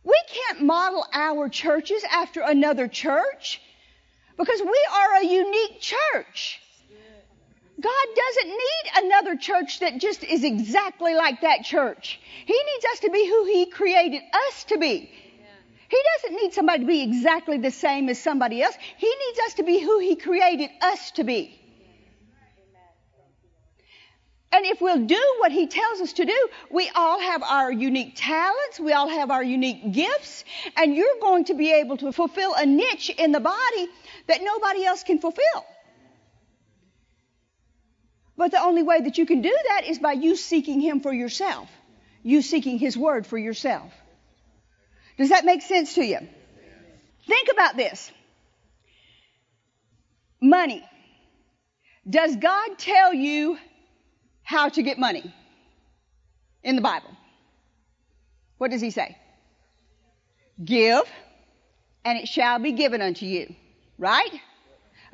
We 0.02 0.20
can't 0.26 0.62
model 0.62 1.06
our 1.12 1.48
churches 1.48 2.02
after 2.10 2.40
another 2.40 2.88
church. 2.88 3.60
Because 4.36 4.60
we 4.60 4.86
are 4.92 5.14
a 5.20 5.24
unique 5.24 5.80
church. 5.80 6.60
God 7.80 8.06
doesn't 8.16 8.48
need 8.48 9.04
another 9.04 9.36
church 9.36 9.78
that 9.80 9.98
just 9.98 10.24
is 10.24 10.42
exactly 10.42 11.14
like 11.14 11.42
that 11.42 11.62
church. 11.62 12.18
He 12.44 12.54
needs 12.54 12.84
us 12.92 13.00
to 13.00 13.10
be 13.10 13.28
who 13.28 13.44
He 13.44 13.66
created 13.66 14.22
us 14.48 14.64
to 14.64 14.78
be. 14.78 15.12
He 15.90 15.98
doesn't 16.14 16.37
need 16.40 16.55
somebody 16.55 16.81
to 16.81 16.87
be 16.87 17.03
exactly 17.03 17.59
the 17.59 17.72
same 17.72 18.09
as 18.09 18.20
somebody 18.20 18.62
else. 18.62 18.76
He 18.96 19.09
needs 19.09 19.40
us 19.46 19.55
to 19.55 19.64
be 19.64 19.81
who 19.81 19.98
He 19.98 20.14
created 20.14 20.70
us 20.81 21.11
to 21.12 21.24
be. 21.24 21.57
And 24.53 24.64
if 24.66 24.81
we'll 24.81 25.05
do 25.05 25.35
what 25.38 25.50
He 25.50 25.66
tells 25.66 26.00
us 26.00 26.12
to 26.14 26.24
do, 26.24 26.48
we 26.70 26.88
all 26.94 27.20
have 27.20 27.42
our 27.42 27.72
unique 27.72 28.12
talents, 28.14 28.79
we 28.79 28.92
all 28.92 29.09
have 29.09 29.33
our 29.33 29.42
unique 29.42 29.92
gifts, 29.92 30.44
and 30.76 30.94
you're 30.94 31.20
going 31.20 31.44
to 31.46 31.55
be 31.55 31.72
able 31.72 31.96
to 31.98 32.12
fulfill 32.12 32.55
a 32.55 32.66
niche 32.66 33.11
in 33.11 33.33
the 33.33 33.40
body 33.40 33.88
that 34.29 34.42
nobody 34.42 34.85
else 34.85 35.03
can 35.03 35.18
fulfill. 35.18 35.66
But 38.37 38.53
the 38.53 38.62
only 38.62 38.85
way 38.85 39.00
that 39.00 39.18
you 39.18 39.26
can 39.26 39.42
do 39.42 39.57
that 39.68 39.87
is 39.87 39.98
by 39.98 40.12
you 40.12 40.37
seeking 40.37 40.81
Him 40.81 41.00
for 41.00 41.12
yourself, 41.12 41.68
you 42.22 42.42
seeking 42.42 42.79
His 42.79 42.96
Word 42.96 43.26
for 43.26 43.38
yourself. 43.38 43.92
Does 45.20 45.28
that 45.28 45.44
make 45.44 45.62
sense 45.62 45.94
to 45.94 46.04
you? 46.04 46.18
Think 47.28 47.48
about 47.52 47.76
this. 47.76 48.11
Money. 50.40 50.83
Does 52.09 52.35
God 52.35 52.78
tell 52.78 53.14
you 53.14 53.56
how 54.50 54.68
to 54.68 54.83
get 54.83 54.98
money 54.98 55.33
in 56.64 56.74
the 56.74 56.83
Bible. 56.83 57.11
What 58.59 58.72
does 58.72 58.80
he 58.80 58.90
say? 58.90 59.16
Give, 60.62 61.04
and 62.04 62.18
it 62.18 62.26
shall 62.26 62.59
be 62.59 62.72
given 62.72 63.00
unto 63.00 63.26
you. 63.26 63.54
Right? 63.96 64.33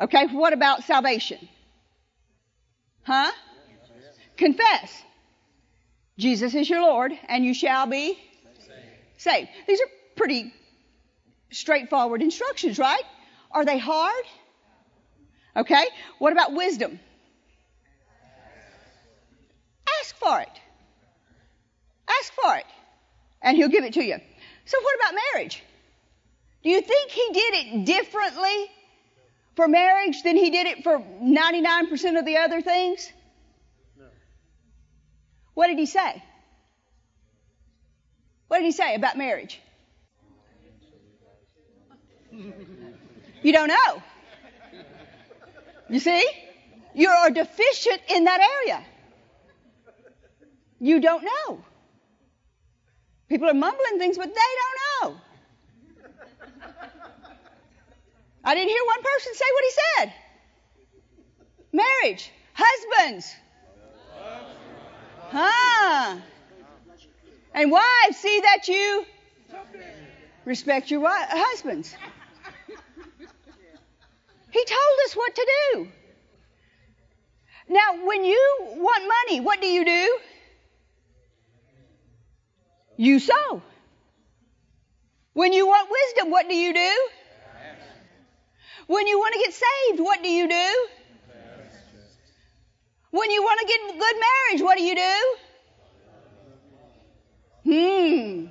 Okay, 0.01 0.27
what 0.29 0.55
about 0.55 0.85
salvation? 0.85 1.49
Huh? 3.03 3.31
Confess. 4.39 5.03
Jesus 6.19 6.55
is 6.55 6.69
your 6.69 6.81
Lord, 6.81 7.13
and 7.29 7.45
you 7.45 7.53
shall 7.53 7.87
be 7.87 8.19
saved. 9.19 9.51
These 9.69 9.81
are 9.81 9.89
pretty 10.17 10.53
straightforward 11.51 12.23
instructions, 12.23 12.79
right? 12.79 13.05
Are 13.51 13.65
they 13.65 13.79
hard? 13.79 14.25
Okay, 15.57 15.87
what 16.19 16.33
about 16.33 16.53
wisdom? 16.53 16.99
Ask 20.01 20.17
for 20.17 20.41
it. 20.41 20.61
Ask 22.09 22.33
for 22.33 22.57
it. 22.57 22.67
And 23.41 23.57
he'll 23.57 23.69
give 23.69 23.85
it 23.85 23.95
to 23.95 24.05
you. 24.05 24.19
So 24.65 24.79
what 24.81 24.97
about 24.97 25.21
marriage? 25.33 25.63
Do 26.63 26.71
you 26.71 26.81
think 26.81 27.11
he 27.11 27.31
did 27.33 27.55
it 27.55 27.85
differently 27.85 28.71
for 29.55 29.69
marriage 29.69 30.23
than 30.23 30.37
he 30.37 30.51
did 30.51 30.67
it 30.67 30.83
for 30.83 30.99
99% 30.99 32.19
of 32.19 32.25
the 32.27 32.39
other 32.39 32.61
things? 32.61 33.11
No. 33.97 34.07
What 35.55 35.69
did 35.69 35.79
he 35.79 35.87
say? 35.87 36.23
What 38.49 38.59
did 38.59 38.67
he 38.67 38.73
say 38.73 38.95
about 38.95 39.17
marriage? 39.17 39.61
You 43.47 43.53
don't 43.53 43.69
know. 43.69 44.03
You 45.89 46.01
see? 46.01 46.27
You 46.95 47.09
are 47.11 47.31
deficient 47.31 48.01
in 48.13 48.25
that 48.25 48.41
area. 48.41 48.85
You 50.81 50.99
don't 51.01 51.23
know. 51.23 51.63
People 53.29 53.49
are 53.49 53.55
mumbling 53.55 54.01
things, 54.01 54.19
but 54.19 54.35
they 54.35 54.53
don't 54.63 55.15
know. 55.15 55.21
I 58.45 58.57
didn't 58.57 58.71
hear 58.71 58.85
one 58.85 59.03
person 59.05 59.35
say 59.35 59.45
what 59.55 59.65
he 59.65 59.73
said. 59.85 60.13
Marriage. 61.73 62.33
Husbands. 62.53 63.33
Huh. 65.31 66.17
And 67.55 67.71
wives, 67.71 68.17
see 68.17 68.41
that 68.41 68.67
you 68.67 69.07
Respect 70.47 70.91
your 70.93 71.03
husbands. 71.09 71.95
He 74.51 74.65
told 74.65 74.99
us 75.07 75.17
what 75.17 75.35
to 75.35 75.47
do. 75.73 75.89
Now, 77.69 78.07
when 78.07 78.25
you 78.25 78.57
want 78.61 79.05
money, 79.09 79.41
what 79.41 79.61
do 79.61 79.67
you 79.67 79.85
do? 79.85 80.19
You 82.97 83.19
sow. 83.19 83.63
When 85.33 85.53
you 85.53 85.67
want 85.67 85.91
wisdom, 85.91 86.31
what 86.31 86.49
do 86.49 86.55
you 86.55 86.73
do? 86.73 87.09
When 88.87 89.07
you 89.07 89.19
want 89.19 89.35
to 89.35 89.41
get 89.41 89.53
saved, 89.53 90.01
what 90.01 90.23
do 90.23 90.29
you 90.29 90.49
do? 90.49 90.89
When 93.11 93.31
you 93.31 93.43
want 93.43 93.61
to 93.61 93.67
get 93.67 93.81
good 93.99 94.17
marriage, 94.27 94.63
what 94.63 94.79
do 94.79 94.85
you 94.85 94.95
do? 94.95 95.37
Hmm. 97.65 98.47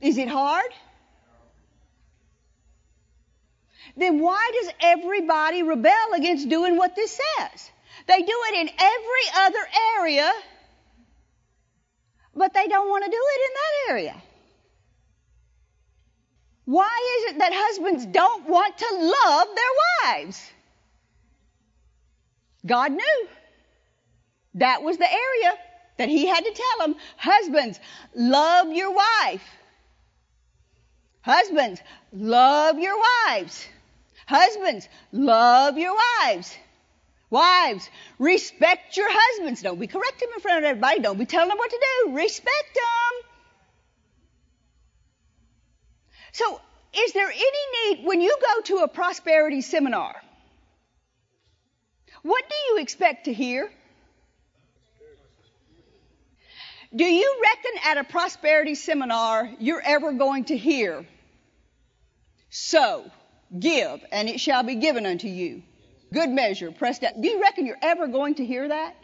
Is 0.00 0.16
it 0.18 0.28
hard? 0.28 0.72
Then 3.96 4.18
why 4.20 4.50
does 4.60 4.72
everybody 4.80 5.62
rebel 5.62 6.14
against 6.14 6.48
doing 6.48 6.76
what 6.76 6.96
this 6.96 7.12
says? 7.12 7.70
They 8.06 8.20
do 8.22 8.38
it 8.48 8.54
in 8.54 8.68
every 8.68 9.26
other 9.36 9.68
area, 9.98 10.32
but 12.34 12.52
they 12.52 12.66
don't 12.66 12.88
want 12.88 13.04
to 13.04 13.10
do 13.10 13.16
it 13.16 13.40
in 13.40 13.54
that 13.54 13.92
area. 13.92 14.22
Why 16.64 17.18
is 17.18 17.32
it 17.32 17.38
that 17.38 17.52
husbands 17.54 18.06
don't 18.06 18.48
want 18.48 18.78
to 18.78 18.86
love 18.90 19.48
their 19.54 20.14
wives? 20.16 20.50
God 22.66 22.92
knew. 22.92 23.28
That 24.54 24.82
was 24.82 24.96
the 24.96 25.12
area 25.12 25.58
that 25.98 26.08
he 26.08 26.26
had 26.26 26.44
to 26.44 26.52
tell 26.52 26.86
them, 26.86 26.96
husbands, 27.16 27.78
love 28.14 28.72
your 28.72 28.94
wife. 28.94 29.42
Husbands, 31.22 31.80
love 32.12 32.78
your 32.78 32.96
wives. 33.26 33.66
Husbands, 34.26 34.88
love 35.12 35.78
your 35.78 35.94
wives. 35.94 36.56
Wives, 37.30 37.90
respect 38.18 38.96
your 38.96 39.08
husbands. 39.10 39.62
Don't 39.62 39.80
be 39.80 39.86
correcting 39.86 40.28
them 40.28 40.36
in 40.36 40.40
front 40.40 40.58
of 40.58 40.64
everybody. 40.64 41.00
Don't 41.00 41.18
be 41.18 41.26
telling 41.26 41.48
them 41.48 41.58
what 41.58 41.70
to 41.70 41.80
do. 42.04 42.16
Respect 42.16 42.74
them. 42.74 43.30
So, 46.32 46.60
is 46.96 47.12
there 47.12 47.28
any 47.28 47.96
need 47.96 48.06
when 48.06 48.20
you 48.20 48.36
go 48.40 48.60
to 48.62 48.76
a 48.84 48.88
prosperity 48.88 49.62
seminar? 49.62 50.14
What 52.22 52.44
do 52.48 52.54
you 52.68 52.80
expect 52.80 53.26
to 53.26 53.32
hear? 53.32 53.70
Do 56.94 57.04
you 57.04 57.42
reckon 57.42 57.80
at 57.84 57.98
a 57.98 58.04
prosperity 58.04 58.76
seminar 58.76 59.50
you're 59.58 59.82
ever 59.84 60.12
going 60.12 60.44
to 60.44 60.56
hear, 60.56 61.04
so 62.50 63.10
give 63.58 64.04
and 64.12 64.28
it 64.28 64.40
shall 64.40 64.62
be 64.62 64.76
given 64.76 65.06
unto 65.06 65.28
you? 65.28 65.62
Good 66.12 66.30
measure, 66.30 66.70
pressed 66.70 67.02
down. 67.02 67.20
Do 67.20 67.28
you 67.28 67.40
reckon 67.40 67.66
you're 67.66 67.76
ever 67.82 68.06
going 68.06 68.36
to 68.36 68.44
hear 68.44 68.68
that? 68.68 68.94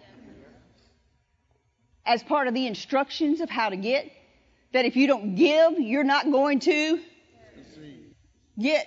As 2.06 2.22
part 2.22 2.48
of 2.48 2.54
the 2.54 2.66
instructions 2.66 3.40
of 3.40 3.50
how 3.50 3.68
to 3.68 3.76
get? 3.76 4.10
That 4.72 4.84
if 4.84 4.96
you 4.96 5.06
don't 5.06 5.34
give, 5.34 5.78
you're 5.78 6.04
not 6.04 6.30
going 6.30 6.60
to 6.60 7.00
get. 8.58 8.86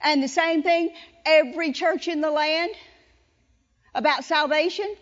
And 0.00 0.22
the 0.22 0.28
same 0.28 0.62
thing, 0.62 0.90
every 1.24 1.72
church 1.72 2.08
in 2.08 2.20
the 2.20 2.30
land 2.30 2.72
about 3.94 4.24
salvation. 4.24 4.92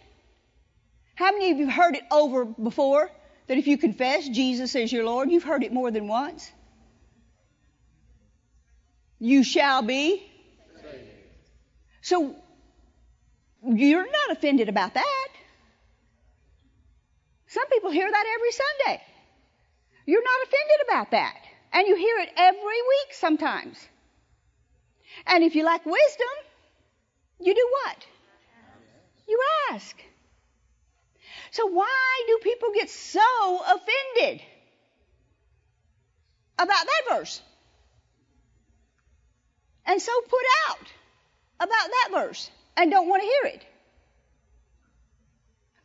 How 1.14 1.32
many 1.32 1.50
of 1.50 1.58
you 1.58 1.66
have 1.66 1.74
heard 1.74 1.96
it 1.96 2.04
over 2.10 2.44
before? 2.44 3.10
That 3.48 3.58
if 3.58 3.66
you 3.66 3.78
confess 3.78 4.28
Jesus 4.28 4.76
as 4.76 4.92
your 4.92 5.04
Lord, 5.04 5.30
you've 5.30 5.44
heard 5.44 5.64
it 5.64 5.72
more 5.72 5.90
than 5.90 6.08
once. 6.08 6.50
You 9.22 9.44
shall 9.44 9.82
be. 9.82 10.20
So, 12.00 12.34
you're 13.64 14.04
not 14.04 14.32
offended 14.32 14.68
about 14.68 14.94
that. 14.94 15.28
Some 17.46 17.68
people 17.68 17.92
hear 17.92 18.10
that 18.10 18.24
every 18.34 18.50
Sunday. 18.50 19.02
You're 20.06 20.24
not 20.24 20.40
offended 20.42 20.88
about 20.88 21.10
that. 21.12 21.36
And 21.72 21.86
you 21.86 21.94
hear 21.94 22.18
it 22.18 22.30
every 22.36 22.82
week 22.82 23.12
sometimes. 23.12 23.78
And 25.24 25.44
if 25.44 25.54
you 25.54 25.64
lack 25.64 25.86
wisdom, 25.86 26.34
you 27.38 27.54
do 27.54 27.68
what? 27.84 28.06
You 29.28 29.40
ask. 29.70 29.96
So 31.52 31.66
why 31.66 32.24
do 32.26 32.40
people 32.42 32.70
get 32.74 32.90
so 32.90 33.62
offended 33.66 34.42
about 36.58 36.86
that 36.86 37.16
verse? 37.16 37.40
And 39.86 40.00
so 40.00 40.12
put 40.22 40.44
out 40.68 40.86
about 41.60 41.68
that 41.68 42.08
verse 42.12 42.50
and 42.76 42.90
don't 42.90 43.08
want 43.08 43.22
to 43.22 43.26
hear 43.26 43.54
it? 43.54 43.66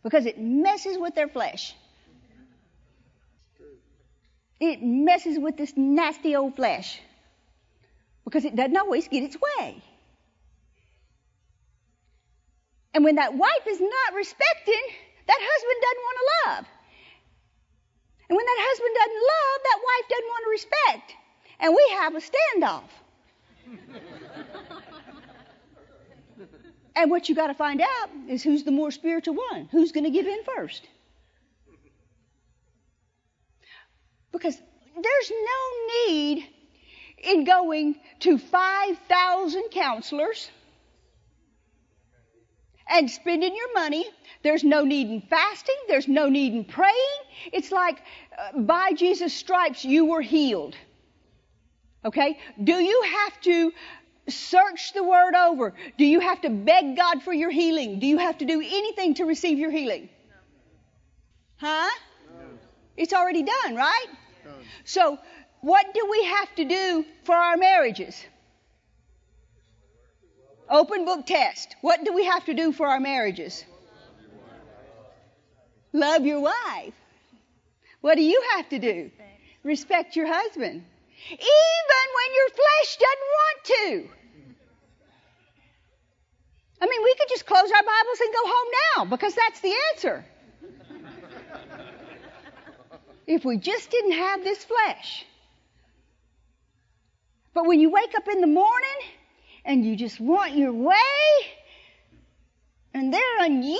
Because 0.03 0.25
it 0.25 0.39
messes 0.39 0.97
with 0.97 1.15
their 1.15 1.27
flesh. 1.27 1.75
It 4.59 4.81
messes 4.81 5.37
with 5.37 5.57
this 5.57 5.73
nasty 5.75 6.35
old 6.35 6.55
flesh 6.55 6.99
because 8.23 8.45
it 8.45 8.55
doesn't 8.55 8.77
always 8.77 9.07
get 9.07 9.23
its 9.23 9.35
way. 9.35 9.81
And 12.93 13.03
when 13.03 13.15
that 13.15 13.33
wife 13.35 13.67
is 13.67 13.79
not 13.79 14.15
respecting, 14.15 14.81
that 15.27 15.37
husband 15.39 15.79
doesn't 15.85 16.03
want 16.07 16.17
to 16.17 16.49
love. 16.49 16.65
And 18.29 18.35
when 18.35 18.45
that 18.45 18.59
husband 18.59 18.93
doesn't 18.95 19.23
love, 19.33 19.57
that 19.63 19.79
wife 19.85 20.09
doesn't 20.09 20.27
want 20.27 20.43
to 20.43 20.49
respect. 20.49 21.07
And 21.59 21.75
we 21.75 21.85
have 22.01 22.15
a 22.15 22.19
standoff. 22.19 22.89
and 26.95 27.11
what 27.11 27.29
you 27.29 27.35
got 27.35 27.47
to 27.47 27.53
find 27.53 27.81
out 27.81 28.09
is 28.27 28.43
who's 28.43 28.63
the 28.63 28.71
more 28.71 28.91
spiritual 28.91 29.35
one. 29.35 29.67
Who's 29.71 29.91
going 29.91 30.05
to 30.05 30.09
give 30.09 30.27
in 30.27 30.43
first? 30.43 30.87
Because 34.31 34.55
there's 34.55 35.31
no 35.31 36.07
need 36.07 36.47
in 37.17 37.43
going 37.43 37.95
to 38.19 38.37
5,000 38.37 39.63
counselors 39.71 40.49
and 42.89 43.09
spending 43.09 43.55
your 43.55 43.73
money. 43.73 44.05
There's 44.43 44.63
no 44.63 44.83
need 44.83 45.09
in 45.09 45.21
fasting. 45.21 45.75
There's 45.87 46.07
no 46.07 46.29
need 46.29 46.53
in 46.53 46.65
praying. 46.65 46.93
It's 47.51 47.71
like 47.71 48.01
uh, 48.37 48.59
by 48.59 48.93
Jesus' 48.93 49.33
stripes 49.33 49.83
you 49.83 50.05
were 50.05 50.21
healed. 50.21 50.75
Okay? 52.07 52.39
Do 52.63 52.73
you 52.73 53.01
have 53.01 53.41
to 53.41 53.73
search 54.29 54.93
the 54.93 55.03
word 55.03 55.35
over? 55.35 55.73
Do 55.97 56.05
you 56.05 56.21
have 56.21 56.41
to 56.41 56.49
beg 56.49 56.95
God 56.95 57.21
for 57.21 57.33
your 57.33 57.51
healing? 57.51 57.99
Do 57.99 58.07
you 58.07 58.17
have 58.17 58.37
to 58.37 58.45
do 58.45 58.61
anything 58.61 59.15
to 59.15 59.25
receive 59.25 59.59
your 59.59 59.71
healing? 59.71 60.09
Huh? 61.57 61.89
It's 62.95 63.13
already 63.13 63.43
done, 63.43 63.75
right? 63.75 64.07
So, 64.85 65.17
what 65.61 65.93
do 65.93 66.07
we 66.09 66.23
have 66.25 66.55
to 66.55 66.65
do 66.65 67.05
for 67.25 67.35
our 67.35 67.57
marriages? 67.57 68.15
Open 70.69 71.03
book 71.03 71.25
test. 71.25 71.75
What 71.81 72.05
do 72.05 72.13
we 72.13 72.23
have 72.25 72.45
to 72.45 72.53
do 72.53 72.71
for 72.71 72.87
our 72.87 72.99
marriages? 72.99 73.65
Love 75.91 76.25
your 76.25 76.39
wife. 76.39 76.93
What 78.01 78.15
do 78.15 78.23
you 78.23 78.41
have 78.55 78.69
to 78.69 78.79
do? 78.79 79.11
Respect 79.63 80.15
your 80.15 80.27
husband. 80.27 80.83
Even 81.29 82.05
when 82.15 82.29
your 82.35 82.49
flesh 82.49 82.97
doesn't 82.97 83.27
want 83.37 83.63
to. 83.63 84.09
I 86.79 86.85
mean, 86.85 87.03
we 87.03 87.15
could 87.15 87.27
just 87.29 87.45
close 87.45 87.71
our 87.71 87.83
Bibles 87.83 88.19
and 88.21 88.33
go 88.33 88.43
home 88.43 88.67
now 88.95 89.05
because 89.05 89.33
that's 89.33 89.59
the 89.61 89.73
answer. 89.93 90.25
if 93.25 93.43
we 93.43 93.57
just 93.57 93.89
didn't 93.89 94.13
have 94.13 94.43
this 94.43 94.63
flesh. 94.63 95.25
But 97.53 97.65
when 97.65 97.79
you 97.79 97.89
wake 97.89 98.13
up 98.15 98.27
in 98.27 98.41
the 98.41 98.47
morning 98.47 98.99
and 99.65 99.83
you 99.83 99.95
just 99.95 100.19
want 100.19 100.55
your 100.55 100.71
way 100.71 100.93
and 102.93 103.11
they're 103.11 103.39
unyielding, 103.39 103.79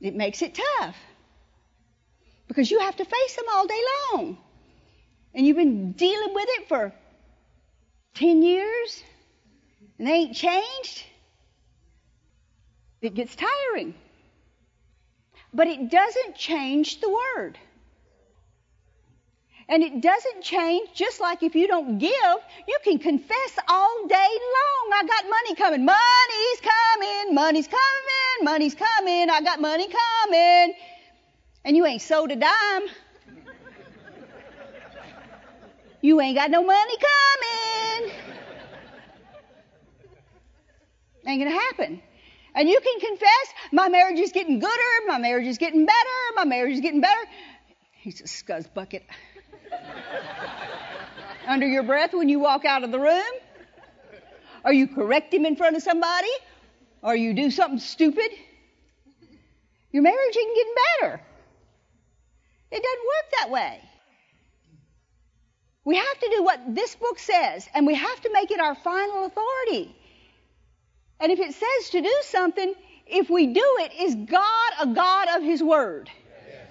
it 0.00 0.14
makes 0.14 0.40
it 0.40 0.58
tough 0.78 0.96
because 2.58 2.72
you 2.72 2.80
have 2.80 2.96
to 2.96 3.04
face 3.04 3.36
them 3.36 3.44
all 3.52 3.68
day 3.68 3.80
long. 4.12 4.36
And 5.32 5.46
you've 5.46 5.56
been 5.56 5.92
dealing 5.92 6.34
with 6.34 6.48
it 6.48 6.66
for 6.66 6.92
10 8.14 8.42
years 8.42 9.04
and 9.96 10.08
they 10.08 10.14
ain't 10.14 10.34
changed. 10.34 11.04
It 13.00 13.14
gets 13.14 13.36
tiring. 13.36 13.94
But 15.54 15.68
it 15.68 15.88
doesn't 15.88 16.34
change 16.34 17.00
the 17.00 17.08
word. 17.08 17.56
And 19.68 19.84
it 19.84 20.00
doesn't 20.00 20.42
change, 20.42 20.88
just 20.94 21.20
like 21.20 21.44
if 21.44 21.54
you 21.54 21.68
don't 21.68 21.98
give, 21.98 22.38
you 22.66 22.78
can 22.82 22.98
confess 22.98 23.58
all 23.68 24.06
day 24.08 24.16
long. 24.16 24.90
I 24.94 25.04
got 25.06 25.30
money 25.30 25.54
coming. 25.54 25.84
Money's 25.84 26.60
coming. 26.60 27.34
Money's 27.36 27.68
coming. 27.68 28.42
Money's 28.42 28.74
coming. 28.74 29.30
I 29.30 29.42
got 29.42 29.60
money 29.60 29.86
coming. 29.86 30.74
And 31.64 31.76
you 31.76 31.84
ain't 31.86 32.02
sold 32.02 32.30
a 32.30 32.36
dime. 32.36 32.88
You 36.00 36.20
ain't 36.20 36.36
got 36.36 36.50
no 36.50 36.62
money 36.62 36.94
coming. 36.96 38.12
Ain't 41.26 41.42
gonna 41.42 41.50
happen. 41.50 42.02
And 42.54 42.68
you 42.68 42.80
can 42.80 43.00
confess, 43.00 43.54
my 43.72 43.88
marriage 43.88 44.18
is 44.18 44.32
getting 44.32 44.58
gooder, 44.58 45.06
my 45.06 45.18
marriage 45.18 45.46
is 45.46 45.58
getting 45.58 45.84
better, 45.84 46.34
my 46.34 46.44
marriage 46.44 46.74
is 46.74 46.80
getting 46.80 47.00
better. 47.00 47.20
He's 47.92 48.20
a 48.20 48.24
scuzz 48.24 48.72
bucket. 48.72 49.04
Under 51.46 51.66
your 51.66 51.82
breath 51.82 52.14
when 52.14 52.28
you 52.28 52.38
walk 52.38 52.64
out 52.64 52.84
of 52.84 52.92
the 52.92 52.98
room? 52.98 53.22
Or 54.64 54.72
you 54.72 54.86
correct 54.86 55.32
him 55.32 55.44
in 55.44 55.56
front 55.56 55.76
of 55.76 55.82
somebody? 55.82 56.30
Or 57.02 57.14
you 57.14 57.34
do 57.34 57.50
something 57.50 57.78
stupid? 57.78 58.30
Your 59.92 60.02
marriage 60.02 60.36
ain't 60.36 60.56
getting 60.56 60.74
better. 61.00 61.20
It 62.70 62.82
doesn't 62.82 63.06
work 63.06 63.30
that 63.38 63.50
way. 63.50 63.80
We 65.84 65.96
have 65.96 66.18
to 66.20 66.30
do 66.36 66.42
what 66.42 66.74
this 66.74 66.94
book 66.96 67.18
says, 67.18 67.66
and 67.74 67.86
we 67.86 67.94
have 67.94 68.20
to 68.20 68.30
make 68.32 68.50
it 68.50 68.60
our 68.60 68.74
final 68.74 69.24
authority. 69.24 69.96
And 71.20 71.32
if 71.32 71.40
it 71.40 71.54
says 71.54 71.90
to 71.90 72.02
do 72.02 72.14
something, 72.24 72.74
if 73.06 73.30
we 73.30 73.46
do 73.46 73.76
it, 73.80 73.92
is 73.98 74.14
God 74.14 74.72
a 74.80 74.86
God 74.86 75.28
of 75.36 75.42
His 75.42 75.62
Word? 75.62 76.10
Yes. 76.46 76.66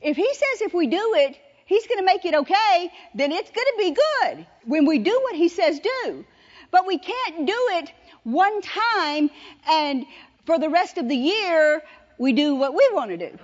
If 0.00 0.16
He 0.16 0.34
says 0.34 0.62
if 0.62 0.74
we 0.74 0.88
do 0.88 1.14
it, 1.16 1.38
He's 1.66 1.86
going 1.86 1.98
to 1.98 2.04
make 2.04 2.24
it 2.24 2.34
okay, 2.34 2.90
then 3.14 3.30
it's 3.30 3.50
going 3.50 3.66
to 3.66 3.74
be 3.78 3.90
good 3.90 4.46
when 4.64 4.86
we 4.86 4.98
do 4.98 5.20
what 5.22 5.36
He 5.36 5.48
says 5.48 5.78
do. 5.78 6.24
But 6.70 6.86
we 6.86 6.98
can't 6.98 7.46
do 7.46 7.68
it 7.72 7.92
one 8.24 8.60
time 8.60 9.30
and 9.68 10.04
for 10.46 10.58
the 10.58 10.68
rest 10.68 10.98
of 10.98 11.08
the 11.08 11.16
year 11.16 11.82
we 12.18 12.32
do 12.32 12.56
what 12.56 12.74
we 12.74 12.88
want 12.92 13.10
to 13.10 13.16
do. 13.16 13.38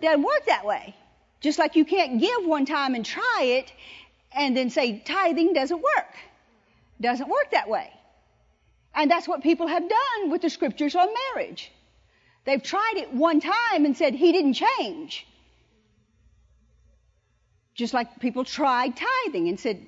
Doesn't 0.00 0.22
work 0.22 0.46
that 0.46 0.64
way. 0.64 0.94
Just 1.40 1.58
like 1.58 1.76
you 1.76 1.84
can't 1.84 2.20
give 2.20 2.44
one 2.44 2.66
time 2.66 2.94
and 2.94 3.04
try 3.04 3.42
it 3.42 3.72
and 4.32 4.56
then 4.56 4.70
say 4.70 5.02
tithing 5.04 5.52
doesn't 5.52 5.80
work. 5.80 6.14
Doesn't 7.00 7.28
work 7.28 7.50
that 7.52 7.68
way. 7.68 7.90
And 8.94 9.10
that's 9.10 9.26
what 9.26 9.42
people 9.42 9.66
have 9.66 9.88
done 9.88 10.30
with 10.30 10.42
the 10.42 10.50
scriptures 10.50 10.94
on 10.94 11.08
marriage. 11.34 11.70
They've 12.44 12.62
tried 12.62 12.94
it 12.96 13.12
one 13.12 13.40
time 13.40 13.84
and 13.84 13.96
said 13.96 14.14
he 14.14 14.32
didn't 14.32 14.54
change. 14.54 15.26
Just 17.74 17.94
like 17.94 18.20
people 18.20 18.44
tried 18.44 18.94
tithing 18.96 19.48
and 19.48 19.58
said 19.58 19.86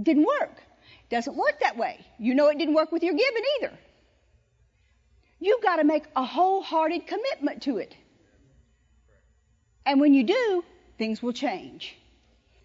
didn't 0.00 0.24
work. 0.24 0.62
Doesn't 1.10 1.36
work 1.36 1.60
that 1.60 1.76
way. 1.76 2.04
You 2.18 2.34
know 2.34 2.48
it 2.48 2.58
didn't 2.58 2.74
work 2.74 2.90
with 2.90 3.02
your 3.02 3.14
giving 3.14 3.42
either. 3.58 3.72
You've 5.38 5.62
got 5.62 5.76
to 5.76 5.84
make 5.84 6.04
a 6.16 6.24
wholehearted 6.24 7.06
commitment 7.06 7.62
to 7.64 7.78
it. 7.78 7.94
And 9.84 10.00
when 10.00 10.14
you 10.14 10.24
do, 10.24 10.64
things 10.98 11.22
will 11.22 11.32
change. 11.32 11.96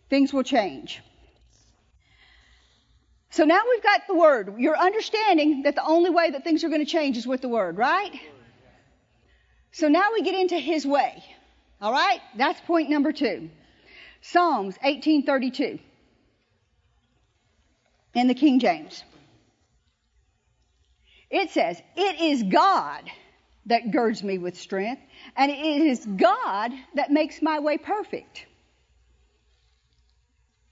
Things 0.10 0.34
will 0.34 0.44
change. 0.44 1.02
So 3.30 3.44
now 3.44 3.62
we've 3.70 3.84
got 3.84 4.08
the 4.08 4.16
Word. 4.16 4.56
You're 4.58 4.78
understanding 4.78 5.64
that 5.64 5.76
the 5.76 5.86
only 5.86 6.10
way 6.10 6.32
that 6.32 6.44
things 6.44 6.64
are 6.64 6.70
going 6.70 6.84
to 6.84 6.92
change 6.92 7.18
is 7.18 7.28
with 7.28 7.42
the 7.42 7.50
Word, 7.50 7.78
right? 7.78 8.12
So 9.72 9.88
now 9.90 10.10
we 10.14 10.22
get 10.22 10.36
into 10.36 10.58
His 10.58 10.86
way. 10.86 11.24
All 11.82 11.92
right? 11.92 12.20
That's 12.36 12.60
point 12.62 12.90
number 12.90 13.12
two. 13.12 13.50
Psalms 14.22 14.76
1832 14.82 15.80
in 18.16 18.28
the 18.28 18.34
King 18.34 18.60
James. 18.60 19.04
It 21.30 21.52
says, 21.52 21.82
It 21.96 22.22
is 22.22 22.44
God 22.44 23.04
that 23.68 23.92
girds 23.92 24.24
me 24.24 24.38
with 24.38 24.58
strength, 24.58 25.02
and 25.36 25.52
it 25.52 25.58
is 25.58 26.06
God 26.06 26.72
that 26.96 27.12
makes 27.12 27.42
my 27.42 27.60
way 27.60 27.78
perfect. 27.78 28.46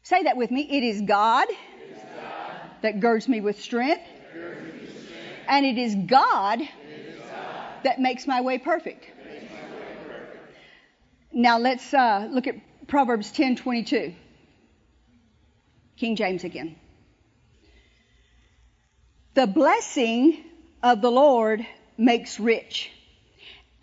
Say 0.04 0.24
that 0.24 0.38
with 0.38 0.52
me. 0.52 0.62
It 0.62 0.84
is 0.84 1.02
God, 1.02 1.48
it 1.50 1.98
is 1.98 2.04
God 2.04 2.60
that 2.82 3.00
girds 3.00 3.28
me 3.28 3.42
with 3.42 3.62
strength, 3.62 4.04
and 5.48 5.66
it 5.66 5.78
is 5.78 5.96
God, 5.96 6.62
it 6.62 6.70
is 6.92 7.20
God 7.20 7.84
that 7.84 8.00
makes 8.00 8.28
my 8.28 8.42
way 8.42 8.58
perfect. 8.58 9.06
My 9.24 9.32
way 9.32 9.48
perfect. 10.08 10.58
Now 11.34 11.60
let's 11.60 11.94
uh, 11.94 12.28
look 12.32 12.48
at 12.48 12.56
Proverbs 12.88 13.32
10:22. 13.32 14.16
King 15.98 16.16
James 16.16 16.44
again. 16.44 16.76
The 19.34 19.48
blessing 19.48 20.44
of 20.84 21.02
the 21.02 21.12
Lord 21.12 21.66
makes 21.98 22.40
rich, 22.40 22.92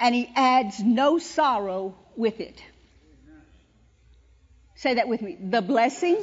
and 0.01 0.15
he 0.15 0.31
adds 0.35 0.81
no 0.81 1.19
sorrow 1.19 1.95
with 2.17 2.41
it. 2.41 2.63
Say 4.77 4.95
that 4.95 5.09
with 5.09 5.23
me. 5.23 5.39
The 5.41 5.63
blessing 5.63 6.19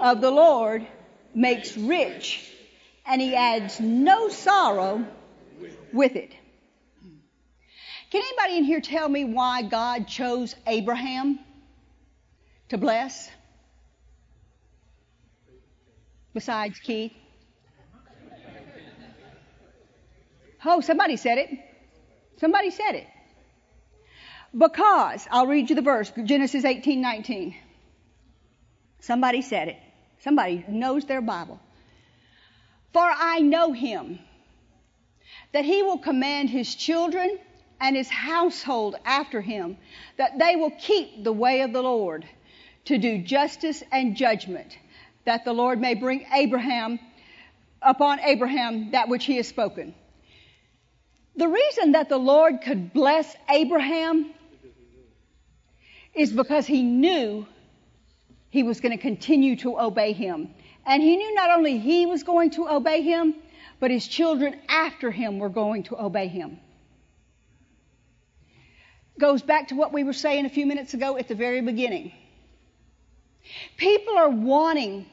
of 0.00 0.20
the 0.20 0.30
Lord 0.30 0.86
makes 1.34 1.76
rich, 1.76 2.52
and 3.06 3.20
he 3.20 3.34
adds 3.34 3.80
no 3.80 4.28
sorrow 4.28 5.04
with 5.92 6.16
it. 6.16 6.34
Can 8.10 8.22
anybody 8.22 8.58
in 8.58 8.64
here 8.64 8.80
tell 8.80 9.08
me 9.08 9.24
why 9.24 9.62
God 9.62 10.08
chose 10.08 10.54
Abraham 10.66 11.38
to 12.70 12.78
bless? 12.78 13.28
Besides 16.32 16.78
Keith? 16.78 17.12
Oh, 20.64 20.80
somebody 20.80 21.16
said 21.16 21.38
it. 21.38 21.50
Somebody 22.38 22.70
said 22.70 22.94
it. 22.94 23.06
Because, 24.56 25.26
I'll 25.30 25.46
read 25.46 25.68
you 25.68 25.76
the 25.76 25.82
verse, 25.82 26.10
Genesis 26.24 26.64
18, 26.64 27.00
19. 27.00 27.54
Somebody 29.00 29.42
said 29.42 29.68
it. 29.68 29.76
Somebody 30.20 30.64
knows 30.68 31.04
their 31.04 31.20
Bible. 31.20 31.60
For 32.92 33.02
I 33.02 33.40
know 33.40 33.72
him, 33.72 34.18
that 35.52 35.64
he 35.64 35.82
will 35.82 35.98
command 35.98 36.50
his 36.50 36.74
children 36.74 37.38
and 37.80 37.94
his 37.94 38.08
household 38.08 38.96
after 39.04 39.40
him, 39.40 39.76
that 40.16 40.38
they 40.38 40.56
will 40.56 40.72
keep 40.72 41.22
the 41.22 41.32
way 41.32 41.60
of 41.60 41.72
the 41.72 41.82
Lord 41.82 42.26
to 42.86 42.98
do 42.98 43.18
justice 43.18 43.82
and 43.92 44.16
judgment, 44.16 44.76
that 45.24 45.44
the 45.44 45.52
Lord 45.52 45.80
may 45.80 45.94
bring 45.94 46.26
Abraham 46.32 46.98
upon 47.82 48.20
Abraham 48.20 48.92
that 48.92 49.08
which 49.08 49.24
he 49.26 49.36
has 49.36 49.46
spoken. 49.46 49.94
The 51.38 51.46
reason 51.46 51.92
that 51.92 52.08
the 52.08 52.18
Lord 52.18 52.62
could 52.62 52.92
bless 52.92 53.32
Abraham 53.48 54.32
is 56.12 56.32
because 56.32 56.66
he 56.66 56.82
knew 56.82 57.46
he 58.50 58.64
was 58.64 58.80
going 58.80 58.90
to 58.90 59.00
continue 59.00 59.54
to 59.58 59.78
obey 59.78 60.12
him. 60.14 60.50
And 60.84 61.00
he 61.00 61.16
knew 61.16 61.34
not 61.36 61.56
only 61.56 61.78
he 61.78 62.06
was 62.06 62.24
going 62.24 62.50
to 62.52 62.68
obey 62.68 63.02
him, 63.02 63.36
but 63.78 63.92
his 63.92 64.08
children 64.08 64.58
after 64.68 65.12
him 65.12 65.38
were 65.38 65.48
going 65.48 65.84
to 65.84 66.02
obey 66.02 66.26
him. 66.26 66.58
Goes 69.20 69.40
back 69.40 69.68
to 69.68 69.76
what 69.76 69.92
we 69.92 70.02
were 70.02 70.12
saying 70.12 70.44
a 70.44 70.50
few 70.50 70.66
minutes 70.66 70.92
ago 70.94 71.16
at 71.18 71.28
the 71.28 71.36
very 71.36 71.60
beginning. 71.60 72.10
People 73.76 74.18
are 74.18 74.28
wanting, 74.28 75.06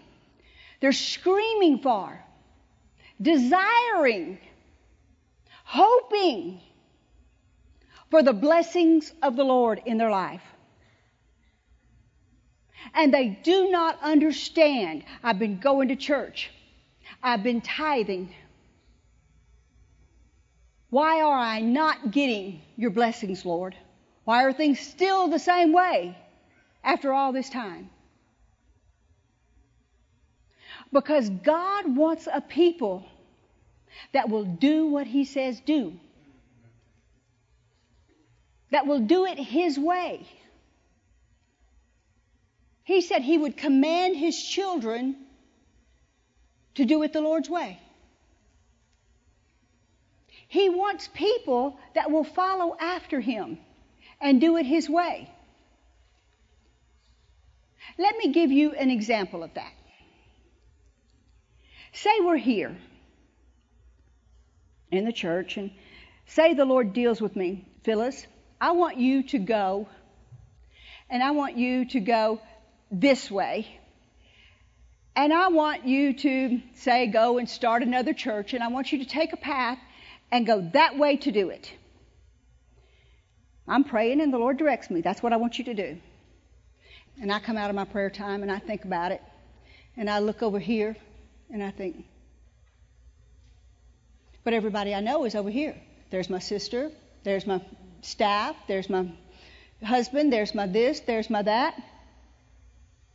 they're 0.81 0.91
screaming 0.91 1.79
for, 1.83 2.19
desiring, 3.21 4.39
hoping 5.75 6.61
for 8.09 8.23
the 8.23 8.33
blessings 8.33 9.11
of 9.21 9.35
the 9.35 9.43
Lord 9.43 9.81
in 9.85 9.97
their 9.97 10.11
life 10.11 10.43
and 12.93 13.13
they 13.13 13.27
do 13.43 13.69
not 13.69 13.99
understand. 14.01 15.03
I've 15.23 15.39
been 15.39 15.59
going 15.59 15.89
to 15.89 15.95
church. 15.95 16.51
I've 17.21 17.43
been 17.43 17.61
tithing. 17.61 18.33
Why 20.89 21.21
are 21.21 21.37
I 21.37 21.59
not 21.59 22.11
getting 22.11 22.61
your 22.77 22.91
blessings, 22.91 23.45
Lord? 23.45 23.75
Why 24.23 24.43
are 24.45 24.53
things 24.53 24.79
still 24.79 25.27
the 25.27 25.39
same 25.39 25.73
way 25.73 26.17
after 26.83 27.13
all 27.13 27.33
this 27.33 27.49
time? 27.49 27.89
Because 30.93 31.29
God 31.29 31.95
wants 31.95 32.27
a 32.31 32.39
people 32.39 33.05
that 34.11 34.29
will 34.29 34.45
do 34.45 34.87
what 34.87 35.07
He 35.07 35.25
says 35.25 35.59
do, 35.59 35.93
that 38.71 38.87
will 38.87 38.99
do 38.99 39.25
it 39.25 39.37
His 39.37 39.77
way. 39.77 40.27
He 42.85 43.01
said 43.01 43.23
he 43.23 43.37
would 43.37 43.57
command 43.57 44.15
his 44.15 44.41
children 44.41 45.15
to 46.75 46.85
do 46.85 47.01
it 47.01 47.13
the 47.13 47.21
Lord's 47.21 47.49
way. 47.49 47.79
He 50.47 50.69
wants 50.69 51.09
people 51.13 51.79
that 51.95 52.11
will 52.11 52.23
follow 52.23 52.77
after 52.79 53.19
him 53.19 53.57
and 54.21 54.39
do 54.39 54.57
it 54.57 54.67
his 54.67 54.87
way. 54.87 55.27
Let 57.97 58.17
me 58.17 58.31
give 58.31 58.51
you 58.51 58.73
an 58.73 58.91
example 58.91 59.41
of 59.41 59.51
that. 59.55 59.73
Say 61.91 62.19
we're 62.21 62.37
here 62.37 62.77
in 64.97 65.05
the 65.05 65.13
church, 65.13 65.57
and 65.57 65.71
say 66.27 66.53
the 66.53 66.65
Lord 66.65 66.93
deals 66.93 67.21
with 67.21 67.35
me, 67.35 67.65
Phyllis, 67.83 68.25
I 68.59 68.71
want 68.71 68.97
you 68.97 69.23
to 69.23 69.39
go, 69.39 69.87
and 71.09 71.21
I 71.23 71.31
want 71.31 71.57
you 71.57 71.85
to 71.89 71.99
go 71.99 72.41
this 72.91 73.29
way. 73.29 73.67
And 75.15 75.31
I 75.33 75.47
want 75.47 75.85
you 75.85 76.13
to 76.13 76.61
say, 76.75 77.07
go 77.07 77.37
and 77.37 77.49
start 77.49 77.83
another 77.83 78.13
church, 78.13 78.53
and 78.53 78.63
I 78.63 78.67
want 78.67 78.91
you 78.91 78.99
to 78.99 79.05
take 79.05 79.33
a 79.33 79.37
path 79.37 79.79
and 80.31 80.45
go 80.45 80.69
that 80.73 80.97
way 80.97 81.17
to 81.17 81.31
do 81.31 81.49
it. 81.49 81.71
I'm 83.67 83.83
praying 83.83 84.21
and 84.21 84.31
the 84.31 84.37
Lord 84.37 84.57
directs 84.57 84.89
me. 84.89 85.01
That's 85.01 85.23
what 85.23 85.33
I 85.33 85.37
want 85.37 85.57
you 85.57 85.65
to 85.65 85.73
do. 85.73 85.97
And 87.21 87.31
I 87.31 87.39
come 87.39 87.57
out 87.57 87.69
of 87.69 87.75
my 87.75 87.85
prayer 87.85 88.09
time 88.09 88.43
and 88.43 88.51
I 88.51 88.59
think 88.59 88.85
about 88.85 89.11
it. 89.11 89.21
And 89.97 90.09
I 90.09 90.19
look 90.19 90.43
over 90.43 90.59
here 90.59 90.95
and 91.49 91.63
I 91.63 91.71
think, 91.71 92.05
but 94.45 94.53
everybody 94.53 94.93
I 94.95 95.01
know 95.01 95.25
is 95.25 95.35
over 95.35 95.49
here. 95.49 95.75
There's 96.11 96.29
my 96.29 96.39
sister, 96.39 96.91
there's 97.23 97.45
my 97.45 97.61
staff, 98.01 98.55
there's 98.67 98.89
my 98.89 99.11
husband, 99.83 100.31
there's 100.31 100.55
my 100.55 100.67
this, 100.67 101.01
there's 101.01 101.29
my 101.29 101.41
that. 101.41 101.75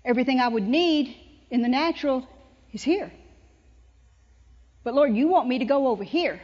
Everything 0.04 0.40
I 0.40 0.48
would 0.48 0.66
need 0.66 1.16
in 1.48 1.62
the 1.62 1.68
natural 1.68 2.26
is 2.72 2.82
here. 2.82 3.12
But 4.82 4.94
Lord, 4.94 5.14
you 5.14 5.28
want 5.28 5.48
me 5.48 5.60
to 5.60 5.64
go 5.64 5.88
over 5.88 6.02
here. 6.02 6.40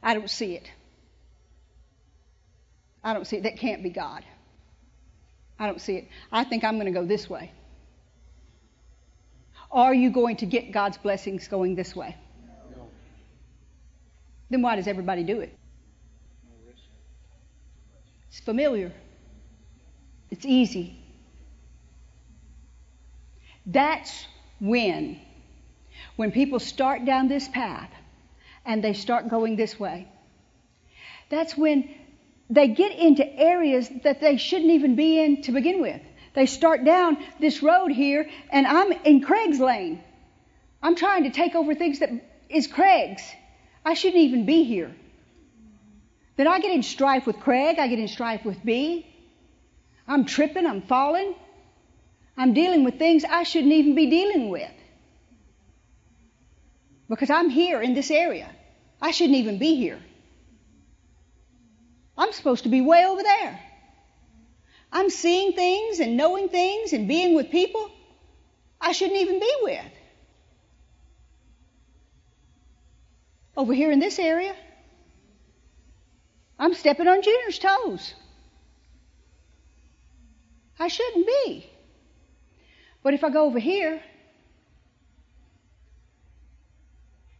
I 0.00 0.14
don't 0.14 0.30
see 0.30 0.54
it. 0.54 0.70
I 3.02 3.12
don't 3.12 3.26
see 3.26 3.38
it. 3.38 3.42
That 3.42 3.56
can't 3.58 3.82
be 3.82 3.90
God. 3.90 4.24
I 5.58 5.66
don't 5.66 5.80
see 5.80 5.96
it. 5.96 6.08
I 6.30 6.44
think 6.44 6.62
I'm 6.62 6.78
going 6.78 6.92
to 6.92 6.98
go 6.98 7.04
this 7.04 7.28
way. 7.28 7.50
Are 9.74 9.92
you 9.92 10.10
going 10.10 10.36
to 10.36 10.46
get 10.46 10.70
God's 10.70 10.96
blessings 10.98 11.48
going 11.48 11.74
this 11.74 11.96
way? 11.96 12.16
No. 12.76 12.86
Then 14.48 14.62
why 14.62 14.76
does 14.76 14.86
everybody 14.86 15.24
do 15.24 15.40
it? 15.40 15.58
It's 18.28 18.38
familiar. 18.38 18.92
It's 20.30 20.46
easy. 20.46 20.96
That's 23.66 24.26
when, 24.60 25.20
when 26.16 26.30
people 26.30 26.60
start 26.60 27.04
down 27.04 27.26
this 27.26 27.48
path 27.48 27.90
and 28.64 28.82
they 28.82 28.92
start 28.92 29.28
going 29.28 29.56
this 29.56 29.78
way, 29.78 30.06
that's 31.30 31.56
when 31.56 31.88
they 32.48 32.68
get 32.68 32.96
into 32.96 33.24
areas 33.26 33.90
that 34.04 34.20
they 34.20 34.36
shouldn't 34.36 34.70
even 34.70 34.94
be 34.94 35.18
in 35.18 35.42
to 35.42 35.52
begin 35.52 35.80
with. 35.80 36.00
They 36.34 36.46
start 36.46 36.84
down 36.84 37.18
this 37.40 37.62
road 37.62 37.92
here, 37.92 38.28
and 38.50 38.66
I'm 38.66 38.92
in 38.92 39.22
Craig's 39.22 39.60
lane. 39.60 40.02
I'm 40.82 40.96
trying 40.96 41.24
to 41.24 41.30
take 41.30 41.54
over 41.54 41.74
things 41.74 42.00
that 42.00 42.10
is 42.48 42.66
Craig's. 42.66 43.22
I 43.84 43.94
shouldn't 43.94 44.22
even 44.22 44.44
be 44.44 44.64
here. 44.64 44.94
Then 46.36 46.48
I 46.48 46.58
get 46.58 46.72
in 46.72 46.82
strife 46.82 47.26
with 47.26 47.38
Craig, 47.38 47.78
I 47.78 47.86
get 47.86 47.98
in 47.98 48.08
strife 48.08 48.44
with 48.44 48.62
B. 48.64 49.06
I'm 50.08 50.24
tripping, 50.24 50.66
I'm 50.66 50.82
falling. 50.82 51.34
I'm 52.36 52.52
dealing 52.52 52.82
with 52.82 52.98
things 52.98 53.24
I 53.24 53.44
shouldn't 53.44 53.72
even 53.72 53.94
be 53.94 54.10
dealing 54.10 54.48
with. 54.48 54.70
Because 57.08 57.30
I'm 57.30 57.48
here 57.48 57.80
in 57.80 57.94
this 57.94 58.10
area. 58.10 58.50
I 59.00 59.12
shouldn't 59.12 59.38
even 59.38 59.58
be 59.58 59.76
here. 59.76 60.00
I'm 62.18 62.32
supposed 62.32 62.64
to 62.64 62.68
be 62.68 62.80
way 62.80 63.04
over 63.06 63.22
there. 63.22 63.60
I'm 64.94 65.10
seeing 65.10 65.52
things 65.54 65.98
and 65.98 66.16
knowing 66.16 66.48
things 66.48 66.92
and 66.92 67.08
being 67.08 67.34
with 67.34 67.50
people 67.50 67.90
I 68.80 68.92
shouldn't 68.92 69.20
even 69.20 69.40
be 69.40 69.52
with. 69.62 69.92
Over 73.56 73.74
here 73.74 73.90
in 73.90 73.98
this 73.98 74.18
area, 74.20 74.54
I'm 76.58 76.74
stepping 76.74 77.08
on 77.08 77.22
Junior's 77.22 77.58
toes. 77.58 78.14
I 80.78 80.88
shouldn't 80.88 81.26
be. 81.26 81.68
But 83.02 83.14
if 83.14 83.24
I 83.24 83.30
go 83.30 83.46
over 83.46 83.58
here 83.58 84.00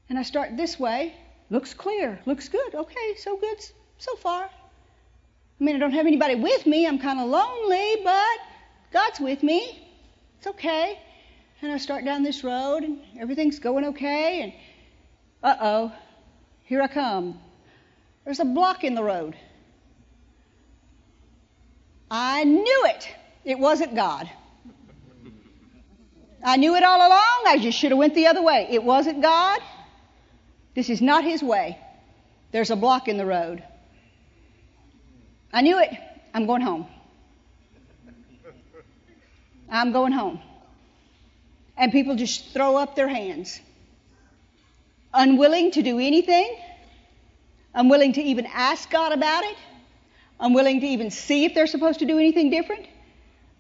and 0.09 0.19
I 0.19 0.23
start 0.23 0.57
this 0.57 0.79
way, 0.79 1.15
looks 1.51 1.73
clear, 1.73 2.21
looks 2.27 2.49
good. 2.49 2.75
Okay, 2.75 3.15
so 3.17 3.37
good 3.37 3.65
so 3.99 4.17
far. 4.17 4.51
I 5.61 5.65
mean, 5.65 5.77
I 5.77 5.79
don't 5.79 5.93
have 5.93 6.07
anybody 6.07 6.35
with 6.35 6.67
me. 6.67 6.87
I'm 6.87 6.99
kind 6.99 7.21
of 7.21 7.29
lonely, 7.29 7.97
but 8.03 8.39
God's 8.93 9.21
with 9.21 9.43
me. 9.43 9.83
It's 10.39 10.47
okay. 10.49 10.99
And 11.63 11.73
I 11.73 11.79
start 11.79 12.05
down 12.05 12.23
this 12.23 12.45
road, 12.45 12.83
and 12.83 13.01
everything's 13.19 13.59
going 13.59 13.87
okay. 13.87 14.43
And 14.43 14.53
uh 15.43 15.57
oh, 15.61 15.93
here 16.65 16.83
I 16.83 16.89
come. 16.89 17.41
There's 18.25 18.41
a 18.41 18.45
block 18.45 18.85
in 18.85 18.95
the 18.95 19.03
road. 19.03 19.37
I 22.11 22.45
knew 22.45 22.83
it. 22.87 23.09
It 23.45 23.59
wasn't 23.59 23.95
God. 23.95 24.29
I 26.45 26.57
knew 26.57 26.75
it 26.75 26.83
all 26.83 26.99
along. 26.99 27.45
I 27.47 27.59
just 27.59 27.79
should 27.79 27.91
have 27.91 27.99
went 27.99 28.15
the 28.15 28.27
other 28.27 28.43
way. 28.43 28.67
It 28.71 28.85
wasn't 28.85 29.23
God. 29.23 29.61
This 30.75 30.91
is 30.91 31.01
not 31.01 31.25
His 31.25 31.43
way. 31.43 31.79
There's 32.53 32.71
a 32.71 32.77
block 32.77 33.09
in 33.09 33.17
the 33.17 33.27
road. 33.27 33.63
I 35.55 35.61
knew 35.61 35.79
it. 35.79 35.91
I'm 36.35 36.47
going 36.47 36.63
home. 36.63 36.89
I'm 39.71 39.93
going 39.93 40.11
home. 40.11 40.41
And 41.77 41.93
people 41.93 42.17
just 42.17 42.53
throw 42.53 42.77
up 42.77 42.97
their 42.97 43.07
hands. 43.07 43.61
Unwilling 45.13 45.71
to 45.71 45.83
do 45.83 46.01
anything. 46.01 46.57
Unwilling 47.73 48.15
to 48.15 48.21
even 48.21 48.47
ask 48.47 48.91
God 48.91 49.13
about 49.13 49.45
it. 49.45 49.57
Unwilling 50.41 50.81
to 50.81 50.87
even 50.89 51.13
see 51.13 51.45
if 51.45 51.55
they're 51.55 51.69
supposed 51.69 52.01
to 52.01 52.05
do 52.05 52.19
anything 52.19 52.51
different. 52.51 52.87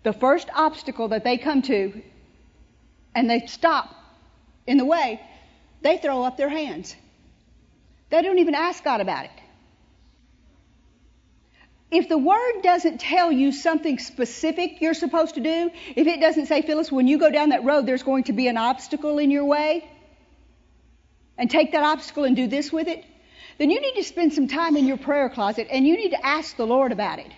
The 0.02 0.12
first 0.12 0.48
obstacle 0.52 1.08
that 1.08 1.22
they 1.22 1.38
come 1.38 1.62
to 1.62 2.02
and 3.14 3.30
they 3.30 3.46
stop 3.46 3.94
in 4.66 4.78
the 4.78 4.84
way, 4.84 5.20
they 5.82 5.98
throw 5.98 6.24
up 6.24 6.36
their 6.36 6.48
hands. 6.48 6.96
They 8.10 8.20
don't 8.20 8.40
even 8.40 8.56
ask 8.56 8.82
God 8.82 9.00
about 9.00 9.26
it 9.26 9.43
if 11.90 12.08
the 12.08 12.18
word 12.18 12.62
doesn't 12.62 12.98
tell 13.00 13.30
you 13.30 13.52
something 13.52 13.98
specific 13.98 14.80
you're 14.80 14.94
supposed 14.94 15.34
to 15.36 15.40
do, 15.40 15.70
if 15.94 16.06
it 16.06 16.20
doesn't 16.20 16.46
say, 16.46 16.62
Phyllis, 16.62 16.90
when 16.90 17.06
you 17.06 17.18
go 17.18 17.30
down 17.30 17.50
that 17.50 17.64
road, 17.64 17.86
there's 17.86 18.02
going 18.02 18.24
to 18.24 18.32
be 18.32 18.48
an 18.48 18.56
obstacle 18.56 19.18
in 19.18 19.30
your 19.30 19.44
way, 19.44 19.88
and 21.38 21.50
take 21.50 21.72
that 21.72 21.84
obstacle 21.84 22.24
and 22.24 22.36
do 22.36 22.46
this 22.46 22.72
with 22.72 22.88
it, 22.88 23.04
then 23.58 23.70
you 23.70 23.80
need 23.80 23.94
to 23.94 24.04
spend 24.04 24.32
some 24.32 24.48
time 24.48 24.76
in 24.76 24.86
your 24.86 24.96
prayer 24.96 25.28
closet 25.28 25.68
and 25.70 25.86
you 25.86 25.96
need 25.96 26.10
to 26.10 26.26
ask 26.26 26.56
the 26.56 26.66
Lord 26.66 26.92
about 26.92 27.18
it. 27.18 27.30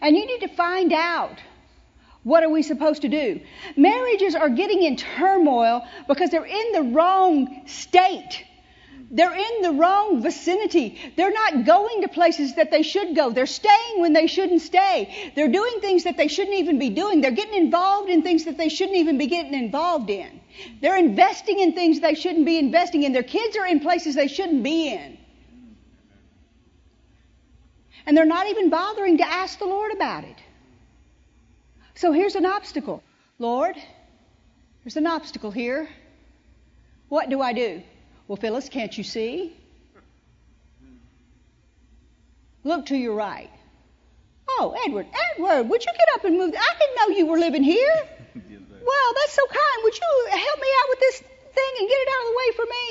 And 0.00 0.16
you 0.16 0.26
need 0.26 0.40
to 0.40 0.48
find 0.48 0.92
out 0.92 1.38
what 2.22 2.42
are 2.42 2.48
we 2.48 2.62
supposed 2.62 3.02
to 3.02 3.08
do. 3.08 3.40
Marriages 3.76 4.34
are 4.34 4.48
getting 4.48 4.82
in 4.82 4.96
turmoil 4.96 5.82
because 6.08 6.30
they're 6.30 6.44
in 6.44 6.72
the 6.72 6.82
wrong 6.94 7.62
state. 7.66 8.44
They're 9.14 9.34
in 9.34 9.62
the 9.62 9.72
wrong 9.72 10.22
vicinity. 10.22 10.98
They're 11.16 11.32
not 11.32 11.66
going 11.66 12.00
to 12.00 12.08
places 12.08 12.54
that 12.54 12.70
they 12.70 12.82
should 12.82 13.14
go. 13.14 13.30
They're 13.30 13.44
staying 13.44 14.00
when 14.00 14.14
they 14.14 14.26
shouldn't 14.26 14.62
stay. 14.62 15.32
They're 15.36 15.52
doing 15.52 15.80
things 15.80 16.04
that 16.04 16.16
they 16.16 16.28
shouldn't 16.28 16.56
even 16.56 16.78
be 16.78 16.88
doing. 16.88 17.20
They're 17.20 17.30
getting 17.30 17.62
involved 17.62 18.08
in 18.08 18.22
things 18.22 18.46
that 18.46 18.56
they 18.56 18.70
shouldn't 18.70 18.96
even 18.96 19.18
be 19.18 19.26
getting 19.26 19.52
involved 19.52 20.08
in. 20.08 20.40
They're 20.80 20.96
investing 20.96 21.60
in 21.60 21.74
things 21.74 22.00
they 22.00 22.14
shouldn't 22.14 22.46
be 22.46 22.58
investing 22.58 23.02
in. 23.02 23.12
Their 23.12 23.22
kids 23.22 23.54
are 23.58 23.66
in 23.66 23.80
places 23.80 24.14
they 24.14 24.28
shouldn't 24.28 24.62
be 24.62 24.88
in. 24.94 25.18
And 28.06 28.16
they're 28.16 28.24
not 28.24 28.48
even 28.48 28.70
bothering 28.70 29.18
to 29.18 29.26
ask 29.26 29.58
the 29.58 29.66
Lord 29.66 29.92
about 29.92 30.24
it. 30.24 30.36
So 31.94 32.12
here's 32.12 32.34
an 32.34 32.46
obstacle. 32.46 33.02
Lord, 33.38 33.76
there's 34.82 34.96
an 34.96 35.06
obstacle 35.06 35.50
here. 35.50 35.90
What 37.10 37.28
do 37.28 37.42
I 37.42 37.52
do? 37.52 37.82
Well, 38.32 38.38
Phyllis, 38.38 38.70
can't 38.70 38.96
you 38.96 39.04
see? 39.04 39.54
Look 42.64 42.86
to 42.86 42.96
your 42.96 43.14
right. 43.14 43.50
Oh, 44.48 44.74
Edward, 44.86 45.06
Edward, 45.34 45.68
would 45.68 45.84
you 45.84 45.92
get 45.92 46.08
up 46.14 46.24
and 46.24 46.38
move? 46.38 46.54
I 46.58 46.74
didn't 46.78 46.96
know 46.96 47.18
you 47.18 47.26
were 47.26 47.38
living 47.38 47.62
here. 47.62 47.94
well, 48.34 49.12
that's 49.20 49.34
so 49.34 49.46
kind. 49.48 49.78
Would 49.84 49.98
you 49.98 50.26
help 50.30 50.60
me 50.60 50.66
out 50.80 50.88
with 50.88 51.00
this 51.00 51.18
thing 51.18 51.72
and 51.80 51.88
get 51.90 51.98
it 52.00 52.08
out 52.08 52.20
of 52.22 52.28
the 52.30 52.36
way 52.38 52.56
for 52.56 52.64
me? 52.64 52.84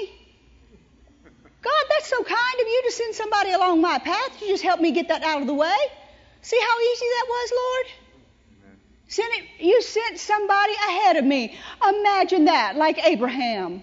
God, 1.63 1.85
that's 1.89 2.07
so 2.07 2.23
kind 2.23 2.61
of 2.61 2.67
you 2.67 2.81
to 2.85 2.91
send 2.91 3.15
somebody 3.15 3.51
along 3.53 3.81
my 3.81 3.97
path. 3.97 4.39
You 4.43 4.47
just 4.49 4.63
help 4.63 4.79
me 4.79 4.91
get 4.91 5.07
that 5.07 5.23
out 5.23 5.41
of 5.41 5.47
the 5.47 5.55
way. 5.55 5.77
See 6.43 6.59
how 6.61 6.79
easy 6.81 7.05
that 7.05 7.25
was, 7.27 7.51
Lord? 7.55 7.85
Send 9.07 9.33
it, 9.33 9.65
you 9.65 9.81
sent 9.81 10.19
somebody 10.19 10.73
ahead 10.87 11.15
of 11.15 11.25
me. 11.25 11.57
Imagine 11.83 12.45
that, 12.45 12.75
like 12.75 13.03
Abraham. 13.03 13.81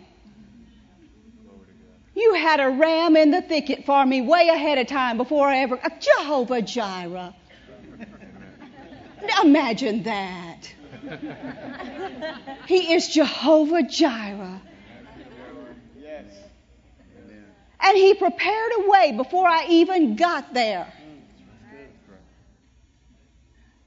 You 2.18 2.34
had 2.34 2.58
a 2.58 2.68
ram 2.68 3.16
in 3.16 3.30
the 3.30 3.40
thicket 3.40 3.86
for 3.86 4.04
me 4.04 4.22
way 4.22 4.48
ahead 4.48 4.76
of 4.78 4.88
time 4.88 5.18
before 5.18 5.46
I 5.46 5.58
ever. 5.58 5.78
Uh, 5.80 5.88
Jehovah 6.00 6.62
Jireh. 6.62 7.32
Imagine 9.44 10.02
that. 10.02 10.74
He 12.66 12.92
is 12.92 13.06
Jehovah 13.08 13.84
Jireh. 13.84 14.60
And 17.80 17.96
he 17.96 18.14
prepared 18.14 18.72
a 18.80 18.90
way 18.90 19.12
before 19.12 19.46
I 19.46 19.66
even 19.68 20.16
got 20.16 20.52
there. 20.52 20.92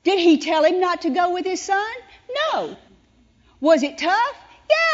Did 0.05 0.19
he 0.19 0.37
tell 0.37 0.63
him 0.63 0.79
not 0.79 1.01
to 1.01 1.09
go 1.09 1.33
with 1.33 1.45
his 1.45 1.61
son? 1.61 1.93
No. 2.53 2.77
Was 3.59 3.83
it 3.83 3.97
tough? 3.97 4.37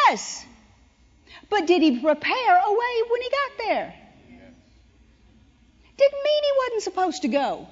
Yes. 0.09 0.43
But 1.49 1.65
did 1.65 1.81
he 1.81 1.99
prepare 1.99 2.55
a 2.57 2.71
way 2.71 2.95
when 3.09 3.21
he 3.21 3.29
got 3.29 3.51
there? 3.57 3.93
Didn't 5.97 6.23
mean 6.23 6.41
he 6.43 6.53
wasn't 6.61 6.83
supposed 6.83 7.21
to 7.23 7.27
go. 7.27 7.67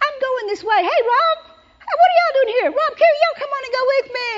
I'm 0.00 0.16
going 0.20 0.46
this 0.46 0.64
way. 0.64 0.80
Hey, 0.80 1.00
Rob, 1.04 1.36
what 1.84 2.08
are 2.08 2.16
y'all 2.16 2.36
doing 2.40 2.52
here? 2.56 2.68
Rob, 2.72 2.92
Carrie, 2.96 3.20
y'all 3.20 3.38
come 3.42 3.52
on 3.52 3.62
and 3.66 3.74
go 3.76 3.84
with 3.92 4.08
me. 4.08 4.28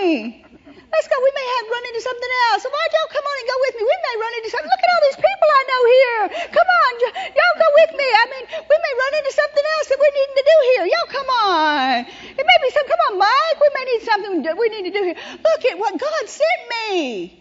Let's 0.90 1.06
go. 1.06 1.16
We 1.22 1.30
may 1.30 1.46
have 1.46 1.66
run 1.70 1.84
into 1.86 2.02
something 2.02 2.32
else. 2.50 2.66
So 2.66 2.68
why 2.74 2.82
don't 2.82 2.94
y'all 2.98 3.12
come 3.14 3.22
on 3.22 3.36
and 3.38 3.46
go 3.46 3.58
with 3.62 3.74
me? 3.78 3.82
We 3.86 3.96
may 4.02 4.14
run 4.18 4.32
into 4.42 4.50
something. 4.50 4.70
Look 4.70 4.82
at 4.82 4.90
all 4.90 5.02
these 5.06 5.20
people 5.22 5.48
I 5.54 5.62
know 5.70 5.82
here. 5.86 6.22
Come 6.50 6.70
on, 6.74 6.90
y'all 7.30 7.56
go 7.62 7.68
with 7.78 7.92
me. 7.94 8.08
I 8.10 8.24
mean, 8.26 8.44
we 8.50 8.76
may 8.82 8.94
run 8.98 9.12
into 9.22 9.32
something 9.38 9.66
else 9.78 9.86
that 9.94 10.00
we 10.02 10.08
need 10.10 10.30
to 10.34 10.44
do 10.50 10.56
here. 10.74 10.84
Y'all 10.90 11.10
come 11.14 11.30
on. 11.30 11.94
It 12.34 12.42
may 12.42 12.58
be 12.66 12.70
some. 12.74 12.86
Come 12.90 13.02
on, 13.06 13.14
Mike. 13.22 13.58
We 13.62 13.70
may 13.70 13.84
need 13.86 14.02
something 14.02 14.32
we 14.42 14.66
need 14.74 14.86
to 14.90 14.94
do 14.98 15.02
here. 15.14 15.18
Look 15.38 15.62
at 15.70 15.78
what 15.78 15.94
God 15.94 16.24
sent 16.26 16.62
me. 16.74 17.39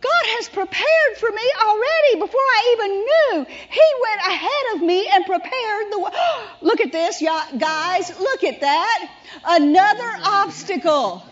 God 0.00 0.24
has 0.38 0.48
prepared 0.48 1.16
for 1.18 1.30
me 1.30 1.42
already 1.60 2.20
before 2.20 2.40
I 2.40 2.74
even 2.74 2.90
knew. 3.04 3.54
He 3.68 3.86
went 4.02 4.20
ahead 4.26 4.74
of 4.74 4.82
me 4.82 5.06
and 5.08 5.26
prepared 5.26 5.92
the 5.92 5.98
way. 5.98 6.10
Look 6.62 6.80
at 6.80 6.90
this, 6.90 7.22
guys. 7.58 8.18
Look 8.18 8.44
at 8.44 8.60
that. 8.62 9.10
Another 9.44 10.10
obstacle. 10.24 11.22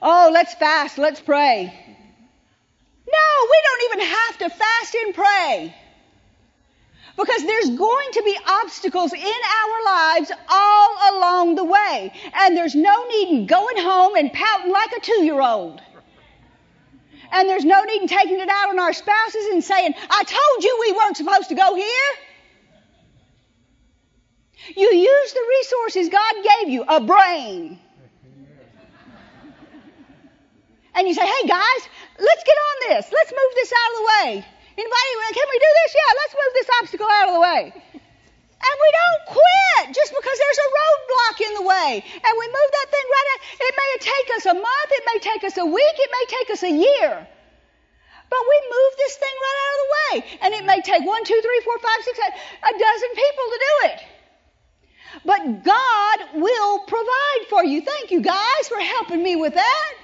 Oh, 0.00 0.30
let's 0.32 0.54
fast. 0.54 0.96
Let's 0.96 1.20
pray. 1.20 1.64
No, 3.10 3.46
we 3.50 3.58
don't 3.64 3.92
even 3.92 4.06
have 4.06 4.38
to 4.38 4.48
fast 4.50 4.94
and 4.94 5.14
pray. 5.14 5.74
Because 7.16 7.42
there's 7.42 7.70
going 7.70 8.12
to 8.12 8.22
be 8.22 8.38
obstacles 8.46 9.12
in 9.12 9.20
our 9.20 9.84
lives 9.84 10.30
all 10.48 10.96
along 11.12 11.56
the 11.56 11.64
way. 11.64 12.12
And 12.32 12.56
there's 12.56 12.76
no 12.76 13.08
need 13.08 13.28
in 13.30 13.46
going 13.46 13.76
home 13.76 14.14
and 14.14 14.32
pouting 14.32 14.72
like 14.72 14.92
a 14.92 15.00
two 15.00 15.24
year 15.24 15.40
old. 15.40 15.82
And 17.32 17.48
there's 17.48 17.64
no 17.64 17.82
need 17.84 18.02
in 18.02 18.08
taking 18.08 18.40
it 18.40 18.48
out 18.48 18.70
on 18.70 18.78
our 18.78 18.92
spouses 18.92 19.46
and 19.52 19.62
saying, 19.62 19.94
I 20.10 20.24
told 20.24 20.64
you 20.64 20.78
we 20.80 20.92
weren't 20.92 21.16
supposed 21.16 21.48
to 21.50 21.54
go 21.54 21.74
here. 21.74 22.12
You 24.76 24.92
use 24.92 25.32
the 25.32 25.44
resources 25.60 26.08
God 26.08 26.34
gave 26.42 26.68
you, 26.68 26.84
a 26.86 27.00
brain, 27.00 27.78
and 30.94 31.06
you 31.06 31.14
say, 31.14 31.24
hey 31.24 31.46
guys, 31.46 31.88
let's 32.18 32.44
get 32.44 32.56
on 32.56 32.90
this. 32.90 33.12
Let's 33.12 33.30
move 33.30 33.54
this 33.54 33.72
out 33.72 33.90
of 33.92 33.96
the 33.96 34.04
way. 34.04 34.44
Anybody, 34.76 35.34
can 35.34 35.46
we 35.50 35.58
do 35.58 35.70
this? 35.84 35.94
Yeah, 35.94 36.12
let's 36.20 36.34
move 36.34 36.52
this 36.54 36.68
obstacle 36.82 37.06
out 37.08 37.28
of 37.28 37.34
the 37.34 37.40
way. 37.40 37.72
And 38.58 38.74
we 38.74 38.90
don't 38.90 39.38
quit 39.38 39.94
just 39.94 40.10
because 40.10 40.36
there's 40.38 40.62
a 40.66 40.70
roadblock 40.74 41.36
in 41.46 41.52
the 41.54 41.66
way. 41.66 41.90
And 42.02 42.32
we 42.34 42.46
move 42.50 42.70
that 42.74 42.88
thing 42.90 43.06
right 43.06 43.28
out. 43.32 43.40
It 43.62 43.74
may 43.78 43.92
take 44.02 44.28
us 44.36 44.44
a 44.50 44.54
month, 44.54 44.90
it 44.90 45.04
may 45.06 45.18
take 45.22 45.42
us 45.44 45.56
a 45.58 45.66
week, 45.66 45.96
it 45.98 46.10
may 46.10 46.24
take 46.26 46.48
us 46.50 46.62
a 46.66 46.72
year. 46.74 47.28
But 48.30 48.42
we 48.44 48.58
move 48.68 48.92
this 48.98 49.16
thing 49.16 49.36
right 49.40 49.58
out 49.62 49.72
of 49.72 49.80
the 49.80 49.90
way. 49.94 50.38
And 50.42 50.50
it 50.54 50.64
may 50.66 50.80
take 50.82 51.06
one, 51.06 51.24
two, 51.24 51.40
three, 51.40 51.60
four, 51.64 51.78
five, 51.78 52.02
six, 52.04 52.18
a 52.18 52.72
dozen 52.78 53.10
people 53.14 53.44
to 53.48 53.58
do 53.58 53.74
it. 53.88 53.98
But 55.24 55.64
God 55.64 56.18
will 56.34 56.80
provide 56.80 57.42
for 57.48 57.64
you. 57.64 57.80
Thank 57.80 58.10
you 58.10 58.20
guys 58.20 58.68
for 58.68 58.78
helping 58.78 59.22
me 59.22 59.36
with 59.36 59.54
that. 59.54 59.94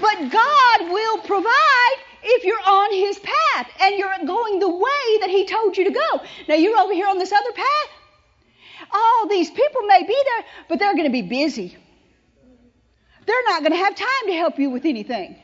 But 0.00 0.30
God 0.30 0.90
will 0.90 1.18
provide 1.18 1.96
if 2.22 2.44
you're 2.44 2.60
on 2.64 2.92
His 2.92 3.18
path 3.18 3.70
and 3.80 3.96
you're 3.96 4.12
going 4.26 4.58
the 4.58 4.68
way 4.68 5.18
that 5.20 5.30
He 5.30 5.46
told 5.46 5.76
you 5.76 5.84
to 5.84 5.90
go. 5.90 6.20
Now 6.48 6.54
you're 6.54 6.78
over 6.78 6.92
here 6.92 7.08
on 7.08 7.18
this 7.18 7.32
other 7.32 7.52
path. 7.52 7.90
All 8.90 9.28
these 9.28 9.50
people 9.50 9.82
may 9.82 10.02
be 10.02 10.22
there, 10.24 10.44
but 10.68 10.78
they're 10.78 10.94
going 10.94 11.04
to 11.04 11.10
be 11.10 11.22
busy. 11.22 11.76
They're 13.24 13.44
not 13.46 13.60
going 13.60 13.72
to 13.72 13.78
have 13.78 13.94
time 13.94 14.26
to 14.26 14.32
help 14.32 14.58
you 14.58 14.70
with 14.70 14.84
anything 14.84 15.36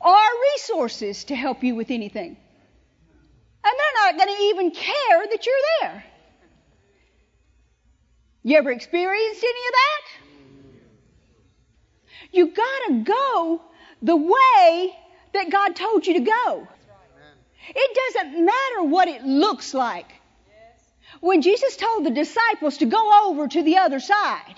or 0.00 0.16
resources 0.54 1.24
to 1.24 1.34
help 1.34 1.64
you 1.64 1.74
with 1.74 1.90
anything. 1.90 2.36
And 3.64 3.74
they're 3.78 4.04
not 4.04 4.16
going 4.16 4.36
to 4.36 4.42
even 4.44 4.70
care 4.70 5.26
that 5.30 5.44
you're 5.44 5.54
there. 5.80 6.04
You 8.44 8.56
ever 8.56 8.70
experienced 8.70 9.42
any 9.42 9.50
of 9.50 9.72
that? 9.72 10.28
You 12.30 12.46
gotta 12.48 13.02
go 13.04 13.62
the 14.02 14.16
way 14.16 14.96
that 15.32 15.50
God 15.50 15.76
told 15.76 16.06
you 16.06 16.14
to 16.14 16.20
go. 16.20 16.68
It 17.68 18.14
doesn't 18.14 18.44
matter 18.44 18.82
what 18.82 19.08
it 19.08 19.24
looks 19.24 19.74
like. 19.74 20.10
When 21.20 21.42
Jesus 21.42 21.76
told 21.76 22.04
the 22.04 22.10
disciples 22.10 22.78
to 22.78 22.86
go 22.86 23.28
over 23.28 23.48
to 23.48 23.62
the 23.62 23.78
other 23.78 24.00
side, 24.00 24.54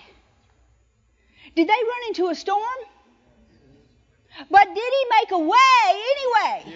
did 1.57 1.67
they 1.67 1.73
run 1.73 2.09
into 2.09 2.29
a 2.29 2.35
storm? 2.35 2.61
But 4.51 4.67
did 4.69 4.77
he 4.77 5.07
make 5.21 5.31
a 5.33 5.39
way 5.39 6.03
anyway? 6.17 6.75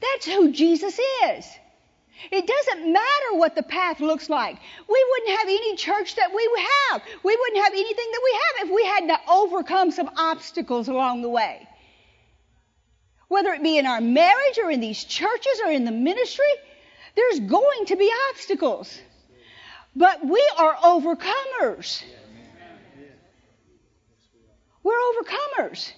That's 0.00 0.26
who 0.26 0.52
Jesus 0.52 0.98
is. 1.24 1.46
It 2.30 2.46
doesn't 2.46 2.92
matter 2.92 3.34
what 3.34 3.54
the 3.54 3.62
path 3.62 4.00
looks 4.00 4.28
like. 4.28 4.56
We 4.88 5.06
wouldn't 5.10 5.38
have 5.38 5.48
any 5.48 5.76
church 5.76 6.16
that 6.16 6.34
we 6.34 6.68
have. 6.90 7.02
We 7.22 7.36
wouldn't 7.36 7.64
have 7.64 7.72
anything 7.72 8.10
that 8.12 8.20
we 8.24 8.40
have 8.40 8.68
if 8.68 8.74
we 8.74 8.84
had 8.84 9.06
to 9.08 9.30
overcome 9.30 9.90
some 9.90 10.10
obstacles 10.16 10.88
along 10.88 11.22
the 11.22 11.28
way. 11.28 11.66
Whether 13.28 13.52
it 13.52 13.62
be 13.62 13.78
in 13.78 13.86
our 13.86 14.00
marriage 14.00 14.58
or 14.62 14.70
in 14.70 14.80
these 14.80 15.04
churches 15.04 15.60
or 15.64 15.70
in 15.70 15.84
the 15.84 15.92
ministry, 15.92 16.44
there's 17.14 17.40
going 17.40 17.86
to 17.86 17.96
be 17.96 18.10
obstacles. 18.30 19.00
But 19.96 20.24
we 20.24 20.44
are 20.56 20.74
overcomers. 20.74 22.02
We're 24.82 25.00
overcomers. 25.12 25.92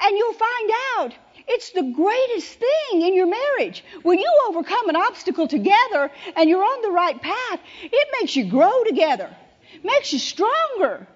And 0.00 0.16
you'll 0.16 0.32
find 0.32 0.70
out 0.96 1.14
it's 1.52 1.70
the 1.70 1.82
greatest 1.82 2.58
thing 2.58 3.02
in 3.02 3.14
your 3.14 3.26
marriage. 3.26 3.84
When 4.02 4.18
you 4.18 4.30
overcome 4.48 4.88
an 4.88 4.96
obstacle 4.96 5.48
together 5.48 6.10
and 6.36 6.48
you're 6.48 6.62
on 6.62 6.82
the 6.82 6.90
right 6.90 7.20
path, 7.20 7.60
it 7.82 8.08
makes 8.20 8.36
you 8.36 8.44
grow 8.46 8.84
together, 8.84 9.34
makes 9.82 10.12
you 10.12 10.20
stronger. 10.20 11.06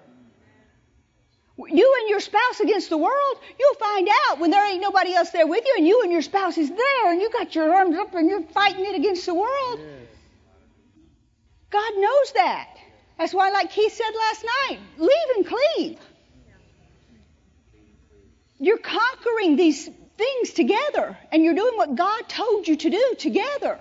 You 1.57 1.95
and 2.01 2.09
your 2.09 2.19
spouse 2.19 2.59
against 2.59 2.89
the 2.89 2.97
world, 2.97 3.37
you'll 3.57 3.79
find 3.79 4.09
out 4.27 4.39
when 4.39 4.51
there 4.51 4.69
ain't 4.69 4.81
nobody 4.81 5.13
else 5.13 5.29
there 5.29 5.47
with 5.47 5.63
you 5.65 5.75
and 5.77 5.87
you 5.87 6.01
and 6.03 6.11
your 6.11 6.21
spouse 6.21 6.57
is 6.57 6.69
there 6.69 7.11
and 7.11 7.21
you 7.21 7.31
got 7.31 7.55
your 7.55 7.73
arms 7.73 7.95
up 7.95 8.13
and 8.13 8.29
you're 8.29 8.43
fighting 8.43 8.85
it 8.85 8.95
against 8.95 9.25
the 9.25 9.33
world. 9.33 9.79
God 11.69 11.93
knows 11.95 12.31
that. 12.33 12.75
That's 13.17 13.33
why, 13.33 13.51
like 13.51 13.71
Keith 13.71 13.93
said 13.93 14.11
last 14.27 14.45
night, 14.45 14.79
leave 14.97 15.29
and 15.37 15.47
cleave. 15.47 15.99
You're 18.59 18.77
conquering 18.77 19.55
these 19.55 19.89
things 20.17 20.51
together 20.51 21.17
and 21.31 21.43
you're 21.43 21.55
doing 21.55 21.77
what 21.77 21.95
God 21.95 22.27
told 22.27 22.67
you 22.67 22.75
to 22.75 22.89
do 22.89 23.15
together. 23.17 23.79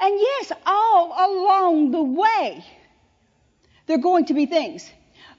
And 0.00 0.18
yes, 0.18 0.52
all 0.64 1.06
along 1.08 1.90
the 1.90 2.02
way, 2.02 2.64
there 3.86 3.96
are 3.98 4.00
going 4.00 4.26
to 4.26 4.34
be 4.34 4.46
things. 4.46 4.88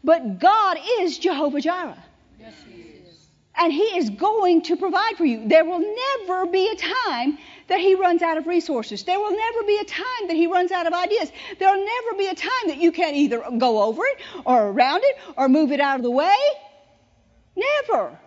But 0.03 0.39
God 0.39 0.77
is 0.99 1.17
Jehovah 1.17 1.61
Jireh. 1.61 2.03
Yes, 2.39 2.53
He 2.67 2.81
is. 2.81 3.27
And 3.57 3.71
He 3.71 3.97
is 3.97 4.09
going 4.09 4.63
to 4.63 4.75
provide 4.75 5.15
for 5.17 5.25
you. 5.25 5.47
There 5.47 5.63
will 5.63 5.79
never 5.79 6.45
be 6.45 6.67
a 6.67 6.75
time 6.75 7.37
that 7.67 7.79
He 7.79 7.95
runs 7.95 8.21
out 8.21 8.37
of 8.37 8.47
resources. 8.47 9.03
There 9.03 9.19
will 9.19 9.35
never 9.35 9.63
be 9.63 9.77
a 9.77 9.85
time 9.85 10.27
that 10.27 10.35
He 10.35 10.47
runs 10.47 10.71
out 10.71 10.87
of 10.87 10.93
ideas. 10.93 11.31
There 11.57 11.71
will 11.71 11.85
never 11.85 12.17
be 12.17 12.27
a 12.27 12.35
time 12.35 12.67
that 12.67 12.77
you 12.77 12.91
can't 12.91 13.15
either 13.15 13.43
go 13.57 13.83
over 13.83 14.03
it 14.05 14.19
or 14.45 14.67
around 14.67 15.03
it 15.03 15.17
or 15.37 15.47
move 15.47 15.71
it 15.71 15.79
out 15.79 15.97
of 15.97 16.03
the 16.03 16.11
way. 16.11 16.35
Never 17.55 18.17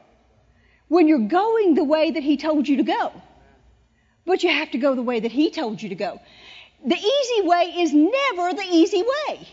when 0.93 1.09
you're 1.09 1.27
going 1.43 1.75
the 1.75 1.85
way 1.85 2.11
that 2.11 2.23
He 2.23 2.37
told 2.37 2.69
you 2.69 2.77
to 2.77 2.83
go. 2.83 3.13
But 4.27 4.43
you 4.43 4.51
have 4.51 4.73
to 4.73 4.79
go 4.79 4.95
the 4.95 5.03
way 5.11 5.21
that 5.21 5.33
He 5.33 5.51
told 5.51 5.81
you 5.81 5.89
to 5.89 5.95
go. 5.95 6.21
The 6.85 6.97
easy 6.97 7.41
way 7.49 7.63
is 7.79 7.95
never 7.95 8.53
the 8.53 8.69
easy 8.71 9.03
way. 9.03 9.49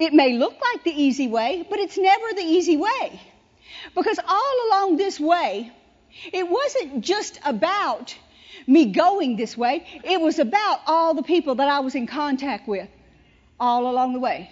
It 0.00 0.12
may 0.12 0.36
look 0.36 0.56
like 0.68 0.82
the 0.82 0.90
easy 0.90 1.28
way, 1.28 1.64
but 1.70 1.78
it's 1.78 1.96
never 1.96 2.32
the 2.34 2.42
easy 2.42 2.76
way. 2.76 3.20
Because 3.94 4.18
all 4.26 4.56
along 4.66 4.96
this 4.96 5.20
way, 5.20 5.70
it 6.32 6.48
wasn't 6.48 7.04
just 7.04 7.38
about 7.44 8.16
me 8.66 8.86
going 8.86 9.36
this 9.36 9.56
way, 9.56 9.86
it 10.02 10.20
was 10.20 10.40
about 10.40 10.80
all 10.88 11.14
the 11.14 11.22
people 11.22 11.54
that 11.56 11.68
I 11.68 11.78
was 11.78 11.94
in 11.94 12.08
contact 12.08 12.66
with 12.66 12.88
all 13.60 13.88
along 13.88 14.14
the 14.14 14.20
way. 14.20 14.50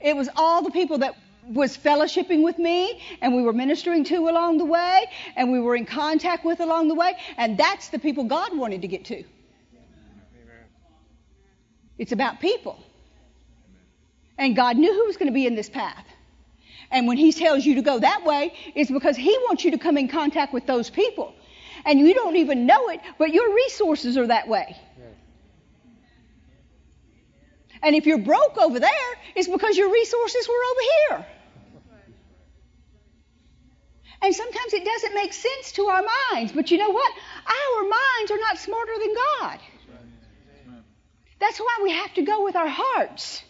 It 0.00 0.16
was 0.16 0.30
all 0.34 0.62
the 0.62 0.70
people 0.70 0.98
that 0.98 1.14
was 1.48 1.76
fellowshipping 1.76 2.42
with 2.42 2.58
me 2.58 3.00
and 3.20 3.34
we 3.34 3.42
were 3.42 3.52
ministering 3.52 4.04
to 4.04 4.28
along 4.28 4.58
the 4.58 4.64
way 4.64 5.06
and 5.36 5.52
we 5.52 5.60
were 5.60 5.76
in 5.76 5.86
contact 5.86 6.44
with 6.44 6.60
along 6.60 6.88
the 6.88 6.94
way. 6.94 7.14
And 7.36 7.56
that's 7.58 7.88
the 7.88 7.98
people 7.98 8.24
God 8.24 8.56
wanted 8.56 8.82
to 8.82 8.88
get 8.88 9.06
to. 9.06 9.24
It's 11.98 12.12
about 12.12 12.40
people. 12.40 12.78
And 14.38 14.54
God 14.54 14.76
knew 14.76 14.92
who 14.92 15.06
was 15.06 15.16
going 15.16 15.28
to 15.28 15.34
be 15.34 15.46
in 15.46 15.54
this 15.54 15.68
path. 15.68 16.04
And 16.90 17.06
when 17.08 17.16
He 17.16 17.32
tells 17.32 17.64
you 17.64 17.76
to 17.76 17.82
go 17.82 17.98
that 17.98 18.24
way, 18.24 18.54
it's 18.74 18.90
because 18.90 19.16
He 19.16 19.36
wants 19.46 19.64
you 19.64 19.72
to 19.72 19.78
come 19.78 19.96
in 19.96 20.08
contact 20.08 20.52
with 20.52 20.66
those 20.66 20.90
people. 20.90 21.34
And 21.84 21.98
you 21.98 22.14
don't 22.14 22.36
even 22.36 22.66
know 22.66 22.88
it, 22.88 23.00
but 23.18 23.32
your 23.32 23.54
resources 23.54 24.16
are 24.16 24.26
that 24.26 24.48
way. 24.48 24.76
And 27.82 27.94
if 27.94 28.06
you're 28.06 28.18
broke 28.18 28.58
over 28.58 28.80
there, 28.80 29.10
it's 29.34 29.48
because 29.48 29.76
your 29.76 29.92
resources 29.92 30.48
were 30.48 30.54
over 30.54 30.80
here. 30.80 31.35
And 34.22 34.34
sometimes 34.34 34.72
it 34.72 34.84
doesn't 34.84 35.14
make 35.14 35.32
sense 35.32 35.72
to 35.72 35.86
our 35.86 36.04
minds, 36.32 36.52
but 36.52 36.70
you 36.70 36.78
know 36.78 36.90
what? 36.90 37.12
Our 37.46 37.82
minds 37.82 38.30
are 38.30 38.38
not 38.38 38.58
smarter 38.58 38.92
than 38.98 39.14
God. 39.14 39.58
That's 41.38 41.58
why 41.58 41.78
we 41.82 41.90
have 41.90 42.14
to 42.14 42.22
go 42.22 42.44
with 42.44 42.56
our 42.56 42.68
hearts. 42.68 43.42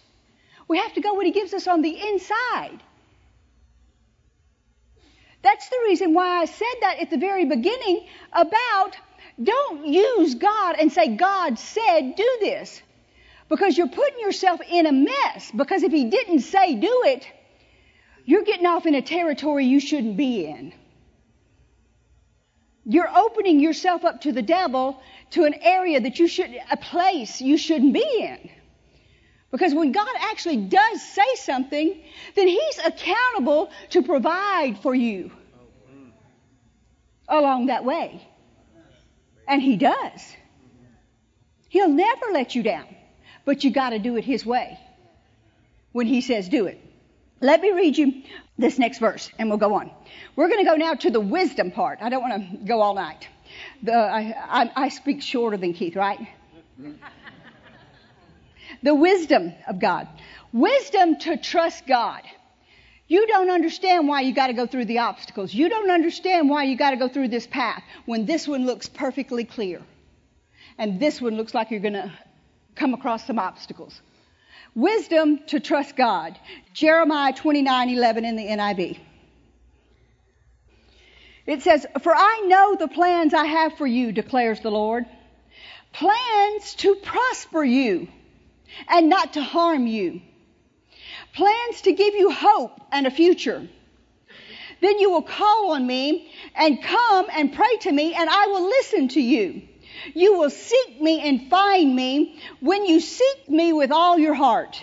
We 0.68 0.78
have 0.78 0.92
to 0.94 1.00
go 1.00 1.12
with 1.12 1.18
what 1.18 1.26
He 1.26 1.32
gives 1.32 1.54
us 1.54 1.66
on 1.68 1.82
the 1.82 2.08
inside. 2.08 2.82
That's 5.42 5.68
the 5.68 5.78
reason 5.84 6.12
why 6.12 6.40
I 6.40 6.44
said 6.46 6.76
that 6.80 6.98
at 6.98 7.10
the 7.10 7.18
very 7.18 7.44
beginning 7.44 8.06
about 8.32 8.96
don't 9.42 9.86
use 9.86 10.34
God 10.34 10.76
and 10.80 10.92
say, 10.92 11.14
God 11.14 11.58
said 11.58 12.16
do 12.16 12.38
this. 12.40 12.82
Because 13.48 13.78
you're 13.78 13.88
putting 13.88 14.18
yourself 14.18 14.60
in 14.68 14.86
a 14.86 14.92
mess. 14.92 15.52
Because 15.54 15.84
if 15.84 15.92
He 15.92 16.06
didn't 16.06 16.40
say 16.40 16.74
do 16.74 17.02
it, 17.06 17.28
you're 18.26 18.42
getting 18.42 18.66
off 18.66 18.86
in 18.86 18.94
a 18.96 19.02
territory 19.02 19.64
you 19.64 19.78
shouldn't 19.78 20.16
be 20.16 20.44
in. 20.44 20.74
You're 22.84 23.08
opening 23.08 23.60
yourself 23.60 24.04
up 24.04 24.22
to 24.22 24.32
the 24.32 24.42
devil 24.42 25.00
to 25.30 25.44
an 25.44 25.54
area 25.54 26.00
that 26.00 26.18
you 26.18 26.26
should, 26.26 26.50
a 26.70 26.76
place 26.76 27.40
you 27.40 27.56
shouldn't 27.56 27.94
be 27.94 28.18
in. 28.20 28.50
Because 29.52 29.74
when 29.74 29.92
God 29.92 30.08
actually 30.20 30.56
does 30.56 31.02
say 31.02 31.34
something, 31.36 32.02
then 32.34 32.48
He's 32.48 32.78
accountable 32.84 33.70
to 33.90 34.02
provide 34.02 34.78
for 34.82 34.94
you 34.94 35.30
along 37.28 37.66
that 37.66 37.84
way. 37.84 38.26
And 39.46 39.62
He 39.62 39.76
does. 39.76 40.36
He'll 41.68 41.88
never 41.88 42.26
let 42.32 42.56
you 42.56 42.64
down, 42.64 42.86
but 43.44 43.62
you 43.62 43.70
got 43.70 43.90
to 43.90 44.00
do 44.00 44.16
it 44.16 44.24
His 44.24 44.44
way 44.44 44.78
when 45.92 46.06
He 46.06 46.20
says 46.20 46.48
do 46.48 46.66
it. 46.66 46.80
Let 47.40 47.60
me 47.60 47.72
read 47.72 47.98
you 47.98 48.22
this 48.56 48.78
next 48.78 48.98
verse 48.98 49.30
and 49.38 49.48
we'll 49.48 49.58
go 49.58 49.74
on. 49.74 49.90
We're 50.36 50.48
going 50.48 50.64
to 50.64 50.70
go 50.70 50.76
now 50.76 50.94
to 50.94 51.10
the 51.10 51.20
wisdom 51.20 51.70
part. 51.70 51.98
I 52.00 52.08
don't 52.08 52.22
want 52.22 52.50
to 52.50 52.56
go 52.64 52.80
all 52.80 52.94
night. 52.94 53.28
The, 53.82 53.94
I, 53.94 54.34
I, 54.62 54.72
I 54.74 54.88
speak 54.88 55.22
shorter 55.22 55.56
than 55.56 55.72
Keith, 55.74 55.96
right? 55.96 56.28
the 58.82 58.94
wisdom 58.94 59.52
of 59.68 59.78
God. 59.78 60.08
Wisdom 60.52 61.18
to 61.20 61.36
trust 61.36 61.86
God. 61.86 62.22
You 63.08 63.26
don't 63.26 63.50
understand 63.50 64.08
why 64.08 64.22
you 64.22 64.34
got 64.34 64.48
to 64.48 64.52
go 64.52 64.66
through 64.66 64.86
the 64.86 64.98
obstacles. 64.98 65.54
You 65.54 65.68
don't 65.68 65.90
understand 65.90 66.48
why 66.48 66.64
you 66.64 66.76
got 66.76 66.90
to 66.90 66.96
go 66.96 67.08
through 67.08 67.28
this 67.28 67.46
path 67.46 67.82
when 68.04 68.26
this 68.26 68.48
one 68.48 68.66
looks 68.66 68.88
perfectly 68.88 69.44
clear. 69.44 69.80
And 70.78 70.98
this 70.98 71.20
one 71.20 71.36
looks 71.36 71.54
like 71.54 71.70
you're 71.70 71.80
going 71.80 71.94
to 71.94 72.12
come 72.74 72.94
across 72.94 73.26
some 73.26 73.38
obstacles. 73.38 74.00
Wisdom 74.76 75.40
to 75.46 75.58
trust 75.58 75.96
God. 75.96 76.38
Jeremiah 76.74 77.32
29:11 77.32 78.26
in 78.26 78.36
the 78.36 78.46
NIV. 78.46 78.98
It 81.46 81.62
says, 81.62 81.86
"For 82.02 82.14
I 82.14 82.42
know 82.46 82.76
the 82.76 82.86
plans 82.86 83.32
I 83.32 83.46
have 83.46 83.78
for 83.78 83.86
you," 83.86 84.12
declares 84.12 84.60
the 84.60 84.70
Lord. 84.70 85.06
Plans 85.92 86.74
to 86.74 86.94
prosper 86.96 87.64
you 87.64 88.08
and 88.86 89.08
not 89.08 89.32
to 89.32 89.42
harm 89.42 89.86
you. 89.86 90.20
Plans 91.32 91.80
to 91.82 91.92
give 91.92 92.14
you 92.14 92.30
hope 92.30 92.78
and 92.92 93.06
a 93.06 93.10
future. 93.10 93.66
Then 94.82 94.98
you 94.98 95.10
will 95.10 95.22
call 95.22 95.70
on 95.70 95.86
me 95.86 96.30
and 96.54 96.82
come 96.82 97.28
and 97.32 97.50
pray 97.50 97.76
to 97.80 97.92
me 97.92 98.12
and 98.12 98.28
I 98.28 98.48
will 98.48 98.66
listen 98.68 99.08
to 99.08 99.22
you. 99.22 99.62
You 100.14 100.38
will 100.38 100.50
seek 100.50 101.00
me 101.00 101.20
and 101.20 101.50
find 101.50 101.94
me 101.94 102.40
when 102.60 102.86
you 102.86 103.00
seek 103.00 103.48
me 103.48 103.72
with 103.72 103.90
all 103.90 104.18
your 104.18 104.34
heart. 104.34 104.82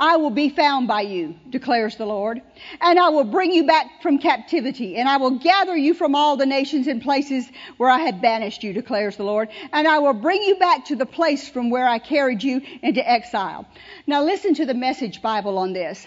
I 0.00 0.16
will 0.16 0.30
be 0.30 0.50
found 0.50 0.86
by 0.86 1.02
you, 1.02 1.36
declares 1.48 1.96
the 1.96 2.06
Lord, 2.06 2.40
and 2.80 2.98
I 2.98 3.08
will 3.08 3.24
bring 3.24 3.52
you 3.52 3.66
back 3.66 4.02
from 4.02 4.18
captivity, 4.18 4.96
and 4.96 5.08
I 5.08 5.16
will 5.16 5.38
gather 5.38 5.76
you 5.76 5.94
from 5.94 6.14
all 6.14 6.36
the 6.36 6.46
nations 6.46 6.86
and 6.86 7.02
places 7.02 7.48
where 7.78 7.90
I 7.90 7.98
had 7.98 8.20
banished 8.20 8.62
you, 8.62 8.72
declares 8.72 9.16
the 9.16 9.24
Lord, 9.24 9.48
and 9.72 9.88
I 9.88 9.98
will 9.98 10.14
bring 10.14 10.42
you 10.42 10.56
back 10.56 10.86
to 10.86 10.96
the 10.96 11.06
place 11.06 11.48
from 11.48 11.70
where 11.70 11.88
I 11.88 11.98
carried 11.98 12.42
you 12.42 12.60
into 12.82 13.08
exile. 13.08 13.66
Now 14.06 14.22
listen 14.22 14.54
to 14.54 14.66
the 14.66 14.74
message 14.74 15.22
Bible 15.22 15.58
on 15.58 15.72
this. 15.72 16.06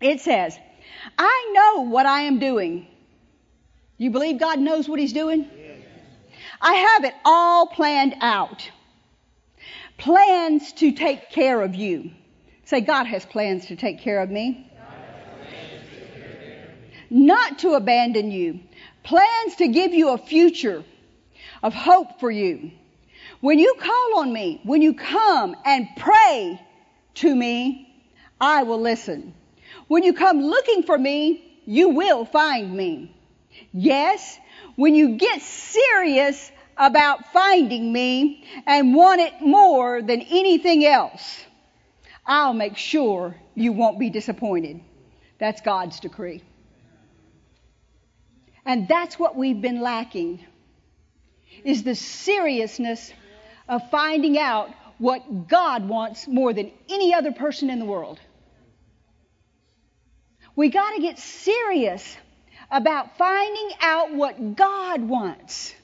It 0.00 0.20
says, 0.20 0.56
I 1.18 1.50
know 1.52 1.82
what 1.88 2.06
I 2.06 2.22
am 2.22 2.38
doing. 2.38 2.86
You 3.96 4.10
believe 4.10 4.38
God 4.38 4.60
knows 4.60 4.88
what 4.88 5.00
He's 5.00 5.12
doing? 5.12 5.50
I 6.60 6.74
have 6.74 7.04
it 7.04 7.14
all 7.24 7.66
planned 7.66 8.16
out. 8.20 8.70
Plans 9.96 10.72
to 10.74 10.92
take 10.92 11.30
care 11.30 11.60
of 11.62 11.74
you. 11.74 12.10
Say, 12.64 12.80
God 12.80 13.06
has 13.06 13.24
plans 13.24 13.66
to 13.66 13.76
take 13.76 14.00
care 14.00 14.20
of 14.20 14.30
me. 14.30 14.70
Not 17.10 17.60
to 17.60 17.72
abandon 17.72 18.30
you. 18.30 18.60
Plans 19.02 19.56
to 19.56 19.68
give 19.68 19.94
you 19.94 20.10
a 20.10 20.18
future 20.18 20.84
of 21.62 21.74
hope 21.74 22.20
for 22.20 22.30
you. 22.30 22.70
When 23.40 23.58
you 23.58 23.74
call 23.78 24.20
on 24.20 24.32
me, 24.32 24.60
when 24.64 24.82
you 24.82 24.94
come 24.94 25.56
and 25.64 25.88
pray 25.96 26.60
to 27.14 27.34
me, 27.34 28.04
I 28.40 28.64
will 28.64 28.80
listen. 28.80 29.34
When 29.86 30.02
you 30.02 30.12
come 30.12 30.40
looking 30.40 30.82
for 30.82 30.98
me, 30.98 31.44
you 31.64 31.90
will 31.90 32.24
find 32.24 32.72
me. 32.72 33.14
Yes, 33.72 34.38
when 34.78 34.94
you 34.94 35.16
get 35.16 35.42
serious 35.42 36.52
about 36.76 37.32
finding 37.32 37.92
me 37.92 38.44
and 38.64 38.94
want 38.94 39.20
it 39.20 39.32
more 39.40 40.00
than 40.00 40.20
anything 40.20 40.84
else, 40.84 41.44
I'll 42.24 42.54
make 42.54 42.76
sure 42.76 43.34
you 43.56 43.72
won't 43.72 43.98
be 43.98 44.08
disappointed. 44.08 44.80
That's 45.40 45.60
God's 45.62 45.98
decree. 45.98 46.44
And 48.64 48.86
that's 48.86 49.18
what 49.18 49.34
we've 49.34 49.60
been 49.60 49.80
lacking 49.80 50.46
is 51.64 51.82
the 51.82 51.96
seriousness 51.96 53.12
of 53.68 53.90
finding 53.90 54.38
out 54.38 54.70
what 54.98 55.48
God 55.48 55.88
wants 55.88 56.28
more 56.28 56.52
than 56.52 56.70
any 56.88 57.12
other 57.12 57.32
person 57.32 57.68
in 57.68 57.80
the 57.80 57.84
world. 57.84 58.20
We 60.54 60.68
got 60.68 60.94
to 60.94 61.00
get 61.02 61.18
serious 61.18 62.16
about 62.70 63.16
finding 63.16 63.70
out 63.80 64.14
what 64.14 64.56
God 64.56 65.02
wants. 65.02 65.74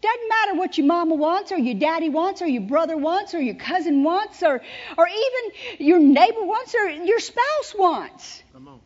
Doesn't 0.00 0.28
matter 0.28 0.58
what 0.58 0.78
your 0.78 0.86
mama 0.88 1.14
wants, 1.14 1.52
or 1.52 1.58
your 1.58 1.74
daddy 1.74 2.08
wants, 2.08 2.42
or 2.42 2.46
your 2.46 2.62
brother 2.62 2.96
wants, 2.96 3.34
or 3.34 3.40
your 3.40 3.54
cousin 3.54 4.02
wants, 4.02 4.42
or, 4.42 4.60
or 4.98 5.06
even 5.08 5.86
your 5.86 6.00
neighbor 6.00 6.44
wants, 6.44 6.74
or 6.74 6.90
your 6.90 7.20
spouse 7.20 7.74
wants. 7.78 8.42
Come 8.52 8.66
on. 8.66 8.80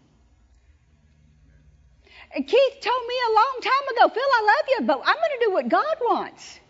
Keith 2.35 2.81
told 2.83 3.03
me 3.09 3.15
a 3.29 3.33
long 3.33 3.61
time 3.63 3.97
ago, 3.97 4.15
Phil, 4.15 4.23
I 4.23 4.43
love 4.43 4.69
you, 4.69 4.87
but 4.87 4.99
I'm 5.07 5.17
going 5.17 5.39
to 5.39 5.45
do 5.47 5.53
what 5.53 5.69
God 5.71 5.97
wants. 6.03 6.61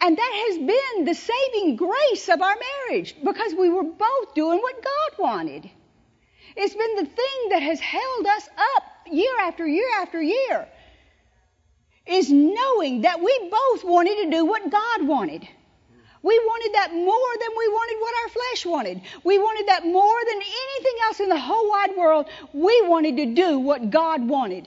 And 0.00 0.16
that 0.16 0.46
has 0.48 0.58
been 0.58 1.04
the 1.04 1.14
saving 1.14 1.76
grace 1.76 2.28
of 2.28 2.40
our 2.40 2.56
marriage 2.88 3.16
because 3.22 3.54
we 3.54 3.68
were 3.68 3.84
both 3.84 4.34
doing 4.34 4.60
what 4.60 4.82
God 4.82 5.22
wanted. 5.22 5.70
It's 6.56 6.74
been 6.74 6.96
the 6.96 7.06
thing 7.06 7.48
that 7.50 7.62
has 7.62 7.80
held 7.80 8.26
us 8.26 8.48
up 8.76 8.84
year 9.10 9.32
after 9.40 9.66
year 9.66 9.88
after 10.00 10.22
year 10.22 10.68
is 12.06 12.30
knowing 12.30 13.02
that 13.02 13.20
we 13.20 13.50
both 13.50 13.84
wanted 13.84 14.24
to 14.24 14.30
do 14.30 14.44
what 14.44 14.70
God 14.70 15.06
wanted. 15.06 15.48
We 16.22 16.38
wanted 16.38 16.74
that 16.74 16.94
more 16.94 17.04
than 17.04 17.50
we 17.58 17.68
wanted 17.68 18.00
what 18.00 18.14
our 18.22 18.28
flesh 18.30 18.66
wanted. 18.66 19.00
We 19.24 19.38
wanted 19.38 19.68
that 19.68 19.84
more 19.84 20.18
than 20.26 20.36
anything 20.36 20.94
else 21.06 21.20
in 21.20 21.28
the 21.28 21.38
whole 21.38 21.68
wide 21.68 21.96
world. 21.96 22.26
We 22.52 22.88
wanted 22.88 23.16
to 23.18 23.26
do 23.26 23.58
what 23.58 23.90
God 23.90 24.26
wanted. 24.26 24.66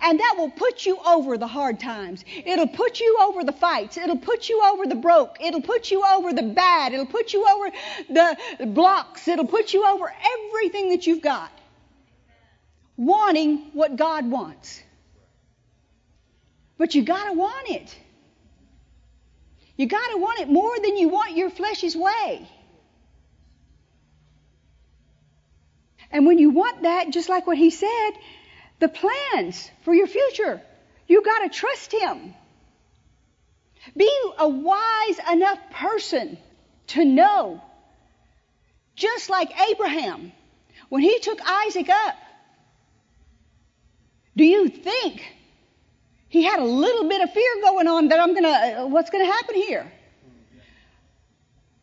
And 0.00 0.18
that 0.18 0.34
will 0.36 0.50
put 0.50 0.86
you 0.86 0.98
over 1.06 1.38
the 1.38 1.46
hard 1.46 1.78
times. 1.80 2.24
It'll 2.44 2.66
put 2.66 3.00
you 3.00 3.18
over 3.22 3.44
the 3.44 3.52
fights. 3.52 3.96
It'll 3.96 4.18
put 4.18 4.48
you 4.48 4.62
over 4.64 4.86
the 4.86 4.94
broke. 4.94 5.38
It'll 5.40 5.62
put 5.62 5.90
you 5.90 6.04
over 6.04 6.32
the 6.32 6.42
bad. 6.42 6.92
It'll 6.92 7.06
put 7.06 7.32
you 7.32 7.46
over 7.46 7.70
the 8.58 8.66
blocks. 8.66 9.28
It'll 9.28 9.46
put 9.46 9.72
you 9.72 9.86
over 9.86 10.12
everything 10.38 10.90
that 10.90 11.06
you've 11.06 11.22
got. 11.22 11.50
Wanting 12.96 13.70
what 13.72 13.96
God 13.96 14.30
wants. 14.30 14.82
But 16.78 16.94
you 16.94 17.02
gotta 17.02 17.32
want 17.32 17.70
it. 17.70 17.96
You 19.76 19.86
gotta 19.86 20.16
want 20.18 20.40
it 20.40 20.48
more 20.48 20.78
than 20.78 20.96
you 20.96 21.08
want 21.08 21.36
your 21.36 21.50
flesh's 21.50 21.96
way. 21.96 22.48
And 26.10 26.26
when 26.26 26.38
you 26.38 26.50
want 26.50 26.82
that, 26.82 27.10
just 27.10 27.28
like 27.28 27.46
what 27.46 27.58
he 27.58 27.70
said, 27.70 28.10
the 28.78 28.88
plans 28.88 29.70
for 29.84 29.94
your 29.94 30.06
future, 30.06 30.60
you 31.06 31.22
got 31.22 31.40
to 31.40 31.48
trust 31.48 31.92
him. 31.92 32.34
Be 33.96 34.10
a 34.38 34.48
wise 34.48 35.18
enough 35.32 35.58
person 35.70 36.38
to 36.88 37.04
know, 37.04 37.62
just 38.94 39.30
like 39.30 39.50
Abraham, 39.70 40.32
when 40.88 41.02
he 41.02 41.18
took 41.20 41.38
Isaac 41.44 41.88
up, 41.88 42.16
do 44.36 44.44
you 44.44 44.68
think 44.68 45.22
he 46.28 46.44
had 46.44 46.60
a 46.60 46.64
little 46.64 47.08
bit 47.08 47.22
of 47.22 47.32
fear 47.32 47.54
going 47.62 47.88
on 47.88 48.08
that 48.08 48.20
I'm 48.20 48.32
going 48.32 48.44
to, 48.44 48.80
uh, 48.82 48.86
what's 48.86 49.10
going 49.10 49.24
to 49.24 49.32
happen 49.32 49.54
here? 49.54 49.90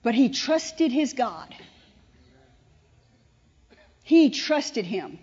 But 0.03 0.13
he 0.13 0.29
trusted 0.29 0.91
his 0.91 1.13
God. 1.13 1.55
He 4.03 4.29
trusted 4.29 4.85
him. 4.85 5.17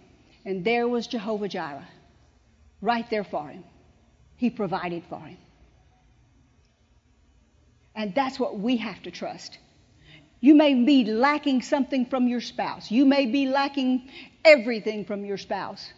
And 0.44 0.64
there 0.64 0.88
was 0.88 1.06
Jehovah 1.06 1.48
Jireh, 1.48 1.88
right 2.80 3.08
there 3.10 3.24
for 3.24 3.48
him. 3.48 3.64
He 4.36 4.50
provided 4.50 5.04
for 5.08 5.20
him. 5.20 5.38
And 7.94 8.14
that's 8.14 8.38
what 8.38 8.58
we 8.58 8.78
have 8.78 9.02
to 9.02 9.10
trust. 9.10 9.58
You 10.40 10.54
may 10.54 10.74
be 10.74 11.04
lacking 11.04 11.62
something 11.62 12.06
from 12.06 12.26
your 12.26 12.40
spouse. 12.40 12.90
You 12.90 13.04
may 13.04 13.26
be 13.26 13.46
lacking 13.46 14.08
everything 14.44 15.04
from 15.04 15.24
your 15.24 15.36
spouse. 15.36 15.92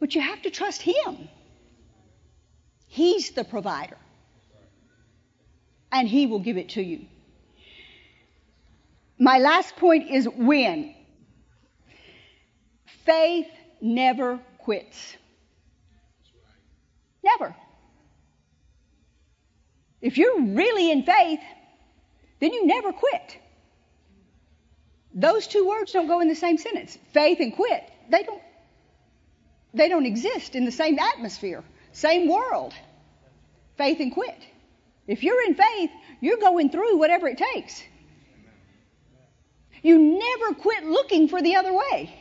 But 0.00 0.14
you 0.14 0.20
have 0.20 0.42
to 0.42 0.50
trust 0.50 0.82
Him. 0.82 1.28
He's 2.88 3.30
the 3.30 3.44
provider. 3.44 3.96
And 5.92 6.08
He 6.08 6.26
will 6.26 6.40
give 6.40 6.56
it 6.56 6.70
to 6.70 6.82
you. 6.82 7.06
My 9.18 9.38
last 9.38 9.76
point 9.76 10.10
is 10.10 10.28
when. 10.28 10.94
Faith 13.04 13.48
never 13.80 14.40
quits. 14.58 15.16
Never. 17.22 17.54
If 20.00 20.18
you're 20.18 20.40
really 20.40 20.90
in 20.90 21.04
faith, 21.04 21.40
then 22.40 22.52
you 22.52 22.66
never 22.66 22.92
quit. 22.92 23.38
Those 25.14 25.46
two 25.46 25.66
words 25.66 25.92
don't 25.92 26.08
go 26.08 26.20
in 26.20 26.28
the 26.28 26.34
same 26.34 26.58
sentence. 26.58 26.98
Faith 27.12 27.40
and 27.40 27.54
quit. 27.54 27.84
They 28.10 28.22
don't 28.22 28.42
they 29.72 29.88
don't 29.88 30.06
exist 30.06 30.54
in 30.54 30.64
the 30.64 30.72
same 30.72 30.98
atmosphere, 30.98 31.64
same 31.92 32.28
world. 32.28 32.74
Faith 33.76 33.98
and 34.00 34.12
quit. 34.12 34.38
If 35.06 35.22
you're 35.24 35.42
in 35.42 35.54
faith, 35.54 35.90
you're 36.20 36.38
going 36.38 36.70
through 36.70 36.96
whatever 36.96 37.26
it 37.28 37.38
takes. 37.38 37.82
You 39.82 39.98
never 39.98 40.54
quit 40.54 40.84
looking 40.84 41.28
for 41.28 41.42
the 41.42 41.56
other 41.56 41.72
way. 41.72 42.14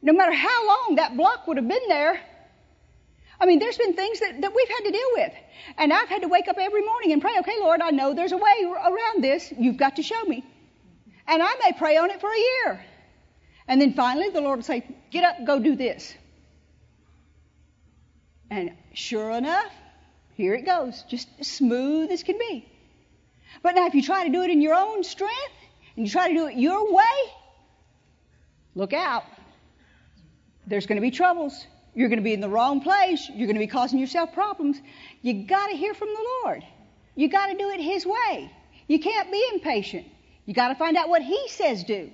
No 0.00 0.12
matter 0.12 0.32
how 0.32 0.66
long 0.66 0.96
that 0.96 1.16
block 1.16 1.46
would 1.46 1.56
have 1.56 1.68
been 1.68 1.88
there. 1.88 2.20
I 3.40 3.46
mean, 3.46 3.58
there's 3.58 3.78
been 3.78 3.94
things 3.94 4.20
that, 4.20 4.40
that 4.40 4.54
we've 4.54 4.68
had 4.68 4.80
to 4.84 4.90
deal 4.90 5.08
with. 5.14 5.32
And 5.76 5.92
I've 5.92 6.08
had 6.08 6.22
to 6.22 6.28
wake 6.28 6.48
up 6.48 6.56
every 6.58 6.84
morning 6.84 7.12
and 7.12 7.20
pray, 7.20 7.36
okay, 7.40 7.56
Lord, 7.60 7.80
I 7.80 7.90
know 7.90 8.14
there's 8.14 8.32
a 8.32 8.36
way 8.36 8.64
around 8.64 9.22
this. 9.22 9.52
You've 9.56 9.76
got 9.76 9.96
to 9.96 10.02
show 10.02 10.22
me. 10.24 10.44
And 11.26 11.42
I 11.42 11.54
may 11.62 11.72
pray 11.76 11.96
on 11.96 12.10
it 12.10 12.20
for 12.20 12.30
a 12.30 12.38
year. 12.38 12.84
And 13.68 13.80
then 13.80 13.92
finally, 13.92 14.30
the 14.30 14.40
Lord 14.40 14.58
will 14.58 14.64
say, 14.64 14.82
Get 15.10 15.24
up, 15.24 15.44
go 15.44 15.58
do 15.58 15.76
this. 15.76 16.14
And 18.50 18.72
sure 18.94 19.30
enough, 19.30 19.70
here 20.34 20.54
it 20.54 20.64
goes, 20.64 21.04
just 21.08 21.28
as 21.38 21.46
smooth 21.48 22.10
as 22.10 22.22
can 22.22 22.38
be. 22.38 22.66
But 23.62 23.74
now, 23.74 23.86
if 23.86 23.94
you 23.94 24.02
try 24.02 24.24
to 24.24 24.30
do 24.30 24.42
it 24.42 24.50
in 24.50 24.62
your 24.62 24.74
own 24.74 25.04
strength 25.04 25.54
and 25.96 26.06
you 26.06 26.10
try 26.10 26.28
to 26.28 26.34
do 26.34 26.46
it 26.46 26.56
your 26.56 26.92
way, 26.92 27.04
look 28.74 28.92
out. 28.92 29.24
There's 30.68 30.86
going 30.86 30.96
to 30.96 31.02
be 31.02 31.10
troubles. 31.10 31.66
You're 31.94 32.08
going 32.08 32.18
to 32.18 32.24
be 32.24 32.34
in 32.34 32.40
the 32.40 32.48
wrong 32.48 32.80
place. 32.80 33.28
You're 33.28 33.46
going 33.46 33.56
to 33.56 33.60
be 33.60 33.66
causing 33.66 33.98
yourself 33.98 34.32
problems. 34.34 34.80
You 35.22 35.46
got 35.46 35.68
to 35.68 35.76
hear 35.76 35.94
from 35.94 36.08
the 36.08 36.24
Lord. 36.44 36.64
You 37.14 37.28
got 37.28 37.46
to 37.46 37.56
do 37.56 37.70
it 37.70 37.80
His 37.80 38.06
way. 38.06 38.52
You 38.86 39.00
can't 39.00 39.32
be 39.32 39.44
impatient. 39.52 40.06
You 40.44 40.54
got 40.54 40.68
to 40.68 40.74
find 40.74 40.96
out 40.96 41.08
what 41.08 41.22
He 41.22 41.48
says 41.48 41.84
do. 41.84 42.10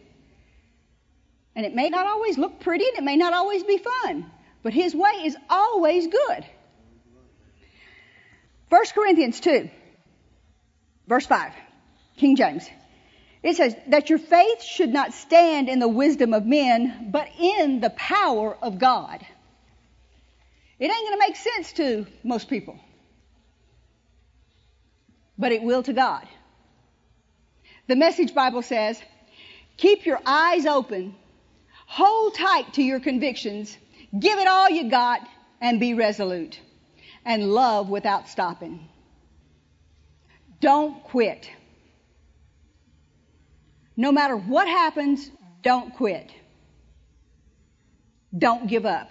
And 1.56 1.66
it 1.66 1.74
may 1.74 1.88
not 1.90 2.06
always 2.06 2.38
look 2.38 2.60
pretty 2.60 2.86
and 2.88 2.98
it 2.98 3.04
may 3.04 3.16
not 3.16 3.32
always 3.32 3.62
be 3.64 3.78
fun, 3.78 4.30
but 4.62 4.72
His 4.72 4.94
way 4.94 5.22
is 5.24 5.36
always 5.50 6.06
good. 6.06 6.44
1 8.70 8.84
Corinthians 8.94 9.38
2, 9.40 9.70
verse 11.06 11.26
5, 11.26 11.52
King 12.16 12.36
James. 12.36 12.68
It 13.44 13.56
says 13.56 13.76
that 13.88 14.10
your 14.10 14.18
faith 14.18 14.62
should 14.62 14.92
not 14.92 15.12
stand 15.12 15.68
in 15.68 15.78
the 15.78 15.86
wisdom 15.86 16.34
of 16.34 16.44
men, 16.44 17.10
but 17.12 17.28
in 17.38 17.80
the 17.80 17.90
power 17.90 18.56
of 18.60 18.78
God. 18.80 19.24
It 20.80 20.90
ain't 20.90 21.08
going 21.08 21.20
to 21.20 21.26
make 21.28 21.36
sense 21.36 21.72
to 21.74 22.06
most 22.24 22.48
people, 22.48 22.80
but 25.38 25.52
it 25.52 25.62
will 25.62 25.84
to 25.84 25.92
God. 25.92 26.26
The 27.86 27.94
Message 27.94 28.34
Bible 28.34 28.62
says, 28.62 29.00
keep 29.76 30.06
your 30.06 30.20
eyes 30.26 30.66
open 30.66 31.14
Hold 31.86 32.34
tight 32.34 32.74
to 32.74 32.82
your 32.82 33.00
convictions. 33.00 33.76
Give 34.18 34.38
it 34.38 34.48
all 34.48 34.70
you 34.70 34.90
got 34.90 35.20
and 35.60 35.78
be 35.78 35.94
resolute. 35.94 36.58
And 37.24 37.52
love 37.52 37.88
without 37.88 38.28
stopping. 38.28 38.88
Don't 40.60 41.02
quit. 41.04 41.48
No 43.96 44.10
matter 44.12 44.36
what 44.36 44.66
happens, 44.68 45.30
don't 45.62 45.94
quit. 45.94 46.30
Don't 48.36 48.68
give 48.68 48.84
up. 48.86 49.10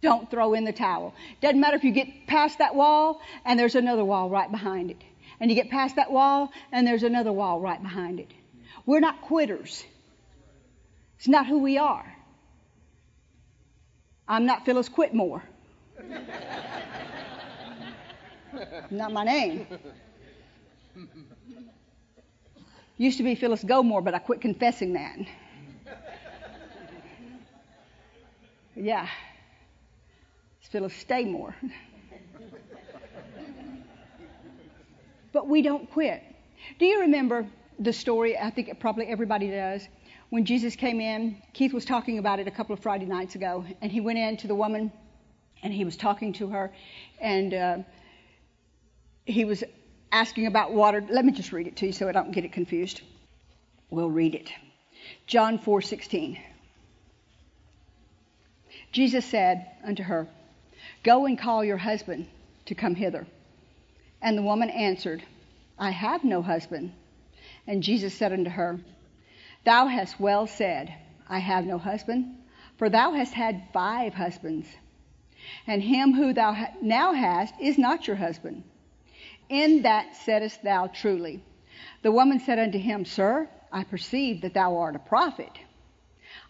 Don't 0.00 0.30
throw 0.30 0.54
in 0.54 0.64
the 0.64 0.72
towel. 0.72 1.14
Doesn't 1.40 1.60
matter 1.60 1.76
if 1.76 1.84
you 1.84 1.90
get 1.90 2.26
past 2.26 2.58
that 2.58 2.74
wall 2.74 3.20
and 3.44 3.58
there's 3.58 3.74
another 3.74 4.04
wall 4.04 4.28
right 4.28 4.50
behind 4.50 4.90
it. 4.90 5.02
And 5.40 5.50
you 5.50 5.56
get 5.56 5.70
past 5.70 5.96
that 5.96 6.12
wall 6.12 6.52
and 6.70 6.86
there's 6.86 7.02
another 7.02 7.32
wall 7.32 7.58
right 7.60 7.82
behind 7.82 8.20
it. 8.20 8.30
We're 8.86 9.00
not 9.00 9.22
quitters. 9.22 9.82
It's 11.18 11.26
not 11.28 11.46
who 11.46 11.58
we 11.58 11.78
are. 11.78 12.04
I'm 14.28 14.46
not 14.46 14.64
Phyllis 14.64 14.88
Quitmore. 14.88 15.42
not 18.90 19.12
my 19.12 19.24
name. 19.24 19.66
Used 22.96 23.18
to 23.18 23.24
be 23.24 23.34
Phyllis 23.34 23.64
Gomore, 23.64 24.02
but 24.02 24.14
I 24.14 24.18
quit 24.18 24.40
confessing 24.40 24.92
that. 24.94 25.16
yeah. 28.76 29.08
It's 30.60 30.68
Phyllis 30.68 30.94
Staymore. 30.94 31.54
but 35.32 35.48
we 35.48 35.62
don't 35.62 35.90
quit. 35.90 36.22
Do 36.78 36.86
you 36.86 37.00
remember 37.00 37.46
the 37.78 37.92
story? 37.92 38.38
I 38.38 38.50
think 38.50 38.78
probably 38.80 39.06
everybody 39.06 39.50
does 39.50 39.88
when 40.34 40.44
Jesus 40.44 40.74
came 40.74 41.00
in, 41.00 41.40
Keith 41.52 41.72
was 41.72 41.84
talking 41.84 42.18
about 42.18 42.40
it 42.40 42.48
a 42.48 42.50
couple 42.50 42.72
of 42.72 42.80
Friday 42.80 43.04
nights 43.06 43.36
ago, 43.36 43.64
and 43.80 43.92
he 43.92 44.00
went 44.00 44.18
in 44.18 44.36
to 44.38 44.48
the 44.48 44.54
woman 44.56 44.90
and 45.62 45.72
he 45.72 45.84
was 45.84 45.96
talking 45.96 46.32
to 46.32 46.48
her, 46.48 46.72
and 47.20 47.54
uh, 47.54 47.78
he 49.26 49.44
was 49.44 49.62
asking 50.12 50.46
about 50.46 50.72
water. 50.72 51.04
Let 51.08 51.24
me 51.24 51.32
just 51.32 51.52
read 51.52 51.66
it 51.66 51.76
to 51.76 51.86
you 51.86 51.92
so 51.92 52.08
I 52.08 52.12
don't 52.12 52.32
get 52.32 52.44
it 52.44 52.52
confused. 52.52 53.00
We'll 53.90 54.10
read 54.10 54.34
it. 54.34 54.50
John 55.26 55.58
4:16. 55.58 56.38
Jesus 58.92 59.24
said 59.24 59.66
unto 59.84 60.02
her, 60.02 60.28
Go 61.02 61.26
and 61.26 61.38
call 61.38 61.64
your 61.64 61.76
husband 61.76 62.28
to 62.66 62.74
come 62.74 62.94
hither. 62.94 63.26
And 64.22 64.38
the 64.38 64.42
woman 64.42 64.70
answered, 64.70 65.22
I 65.78 65.90
have 65.90 66.24
no 66.24 66.42
husband. 66.42 66.92
And 67.66 67.82
Jesus 67.82 68.14
said 68.14 68.32
unto 68.32 68.50
her, 68.50 68.80
Thou 69.64 69.86
hast 69.86 70.20
well 70.20 70.46
said, 70.46 70.94
I 71.28 71.38
have 71.38 71.64
no 71.64 71.78
husband, 71.78 72.36
for 72.76 72.88
thou 72.88 73.12
hast 73.12 73.32
had 73.32 73.68
five 73.72 74.14
husbands, 74.14 74.68
and 75.66 75.82
him 75.82 76.12
who 76.12 76.32
thou 76.32 76.68
now 76.82 77.12
hast 77.12 77.54
is 77.60 77.78
not 77.78 78.06
your 78.06 78.16
husband. 78.16 78.62
In 79.48 79.82
that 79.82 80.16
saidst 80.16 80.62
thou 80.62 80.86
truly. 80.88 81.42
The 82.02 82.12
woman 82.12 82.40
said 82.40 82.58
unto 82.58 82.78
him, 82.78 83.04
Sir, 83.04 83.48
I 83.72 83.84
perceive 83.84 84.42
that 84.42 84.54
thou 84.54 84.76
art 84.76 84.96
a 84.96 85.00
prophet. 85.00 85.50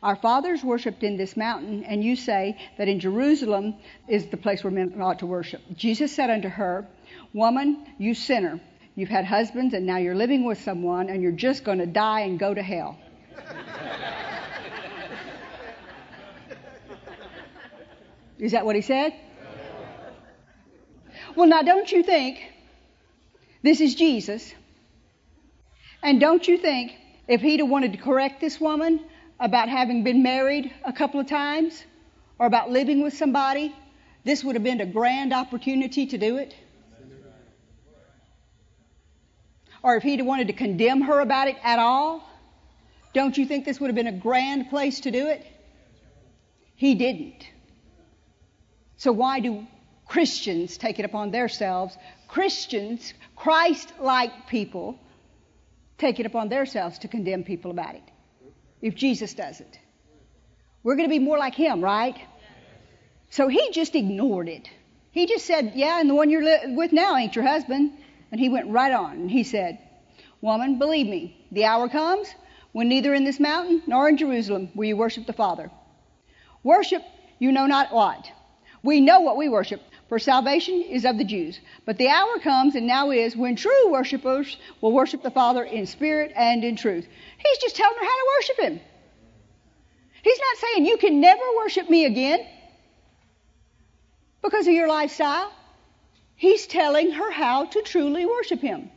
Our 0.03 0.17
fathers 0.17 0.63
worshipped 0.63 1.03
in 1.03 1.17
this 1.17 1.37
mountain, 1.37 1.85
and 1.85 2.05
you 2.05 2.17
say 2.17 2.59
that 2.77 2.89
in 2.89 3.01
Jerusalem 3.01 3.77
is 4.09 4.27
the 4.27 4.37
place 4.37 4.63
where 4.63 4.71
men 4.71 5.01
ought 5.01 5.21
to 5.21 5.27
worship. 5.27 5.63
Jesus 5.75 6.15
said 6.15 6.31
unto 6.31 6.49
her, 6.49 6.87
Woman, 7.33 7.87
you 7.99 8.15
sinner, 8.15 8.61
you've 8.95 9.09
had 9.09 9.25
husbands, 9.25 9.75
and 9.75 9.87
now 9.87 9.97
you're 9.97 10.15
living 10.15 10.45
with 10.45 10.61
someone, 10.61 11.09
and 11.09 11.23
you're 11.23 11.33
just 11.33 11.65
going 11.65 11.79
to 11.79 11.87
die 11.87 12.21
and 12.21 12.39
go 12.39 12.53
to 12.53 12.63
hell. 12.63 12.99
Is 18.39 18.53
that 18.53 18.67
what 18.67 18.77
he 18.77 18.83
said? 18.83 19.15
Well, 21.35 21.49
now, 21.49 21.63
don't 21.63 21.91
you 21.91 22.03
think 22.03 22.54
this 23.65 23.81
is 23.81 23.97
Jesus? 23.97 24.55
And 26.03 26.21
don't 26.21 26.47
you 26.47 26.59
think 26.59 26.93
if 27.27 27.41
he'd 27.41 27.59
have 27.61 27.69
wanted 27.69 27.93
to 27.95 27.99
correct 27.99 28.41
this 28.41 28.61
woman, 28.61 29.01
about 29.41 29.69
having 29.69 30.05
been 30.05 30.23
married 30.23 30.73
a 30.85 30.93
couple 30.93 31.21
of 31.21 31.27
times 31.27 31.83
or 32.39 32.47
about 32.47 32.71
living 32.71 33.03
with 33.03 33.15
somebody, 33.15 33.75
this 34.25 34.45
would 34.45 34.55
have 34.55 34.65
been 34.65 34.81
a 34.81 34.87
grand 34.87 35.33
opportunity 35.33 36.07
to 36.07 36.19
do 36.19 36.37
it? 36.37 36.55
Or 39.83 39.97
if 39.97 40.03
he'd 40.03 40.21
have 40.21 40.27
wanted 40.27 40.47
to 40.47 40.55
condemn 40.55 41.03
her 41.03 41.21
about 41.21 41.49
it 41.49 41.57
at 41.63 41.79
all, 41.79 42.27
don't 43.13 43.37
you 43.37 43.45
think 43.45 43.65
this 43.65 43.79
would 43.81 43.89
have 43.89 43.95
been 43.95 44.07
a 44.07 44.13
grand 44.13 44.71
place 44.71 45.01
to 45.01 45.11
do 45.11 45.27
it? 45.27 45.47
He 46.75 46.95
didn't. 46.95 47.47
So 48.97 49.13
why 49.13 49.41
do 49.41 49.67
Christians 50.07 50.79
take 50.79 50.99
it 50.99 51.05
upon 51.05 51.33
themselves? 51.33 51.97
Christians, 52.35 53.15
Christ 53.37 53.93
like 54.01 54.49
people, 54.49 54.99
take 55.99 56.19
it 56.19 56.27
upon 56.27 56.49
themselves 56.49 56.99
to 56.99 57.07
condemn 57.07 57.45
people 57.45 57.71
about 57.71 57.95
it. 57.95 58.03
If 58.83 58.97
Jesus 58.97 59.35
doesn't. 59.35 59.79
we're 60.83 60.97
going 60.97 61.09
to 61.09 61.15
be 61.15 61.21
more 61.21 61.39
like 61.39 61.55
him, 61.55 61.81
right? 61.81 62.17
So 63.31 63.47
he 63.47 63.71
just 63.71 63.95
ignored 63.95 64.49
it. 64.49 64.69
He 65.13 65.27
just 65.27 65.47
said, 65.47 65.75
Yeah, 65.77 66.01
and 66.01 66.11
the 66.11 66.17
one 66.17 66.29
you're 66.29 66.43
li- 66.43 66.75
with 66.75 66.93
now 66.93 67.17
ain't 67.17 67.37
your 67.37 67.47
husband. 67.47 67.93
And 68.33 68.41
he 68.41 68.49
went 68.49 68.69
right 68.69 68.93
on 68.93 69.13
and 69.13 69.31
he 69.31 69.45
said, 69.45 69.79
Woman, 70.41 70.81
believe 70.81 71.07
me, 71.07 71.47
the 71.53 71.67
hour 71.67 71.89
comes 71.89 72.35
when 72.73 72.89
neither 72.89 73.15
in 73.15 73.23
this 73.23 73.39
mountain 73.39 73.81
nor 73.87 74.09
in 74.09 74.17
Jerusalem 74.17 74.71
will 74.75 74.87
you 74.87 74.97
worship 74.97 75.27
the 75.27 75.33
Father. 75.33 75.71
Worship 76.65 77.03
you 77.39 77.53
know 77.53 77.67
not 77.67 77.93
what. 77.93 78.29
We 78.83 79.01
know 79.01 79.21
what 79.21 79.37
we 79.37 79.49
worship, 79.49 79.81
for 80.09 80.19
salvation 80.19 80.83
is 80.83 81.05
of 81.05 81.19
the 81.19 81.25
Jews. 81.25 81.59
But 81.85 81.99
the 81.99 82.09
hour 82.09 82.39
comes, 82.39 82.75
and 82.75 82.87
now 82.87 83.11
is, 83.11 83.37
when 83.37 83.57
true 83.57 83.91
worshippers 83.91 84.57
will 84.81 84.93
worship 84.93 85.23
the 85.23 85.31
Father 85.31 85.65
in 85.65 85.87
spirit 85.87 86.33
and 86.37 86.63
in 86.63 86.77
truth. 86.77 87.07
He's 87.39 87.59
just 87.59 87.77
telling 87.77 87.97
her 87.97 88.05
how 88.05 88.17
to 88.17 88.31
worship 88.37 88.61
Him. 88.61 88.81
He's 90.23 90.39
not 90.39 90.57
saying 90.59 90.87
you 90.87 90.97
can 90.99 91.21
never 91.21 91.43
worship 91.57 91.89
me 91.89 92.05
again 92.05 92.47
because 94.43 94.67
of 94.67 94.75
your 94.75 94.89
lifestyle. 94.89 95.53
He's 96.37 96.67
telling 96.67 97.11
her 97.13 97.31
how 97.31 97.67
to 97.67 97.83
truly 97.83 98.27
worship 98.27 98.61
Him. 98.61 98.91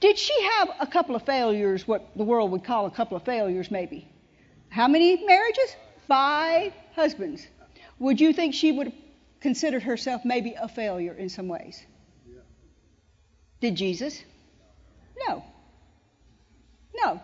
Did 0.00 0.18
she 0.18 0.34
have 0.42 0.70
a 0.80 0.86
couple 0.86 1.16
of 1.16 1.22
failures, 1.22 1.88
what 1.88 2.16
the 2.16 2.24
world 2.24 2.50
would 2.50 2.64
call 2.64 2.86
a 2.86 2.90
couple 2.90 3.16
of 3.16 3.24
failures, 3.24 3.70
maybe? 3.70 4.06
How 4.68 4.88
many 4.88 5.24
marriages? 5.24 5.74
Five 6.06 6.72
husbands. 6.94 7.46
Would 7.98 8.20
you 8.20 8.32
think 8.32 8.54
she 8.54 8.72
would 8.72 8.88
have 8.88 8.96
considered 9.40 9.82
herself 9.82 10.24
maybe 10.24 10.54
a 10.60 10.68
failure 10.68 11.14
in 11.14 11.28
some 11.28 11.48
ways? 11.48 11.84
Did 13.60 13.74
Jesus? 13.74 14.22
No. 15.26 15.42
No. 16.94 17.20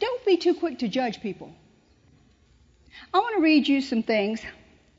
Don't 0.00 0.24
be 0.24 0.36
too 0.36 0.54
quick 0.54 0.78
to 0.78 0.88
judge 0.88 1.20
people. 1.20 1.52
I 3.12 3.18
want 3.18 3.36
to 3.36 3.42
read 3.42 3.68
you 3.68 3.80
some 3.80 4.02
things. 4.02 4.40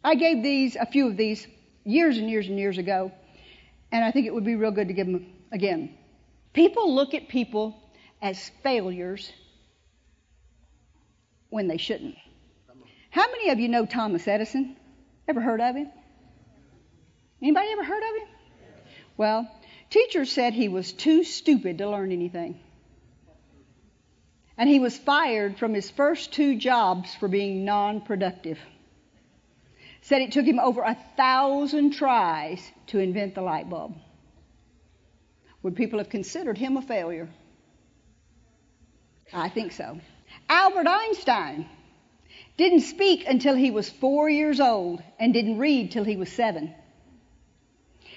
I 0.03 0.15
gave 0.15 0.43
these, 0.43 0.75
a 0.75 0.85
few 0.85 1.07
of 1.07 1.17
these, 1.17 1.47
years 1.83 2.17
and 2.17 2.29
years 2.29 2.47
and 2.47 2.57
years 2.57 2.77
ago, 2.77 3.11
and 3.91 4.03
I 4.03 4.11
think 4.11 4.27
it 4.27 4.33
would 4.33 4.45
be 4.45 4.55
real 4.55 4.71
good 4.71 4.87
to 4.87 4.93
give 4.93 5.07
them 5.07 5.25
again. 5.51 5.97
People 6.53 6.93
look 6.93 7.13
at 7.13 7.27
people 7.27 7.75
as 8.21 8.51
failures 8.63 9.31
when 11.49 11.67
they 11.67 11.77
shouldn't. 11.77 12.15
How 13.09 13.25
many 13.31 13.49
of 13.49 13.59
you 13.59 13.69
know 13.69 13.85
Thomas 13.85 14.27
Edison? 14.27 14.75
Ever 15.27 15.41
heard 15.41 15.61
of 15.61 15.75
him? 15.75 15.89
Anybody 17.41 17.67
ever 17.71 17.83
heard 17.83 18.03
of 18.03 18.21
him? 18.21 18.27
Well, 19.17 19.51
teachers 19.89 20.31
said 20.31 20.53
he 20.53 20.69
was 20.69 20.91
too 20.91 21.23
stupid 21.23 21.79
to 21.79 21.89
learn 21.89 22.11
anything. 22.11 22.59
And 24.57 24.69
he 24.69 24.79
was 24.79 24.97
fired 24.97 25.57
from 25.57 25.73
his 25.73 25.89
first 25.89 26.33
two 26.33 26.57
jobs 26.57 27.15
for 27.15 27.27
being 27.27 27.63
non 27.65 28.01
productive. 28.01 28.59
Said 30.01 30.21
it 30.21 30.31
took 30.31 30.45
him 30.45 30.59
over 30.59 30.81
a 30.81 30.97
thousand 31.17 31.91
tries 31.91 32.61
to 32.87 32.99
invent 32.99 33.35
the 33.35 33.41
light 33.41 33.69
bulb. 33.69 33.95
Would 35.63 35.75
people 35.75 35.99
have 35.99 36.09
considered 36.09 36.57
him 36.57 36.77
a 36.77 36.81
failure? 36.81 37.29
I 39.33 39.49
think 39.49 39.71
so. 39.73 39.99
Albert 40.49 40.87
Einstein 40.87 41.67
didn't 42.59 42.81
speak 42.81 43.25
until 43.25 43.55
he 43.55 43.71
was 43.71 43.89
four 43.89 44.29
years 44.29 44.59
old 44.59 45.01
and 45.17 45.33
didn't 45.33 45.57
read 45.57 45.91
till 45.91 46.03
he 46.03 46.17
was 46.17 46.29
seven. 46.29 46.75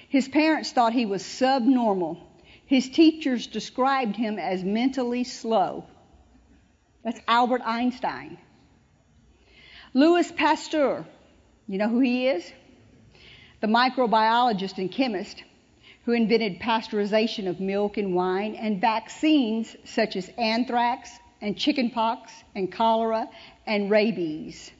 His 0.09 0.27
parents 0.27 0.71
thought 0.71 0.91
he 0.91 1.05
was 1.05 1.25
subnormal. 1.25 2.17
His 2.65 2.89
teachers 2.89 3.47
described 3.47 4.17
him 4.17 4.37
as 4.37 4.61
mentally 4.61 5.23
slow. 5.23 5.85
That's 7.05 7.21
Albert 7.25 7.61
Einstein. 7.63 8.37
Louis 9.93 10.29
Pasteur, 10.33 11.05
you 11.69 11.77
know 11.77 11.87
who 11.87 12.01
he 12.01 12.27
is? 12.27 12.51
The 13.61 13.67
microbiologist 13.67 14.77
and 14.77 14.91
chemist 14.91 15.41
who 16.03 16.11
invented 16.11 16.59
pasteurization 16.59 17.47
of 17.47 17.61
milk 17.61 17.95
and 17.95 18.13
wine 18.13 18.55
and 18.55 18.81
vaccines 18.81 19.73
such 19.85 20.17
as 20.17 20.29
anthrax 20.37 21.09
and 21.41 21.57
chickenpox 21.57 22.31
and 22.55 22.69
cholera 22.71 23.29
and 23.65 23.89
rabies. 23.89 24.71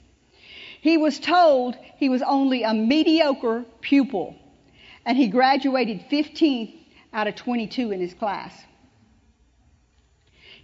He 0.82 0.98
was 0.98 1.20
told 1.20 1.76
he 1.98 2.10
was 2.10 2.22
only 2.22 2.64
a 2.64 2.74
mediocre 2.74 3.66
pupil 3.82 4.36
and 5.06 5.18
he 5.18 5.28
graduated 5.28 6.10
15th 6.10 6.74
out 7.14 7.28
of 7.28 7.36
22 7.36 7.92
in 7.92 8.00
his 8.00 8.14
class. 8.14 8.54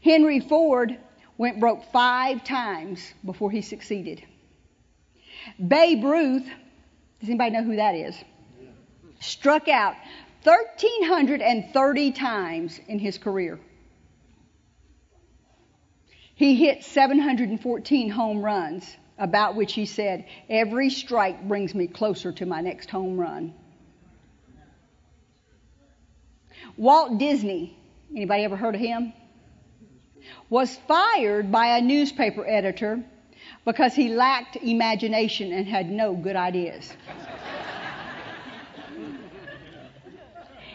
Henry 0.03 0.39
Ford 0.39 0.97
went 1.37 1.59
broke 1.59 1.83
five 1.91 2.43
times 2.43 3.13
before 3.23 3.51
he 3.51 3.61
succeeded. 3.61 4.23
Babe 5.65 6.03
Ruth, 6.03 6.45
does 7.19 7.29
anybody 7.29 7.51
know 7.51 7.63
who 7.63 7.75
that 7.77 7.95
is? 7.95 8.15
Struck 9.19 9.67
out 9.67 9.95
1,330 10.43 12.11
times 12.11 12.79
in 12.87 12.99
his 12.99 13.17
career. 13.17 13.59
He 16.39 16.55
hit 16.55 16.85
714 16.85 18.09
home 18.09 18.41
runs, 18.41 18.95
about 19.17 19.57
which 19.57 19.73
he 19.73 19.85
said, 19.85 20.23
Every 20.49 20.89
strike 20.89 21.45
brings 21.49 21.75
me 21.75 21.85
closer 21.85 22.31
to 22.31 22.45
my 22.45 22.61
next 22.61 22.89
home 22.89 23.19
run. 23.19 23.53
Walt 26.77 27.17
Disney, 27.17 27.77
anybody 28.15 28.45
ever 28.45 28.55
heard 28.55 28.73
of 28.73 28.79
him? 28.79 29.11
Was 30.49 30.73
fired 30.87 31.51
by 31.51 31.77
a 31.77 31.81
newspaper 31.81 32.47
editor 32.47 33.03
because 33.65 33.93
he 33.93 34.07
lacked 34.07 34.55
imagination 34.55 35.51
and 35.51 35.67
had 35.67 35.91
no 35.91 36.13
good 36.13 36.37
ideas. 36.37 36.89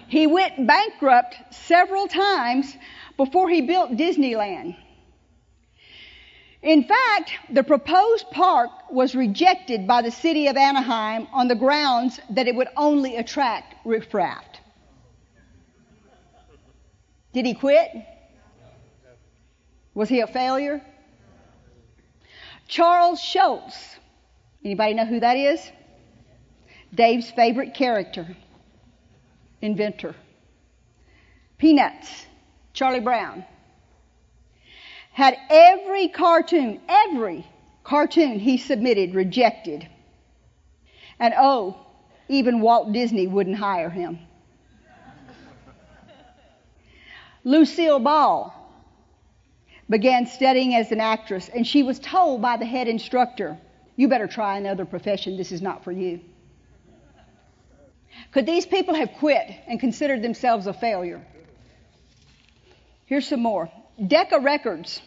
He 0.08 0.26
went 0.26 0.66
bankrupt 0.66 1.36
several 1.54 2.06
times 2.06 2.76
before 3.16 3.48
he 3.48 3.62
built 3.62 3.92
Disneyland. 3.92 4.76
In 6.64 6.84
fact, 6.84 7.32
the 7.50 7.62
proposed 7.62 8.30
park 8.30 8.70
was 8.90 9.14
rejected 9.14 9.86
by 9.86 10.00
the 10.00 10.10
city 10.10 10.46
of 10.46 10.56
Anaheim 10.56 11.26
on 11.30 11.46
the 11.46 11.54
grounds 11.54 12.18
that 12.30 12.48
it 12.48 12.54
would 12.54 12.68
only 12.74 13.16
attract 13.16 13.74
riffraff. 13.84 14.44
Did 17.34 17.44
he 17.44 17.52
quit? 17.52 17.90
Was 19.92 20.08
he 20.08 20.20
a 20.20 20.26
failure? 20.26 20.80
Charles 22.66 23.20
Schulz. 23.20 23.74
Anybody 24.64 24.94
know 24.94 25.04
who 25.04 25.20
that 25.20 25.36
is? 25.36 25.70
Dave's 26.94 27.30
favorite 27.30 27.74
character 27.74 28.34
inventor. 29.60 30.14
Peanuts, 31.58 32.24
Charlie 32.72 33.00
Brown. 33.00 33.44
Had 35.14 35.36
every 35.48 36.08
cartoon, 36.08 36.80
every 36.88 37.46
cartoon 37.84 38.40
he 38.40 38.58
submitted 38.58 39.14
rejected. 39.14 39.88
And 41.20 41.32
oh, 41.38 41.76
even 42.28 42.60
Walt 42.60 42.92
Disney 42.92 43.28
wouldn't 43.28 43.56
hire 43.56 43.90
him. 43.90 44.18
Lucille 47.44 48.00
Ball 48.00 48.52
began 49.88 50.26
studying 50.26 50.74
as 50.74 50.90
an 50.90 51.00
actress, 51.00 51.48
and 51.48 51.64
she 51.64 51.84
was 51.84 52.00
told 52.00 52.42
by 52.42 52.56
the 52.56 52.66
head 52.66 52.88
instructor, 52.88 53.56
You 53.94 54.08
better 54.08 54.26
try 54.26 54.56
another 54.56 54.84
profession. 54.84 55.36
This 55.36 55.52
is 55.52 55.62
not 55.62 55.84
for 55.84 55.92
you. 55.92 56.22
Could 58.32 58.46
these 58.46 58.66
people 58.66 58.96
have 58.96 59.12
quit 59.12 59.48
and 59.68 59.78
considered 59.78 60.22
themselves 60.22 60.66
a 60.66 60.72
failure? 60.72 61.24
Here's 63.06 63.28
some 63.28 63.40
more 63.40 63.70
Decca 64.04 64.40
Records. 64.40 65.00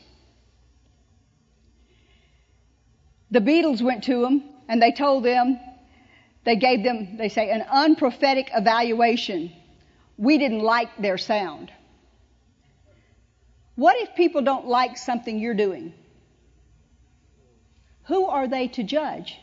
The 3.31 3.39
Beatles 3.39 3.81
went 3.81 4.05
to 4.05 4.21
them 4.21 4.43
and 4.69 4.81
they 4.81 4.91
told 4.91 5.25
them, 5.25 5.59
they 6.45 6.55
gave 6.55 6.83
them, 6.83 7.17
they 7.17 7.27
say, 7.27 7.49
an 7.49 7.65
unprophetic 7.69 8.49
evaluation. 8.53 9.51
We 10.17 10.37
didn't 10.37 10.61
like 10.61 10.89
their 10.97 11.17
sound. 11.17 11.71
What 13.75 13.97
if 13.97 14.15
people 14.15 14.41
don't 14.41 14.65
like 14.65 14.97
something 14.97 15.37
you're 15.39 15.53
doing? 15.53 15.93
Who 18.05 18.25
are 18.27 18.47
they 18.47 18.69
to 18.69 18.83
judge? 18.83 19.37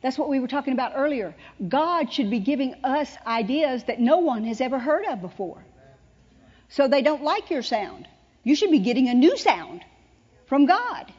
That's 0.00 0.16
what 0.16 0.28
we 0.28 0.38
were 0.38 0.46
talking 0.46 0.72
about 0.72 0.92
earlier. 0.94 1.34
God 1.68 2.12
should 2.12 2.30
be 2.30 2.38
giving 2.38 2.74
us 2.84 3.16
ideas 3.26 3.82
that 3.84 4.00
no 4.00 4.18
one 4.18 4.44
has 4.44 4.60
ever 4.60 4.78
heard 4.78 5.04
of 5.06 5.20
before. 5.20 5.64
So 6.68 6.88
they 6.88 7.02
don't 7.02 7.22
like 7.22 7.50
your 7.50 7.62
sound. 7.62 8.06
You 8.44 8.54
should 8.54 8.70
be 8.70 8.78
getting 8.78 9.08
a 9.08 9.14
new 9.14 9.36
sound 9.36 9.82
from 10.46 10.66
God. 10.66 11.12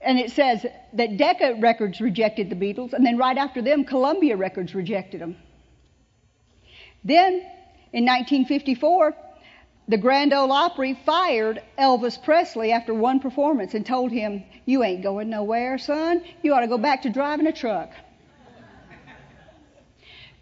And 0.00 0.18
it 0.18 0.32
says 0.32 0.66
that 0.94 1.16
Decca 1.16 1.58
Records 1.60 2.00
rejected 2.00 2.50
the 2.50 2.56
Beatles, 2.56 2.92
and 2.92 3.06
then 3.06 3.16
right 3.16 3.38
after 3.38 3.62
them, 3.62 3.84
Columbia 3.84 4.36
Records 4.36 4.74
rejected 4.74 5.20
them. 5.20 5.36
Then, 7.04 7.34
in 7.92 8.04
1954, 8.04 9.14
the 9.88 9.98
Grand 9.98 10.32
Ole 10.32 10.50
Opry 10.50 10.98
fired 11.06 11.62
Elvis 11.78 12.22
Presley 12.22 12.72
after 12.72 12.94
one 12.94 13.20
performance 13.20 13.74
and 13.74 13.84
told 13.84 14.10
him, 14.10 14.44
You 14.64 14.82
ain't 14.82 15.02
going 15.02 15.30
nowhere, 15.30 15.78
son. 15.78 16.24
You 16.42 16.54
ought 16.54 16.60
to 16.60 16.68
go 16.68 16.78
back 16.78 17.02
to 17.02 17.10
driving 17.10 17.46
a 17.46 17.52
truck. 17.52 17.90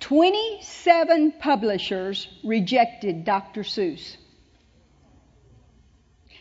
27 0.01 1.33
publishers 1.41 2.27
rejected 2.43 3.25
Dr. 3.25 3.63
Seuss. 3.63 4.17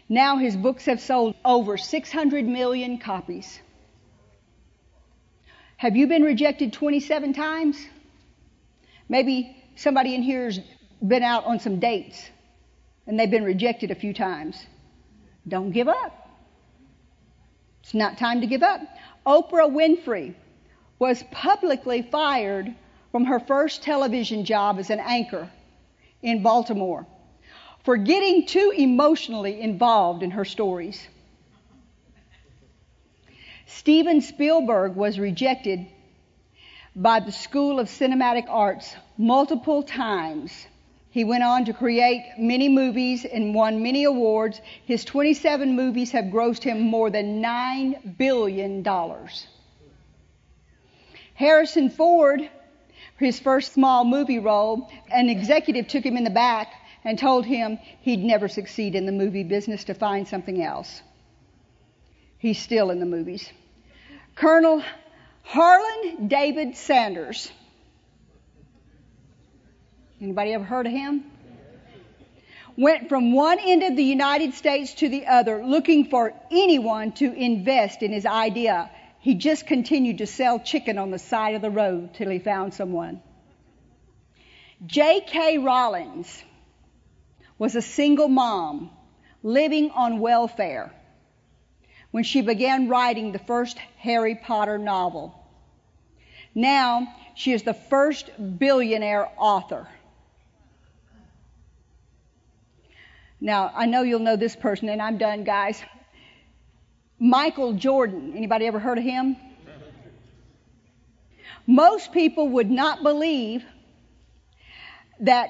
Now 0.07 0.38
his 0.38 0.55
books 0.55 0.86
have 0.86 0.99
sold 0.99 1.36
over 1.45 1.78
600 1.78 2.45
million 2.45 2.97
copies. 2.97 3.60
Have 5.78 5.95
you 5.95 6.07
been 6.07 6.24
rejected 6.24 6.74
27 6.74 7.34
times? 7.34 7.78
Maybe 9.07 9.55
somebody 9.76 10.16
in 10.16 10.24
here's 10.24 10.60
been 11.05 11.24
out 11.24 11.45
on 11.45 11.60
some 11.60 11.80
dates 11.80 12.30
and 13.05 13.20
they've 13.20 13.30
been 13.30 13.43
rejected 13.43 13.91
a 13.91 13.95
few 13.95 14.14
times. 14.14 14.66
Don't 15.47 15.72
give 15.72 15.88
up. 15.88 16.30
It's 17.84 17.93
not 17.93 18.18
time 18.18 18.41
to 18.41 18.47
give 18.47 18.64
up. 18.64 18.82
Oprah 19.26 19.72
Winfrey 19.72 20.36
was 20.97 21.24
publicly 21.32 22.01
fired 22.01 22.76
from 23.12 23.26
her 23.26 23.39
first 23.39 23.84
television 23.84 24.45
job 24.45 24.80
as 24.80 24.89
an 24.89 24.99
anchor 24.99 25.49
in 26.22 26.43
Baltimore 26.43 27.05
for 27.84 27.97
getting 27.97 28.45
too 28.45 28.74
emotionally 28.76 29.62
involved 29.62 30.24
in 30.24 30.32
her 30.32 30.45
stories. 30.45 31.07
Steven 33.66 34.22
Spielberg 34.22 34.95
was 34.95 35.20
rejected 35.20 35.88
by 36.95 37.20
the 37.20 37.32
School 37.32 37.80
of 37.80 37.88
Cinematic 37.88 38.45
Arts 38.49 38.95
multiple 39.18 39.84
times. 39.84 40.68
He 41.12 41.24
went 41.24 41.43
on 41.43 41.66
to 41.66 41.74
create 41.74 42.24
many 42.38 42.68
movies 42.68 43.26
and 43.26 43.55
won 43.55 43.82
many 43.82 44.03
awards. 44.03 44.60
His 44.86 45.05
27 45.05 45.76
movies 45.76 46.12
have 46.12 46.26
grossed 46.26 46.64
him 46.64 46.82
more 46.82 47.10
than 47.10 47.41
$9 47.41 48.18
billion. 48.18 48.86
Harrison 51.34 51.89
Ford, 51.89 52.49
his 53.20 53.39
first 53.39 53.74
small 53.74 54.05
movie 54.05 54.39
role, 54.39 54.89
an 55.11 55.30
executive 55.30 55.88
took 55.88 56.05
him 56.05 56.17
in 56.17 56.24
the 56.24 56.30
back 56.30 56.72
and 57.03 57.20
told 57.20 57.45
him 57.45 57.78
he'd 58.01 58.24
never 58.24 58.47
succeed 58.47 58.95
in 58.95 59.05
the 59.05 59.11
movie 59.11 59.43
business 59.43 59.84
to 59.86 59.93
find 59.93 60.28
something 60.28 60.61
else. 60.61 61.01
He's 62.38 62.59
still 62.59 62.89
in 62.89 62.99
the 62.99 63.05
movies. 63.05 63.49
Colonel 64.36 64.82
Harlan 65.43 66.28
David 66.28 66.78
Sanders. 66.78 67.51
Anybody 70.22 70.53
ever 70.53 70.63
heard 70.63 70.86
of 70.86 70.91
him? 70.91 71.26
Went 72.78 73.09
from 73.09 73.34
one 73.34 73.59
end 73.59 73.84
of 73.84 73.97
the 73.97 74.03
United 74.03 74.53
States 74.53 74.93
to 74.95 75.09
the 75.09 75.28
other 75.28 75.65
looking 75.65 76.05
for 76.05 76.34
anyone 76.49 77.11
to 77.13 77.34
invest 77.34 78.03
in 78.03 78.13
his 78.13 78.26
idea. 78.26 78.89
He 79.20 79.36
just 79.36 79.67
continued 79.67 80.20
to 80.20 80.28
sell 80.28 80.59
chicken 80.59 80.97
on 80.97 81.11
the 81.11 81.20
side 81.20 81.55
of 81.55 81.61
the 81.61 81.70
road 81.70 82.13
till 82.13 82.30
he 82.30 82.39
found 82.39 82.74
someone. 82.74 83.22
J.K. 84.86 85.57
Rowlings 85.57 86.43
was 87.57 87.76
a 87.76 87.82
single 87.82 88.30
mom 88.30 88.91
living 89.43 89.91
on 89.91 90.20
welfare 90.20 90.93
when 92.11 92.24
she 92.24 92.41
began 92.41 92.88
writing 92.88 93.32
the 93.32 93.39
first 93.39 93.78
Harry 93.97 94.36
Potter 94.36 94.78
novel. 94.78 95.36
Now 96.55 97.13
she 97.36 97.51
is 97.51 97.63
the 97.63 97.74
first 97.74 98.30
billionaire 98.57 99.30
author. 99.38 99.88
Now, 103.41 103.72
I 103.74 103.86
know 103.86 104.01
you'll 104.01 104.20
know 104.20 104.36
this 104.36 104.55
person, 104.55 104.89
and 104.89 105.01
I'm 105.01 105.17
done, 105.17 105.45
guys. 105.45 105.82
Michael 107.20 107.74
Jordan. 107.74 108.34
Anybody 108.36 108.65
ever 108.65 108.80
heard 108.80 108.97
of 108.97 109.03
him? 109.03 109.36
Most 111.67 112.11
people 112.13 112.47
would 112.49 112.72
not 112.72 113.03
believe 113.03 113.63
that 115.20 115.49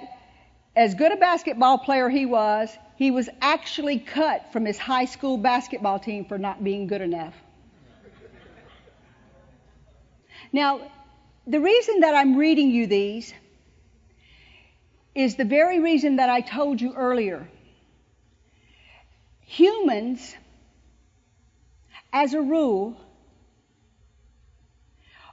as 0.76 0.95
good 0.95 1.11
a 1.11 1.17
basketball 1.17 1.78
player 1.78 2.09
he 2.09 2.26
was, 2.26 2.70
he 2.97 3.11
was 3.11 3.30
actually 3.41 3.99
cut 3.99 4.51
from 4.51 4.65
his 4.65 4.78
high 4.78 5.05
school 5.05 5.38
basketball 5.38 5.99
team 5.99 6.26
for 6.26 6.38
not 6.38 6.63
being 6.63 6.88
good 6.88 7.01
enough. 7.01 7.34
Now, 10.51 10.82
the 11.47 11.59
reason 11.59 12.01
that 12.01 12.15
I'm 12.15 12.36
reading 12.36 12.72
you 12.72 12.88
these 12.88 13.34
is 15.15 15.36
the 15.36 15.45
very 15.45 15.80
reason 15.80 16.17
that 16.17 16.30
I 16.30 16.41
told 16.41 16.82
you 16.82 16.93
earlier. 16.93 17.47
Humans, 19.41 20.36
as 22.12 22.34
a 22.34 22.41
rule, 22.41 22.97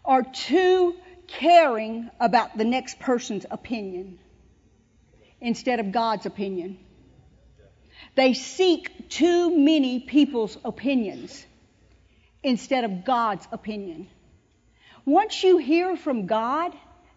are 0.05 0.23
too 0.23 0.95
caring 1.27 2.11
about 2.21 2.57
the 2.57 2.65
next 2.65 3.01
person's 3.01 3.47
opinion 3.51 4.19
instead 5.41 5.81
of 5.81 5.93
God's 5.93 6.27
opinion. 6.27 6.79
They 8.15 8.35
seek 8.35 9.09
too 9.11 9.57
many 9.57 10.01
people's 10.01 10.57
opinions 10.65 11.45
instead 12.43 12.85
of 12.85 13.05
God's 13.05 13.47
opinion. 13.51 14.09
Once 15.05 15.43
you 15.43 15.59
hear 15.59 15.97
from 15.97 16.27
God 16.27 16.73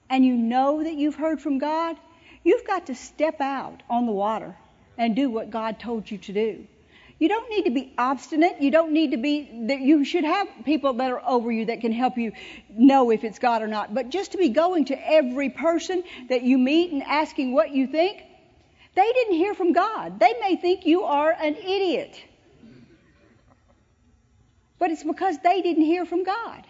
and 0.10 0.26
you 0.26 0.36
know 0.36 0.84
that 0.84 0.94
you've 0.94 1.16
heard 1.16 1.40
from 1.40 1.60
God, 1.60 1.96
you've 2.44 2.66
got 2.66 2.88
to 2.88 2.96
step 2.96 3.40
out 3.40 3.82
on 3.90 4.06
the 4.06 4.12
water 4.12 4.56
and 4.98 5.16
do 5.16 5.30
what 5.30 5.50
God 5.50 5.80
told 5.80 6.10
you 6.10 6.18
to 6.18 6.34
do. 6.34 6.68
You 7.20 7.28
don't 7.28 7.50
need 7.50 7.66
to 7.66 7.72
be 7.72 7.94
obstinate. 7.98 8.62
You 8.62 8.72
don't 8.72 8.94
need 8.94 9.12
to 9.12 9.18
be, 9.18 9.50
you 9.68 10.06
should 10.06 10.24
have 10.24 10.48
people 10.64 10.94
that 10.94 11.12
are 11.12 11.22
over 11.28 11.52
you 11.52 11.66
that 11.66 11.82
can 11.82 11.92
help 11.92 12.18
you 12.18 12.32
know 12.70 13.12
if 13.12 13.26
it's 13.26 13.40
God 13.40 13.62
or 13.62 13.68
not. 13.68 13.94
But 13.94 14.10
just 14.10 14.32
to 14.32 14.38
be 14.38 14.48
going 14.48 14.86
to 14.86 15.08
every 15.08 15.50
person 15.50 16.04
that 16.30 16.44
you 16.44 16.58
meet 16.58 16.94
and 16.94 17.04
asking 17.04 17.52
what 17.52 17.72
you 17.72 17.88
think, 17.88 18.24
they 18.96 19.12
didn't 19.12 19.36
hear 19.36 19.54
from 19.54 19.74
God. 19.74 20.18
They 20.18 20.34
may 20.40 20.56
think 20.56 20.86
you 20.86 21.04
are 21.04 21.32
an 21.32 21.56
idiot. 21.56 22.24
But 24.80 24.92
it's 24.92 25.04
because 25.04 25.38
they 25.40 25.62
didn't 25.62 25.84
hear 25.84 26.06
from 26.06 26.24
God. 26.24 26.66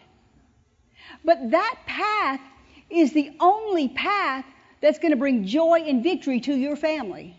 But 1.24 1.52
that 1.52 1.76
path 1.86 2.41
is 2.89 3.14
the 3.14 3.32
only 3.39 3.88
path 3.89 4.45
that's 4.82 4.97
going 4.97 5.12
to 5.12 5.18
bring 5.18 5.45
joy 5.45 5.84
and 5.86 6.02
victory 6.02 6.39
to 6.41 6.56
your 6.56 6.76
family. 6.76 7.36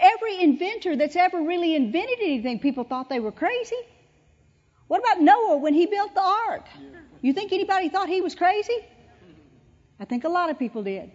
Every 0.00 0.40
inventor 0.42 0.96
that's 0.96 1.16
ever 1.16 1.40
really 1.40 1.74
invented 1.74 2.18
anything, 2.20 2.58
people 2.58 2.84
thought 2.84 3.08
they 3.08 3.20
were 3.20 3.32
crazy. 3.32 3.76
What 4.88 5.00
about 5.00 5.20
Noah 5.22 5.56
when 5.58 5.74
he 5.74 5.86
built 5.86 6.14
the 6.14 6.22
ark? 6.22 6.66
You 7.22 7.32
think 7.32 7.52
anybody 7.52 7.88
thought 7.88 8.08
he 8.08 8.20
was 8.20 8.34
crazy? 8.34 8.76
I 9.98 10.04
think 10.04 10.24
a 10.24 10.28
lot 10.28 10.50
of 10.50 10.58
people 10.58 10.82
did. 10.82 11.10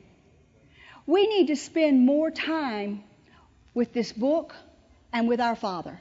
We 1.06 1.28
need 1.28 1.48
to 1.48 1.56
spend 1.56 2.06
more 2.06 2.32
time 2.32 3.04
with 3.74 3.94
this 3.94 4.12
book 4.12 4.56
and 5.14 5.28
with 5.28 5.40
our 5.40 5.56
Father. 5.56 6.00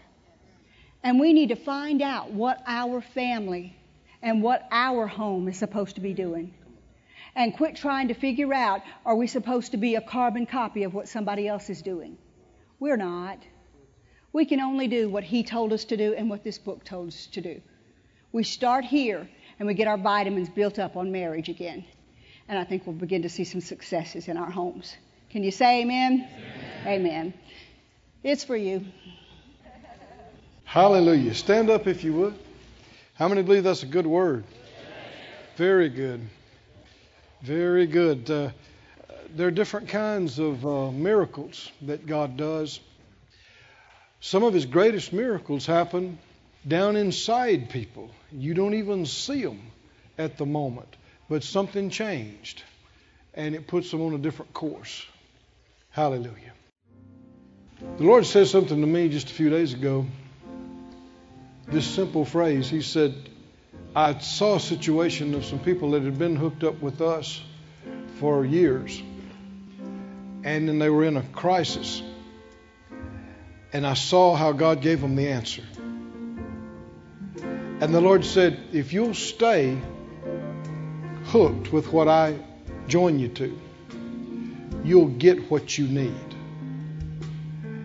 And 1.02 1.20
we 1.20 1.32
need 1.32 1.48
to 1.50 1.56
find 1.56 2.02
out 2.02 2.32
what 2.32 2.62
our 2.66 3.00
family 3.00 3.76
and 4.22 4.42
what 4.42 4.66
our 4.70 5.06
home 5.06 5.48
is 5.48 5.56
supposed 5.56 5.94
to 5.96 6.00
be 6.00 6.12
doing. 6.12 6.52
And 7.34 7.56
quit 7.56 7.76
trying 7.76 8.08
to 8.08 8.14
figure 8.14 8.52
out 8.52 8.82
are 9.04 9.14
we 9.14 9.26
supposed 9.26 9.72
to 9.72 9.76
be 9.76 9.94
a 9.94 10.00
carbon 10.00 10.46
copy 10.46 10.82
of 10.82 10.94
what 10.94 11.08
somebody 11.08 11.46
else 11.46 11.70
is 11.70 11.82
doing? 11.82 12.18
We're 12.80 12.96
not. 12.96 13.38
We 14.32 14.44
can 14.44 14.60
only 14.60 14.88
do 14.88 15.08
what 15.08 15.24
He 15.24 15.42
told 15.42 15.72
us 15.72 15.84
to 15.86 15.96
do 15.96 16.14
and 16.14 16.30
what 16.30 16.44
this 16.44 16.58
book 16.58 16.84
told 16.84 17.08
us 17.08 17.26
to 17.32 17.40
do. 17.40 17.60
We 18.32 18.44
start 18.44 18.84
here 18.84 19.28
and 19.58 19.66
we 19.66 19.74
get 19.74 19.88
our 19.88 19.98
vitamins 19.98 20.48
built 20.48 20.78
up 20.78 20.96
on 20.96 21.10
marriage 21.10 21.48
again. 21.48 21.84
And 22.48 22.58
I 22.58 22.64
think 22.64 22.86
we'll 22.86 22.96
begin 22.96 23.22
to 23.22 23.28
see 23.28 23.44
some 23.44 23.60
successes 23.60 24.28
in 24.28 24.36
our 24.36 24.50
homes. 24.50 24.96
Can 25.30 25.42
you 25.42 25.50
say 25.50 25.82
amen? 25.82 26.28
Amen. 26.82 27.00
amen. 27.00 27.34
It's 28.22 28.44
for 28.44 28.56
you. 28.56 28.84
Hallelujah. 30.64 31.34
Stand 31.34 31.70
up 31.70 31.86
if 31.86 32.04
you 32.04 32.12
would. 32.14 32.34
How 33.14 33.28
many 33.28 33.42
believe 33.42 33.64
that's 33.64 33.82
a 33.82 33.86
good 33.86 34.06
word? 34.06 34.44
Very 35.56 35.88
good. 35.88 36.20
Very 37.42 37.86
good. 37.86 38.30
Uh, 38.30 38.50
there 39.34 39.48
are 39.48 39.52
different 39.52 39.88
kinds 39.88 40.38
of 40.38 40.66
uh, 40.66 40.90
miracles 40.90 41.70
that 41.82 42.06
God 42.06 42.36
does. 42.36 42.80
Some 44.20 44.42
of 44.42 44.54
His 44.54 44.66
greatest 44.66 45.12
miracles 45.12 45.66
happen 45.66 46.18
down 46.66 46.96
inside 46.96 47.70
people. 47.70 48.10
You 48.32 48.54
don't 48.54 48.74
even 48.74 49.06
see 49.06 49.42
them 49.42 49.60
at 50.16 50.38
the 50.38 50.46
moment, 50.46 50.96
but 51.28 51.44
something 51.44 51.90
changed 51.90 52.62
and 53.34 53.54
it 53.54 53.66
puts 53.66 53.90
them 53.90 54.02
on 54.02 54.14
a 54.14 54.18
different 54.18 54.52
course. 54.52 55.06
Hallelujah. 55.90 56.52
The 57.98 58.04
Lord 58.04 58.26
said 58.26 58.48
something 58.48 58.80
to 58.80 58.86
me 58.86 59.08
just 59.08 59.30
a 59.30 59.34
few 59.34 59.50
days 59.50 59.72
ago. 59.72 60.06
This 61.68 61.86
simple 61.86 62.24
phrase. 62.24 62.68
He 62.68 62.82
said, 62.82 63.14
I 63.94 64.18
saw 64.18 64.56
a 64.56 64.60
situation 64.60 65.34
of 65.34 65.44
some 65.44 65.60
people 65.60 65.92
that 65.92 66.02
had 66.02 66.18
been 66.18 66.34
hooked 66.34 66.64
up 66.64 66.80
with 66.80 67.00
us 67.00 67.40
for 68.18 68.44
years, 68.44 69.00
and 70.44 70.68
then 70.68 70.78
they 70.78 70.88
were 70.88 71.04
in 71.04 71.16
a 71.16 71.22
crisis. 71.22 72.02
And 73.72 73.86
I 73.86 73.94
saw 73.94 74.34
how 74.34 74.52
God 74.52 74.80
gave 74.80 75.00
them 75.00 75.14
the 75.16 75.28
answer. 75.28 75.62
And 77.80 77.94
the 77.94 78.00
Lord 78.00 78.24
said, 78.24 78.58
If 78.72 78.92
you'll 78.92 79.14
stay 79.14 79.78
hooked 81.24 81.72
with 81.72 81.92
what 81.92 82.08
I 82.08 82.38
join 82.86 83.18
you 83.18 83.28
to, 83.28 83.58
you'll 84.84 85.08
get 85.08 85.50
what 85.50 85.76
you 85.76 85.86
need. 85.86 86.34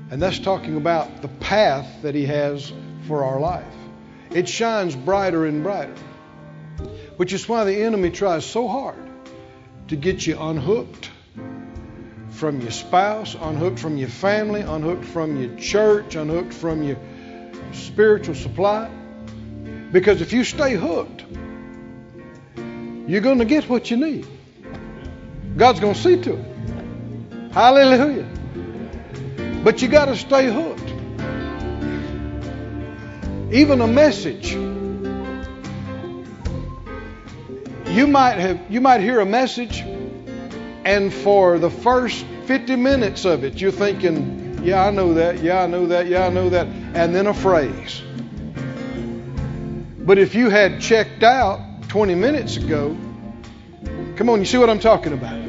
And 0.09 0.21
that's 0.21 0.39
talking 0.39 0.77
about 0.77 1.21
the 1.21 1.27
path 1.27 2.01
that 2.03 2.15
He 2.15 2.25
has 2.25 2.71
for 3.07 3.23
our 3.23 3.39
life. 3.39 3.65
It 4.31 4.47
shines 4.47 4.95
brighter 4.95 5.45
and 5.45 5.63
brighter, 5.63 5.95
which 7.17 7.33
is 7.33 7.47
why 7.47 7.65
the 7.65 7.83
enemy 7.83 8.09
tries 8.09 8.45
so 8.45 8.67
hard 8.67 9.09
to 9.89 9.95
get 9.95 10.25
you 10.25 10.39
unhooked 10.39 11.09
from 12.43 12.59
your 12.59 12.71
spouse, 12.71 13.37
unhooked 13.39 13.79
from 13.79 13.95
your 13.95 14.09
family, 14.09 14.59
unhooked 14.59 15.05
from 15.05 15.41
your 15.41 15.55
church, 15.55 16.15
unhooked 16.15 16.53
from 16.53 16.83
your 16.83 16.97
spiritual 17.71 18.35
supply. 18.35 18.89
Because 19.93 20.19
if 20.19 20.33
you 20.33 20.43
stay 20.43 20.73
hooked, 20.73 21.23
you're 23.07 23.21
going 23.21 23.37
to 23.39 23.45
get 23.45 23.69
what 23.69 23.89
you 23.89 23.95
need. 23.95 24.27
God's 25.55 25.79
going 25.79 25.93
to 25.93 25.99
see 26.01 26.21
to 26.23 26.33
it. 26.33 27.53
Hallelujah. 27.53 28.27
But 29.63 29.81
you 29.81 29.87
got 29.87 30.07
to 30.07 30.17
stay 30.17 30.51
hooked. 30.51 30.91
Even 33.53 33.79
a 33.79 33.87
message. 33.87 34.51
You 37.87 38.07
might 38.07 38.37
have 38.37 38.59
you 38.69 38.81
might 38.81 38.99
hear 38.99 39.21
a 39.21 39.25
message 39.25 39.79
and 40.83 41.13
for 41.13 41.57
the 41.57 41.69
first 41.69 42.25
50 42.45 42.75
minutes 42.75 43.25
of 43.25 43.43
it 43.43 43.59
you're 43.59 43.71
thinking, 43.71 44.61
yeah, 44.63 44.85
I 44.85 44.91
know 44.91 45.13
that. 45.15 45.43
Yeah, 45.43 45.63
I 45.63 45.67
know 45.67 45.87
that. 45.87 46.07
Yeah, 46.07 46.25
I 46.25 46.29
know 46.29 46.49
that. 46.49 46.67
And 46.67 47.13
then 47.13 47.27
a 47.27 47.33
phrase. 47.33 48.01
But 49.99 50.17
if 50.17 50.35
you 50.35 50.49
had 50.49 50.81
checked 50.81 51.23
out 51.23 51.89
20 51.89 52.15
minutes 52.15 52.57
ago, 52.57 52.97
come 54.15 54.29
on, 54.29 54.39
you 54.39 54.45
see 54.45 54.57
what 54.57 54.69
I'm 54.69 54.79
talking 54.79 55.13
about? 55.13 55.41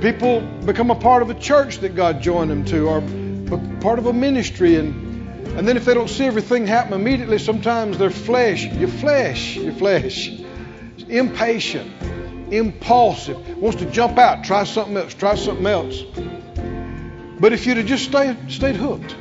People 0.00 0.40
become 0.64 0.90
a 0.90 0.94
part 0.94 1.22
of 1.22 1.30
a 1.30 1.34
church 1.34 1.78
that 1.78 1.94
God 1.94 2.22
joined 2.22 2.50
them 2.50 2.64
to, 2.66 2.88
or 2.88 3.00
part 3.80 3.98
of 3.98 4.06
a 4.06 4.12
ministry, 4.12 4.76
and 4.76 5.10
and 5.58 5.66
then 5.66 5.76
if 5.76 5.84
they 5.84 5.94
don't 5.94 6.08
see 6.08 6.24
everything 6.24 6.66
happen 6.66 6.92
immediately, 6.92 7.38
sometimes 7.38 7.98
their 7.98 8.10
flesh, 8.10 8.64
your 8.64 8.88
flesh, 8.88 9.56
your 9.56 9.74
flesh, 9.74 10.30
impatient, 11.08 11.90
impulsive, 12.52 13.56
wants 13.58 13.78
to 13.78 13.86
jump 13.86 14.18
out, 14.18 14.44
try 14.44 14.64
something 14.64 14.96
else, 14.96 15.14
try 15.14 15.34
something 15.34 15.66
else. 15.66 16.02
But 17.40 17.52
if 17.52 17.66
you'd 17.66 17.78
have 17.78 17.86
just 17.86 18.04
stayed, 18.04 18.36
stayed 18.50 18.76
hooked, 18.76 19.16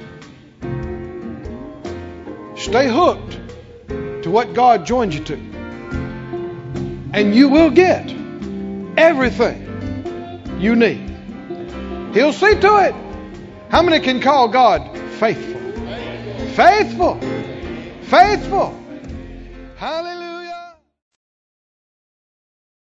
stay 2.60 2.90
hooked 2.90 3.40
to 4.24 4.32
what 4.32 4.54
God 4.54 4.86
joined 4.86 5.14
you 5.14 5.24
to, 5.26 5.36
and 7.14 7.34
you 7.34 7.50
will 7.50 7.70
get 7.70 8.14
everything 8.98 10.58
you 10.60 10.76
need. 10.76 11.10
He'll 12.14 12.34
see 12.34 12.60
to 12.60 12.78
it. 12.86 12.96
How 13.70 13.84
many 13.84 14.00
can 14.00 14.20
call 14.20 14.48
God 14.48 14.98
faithful? 15.20 15.60
Faithful. 16.56 17.20
Faithful. 18.02 18.76
Hallelujah. 19.78 20.18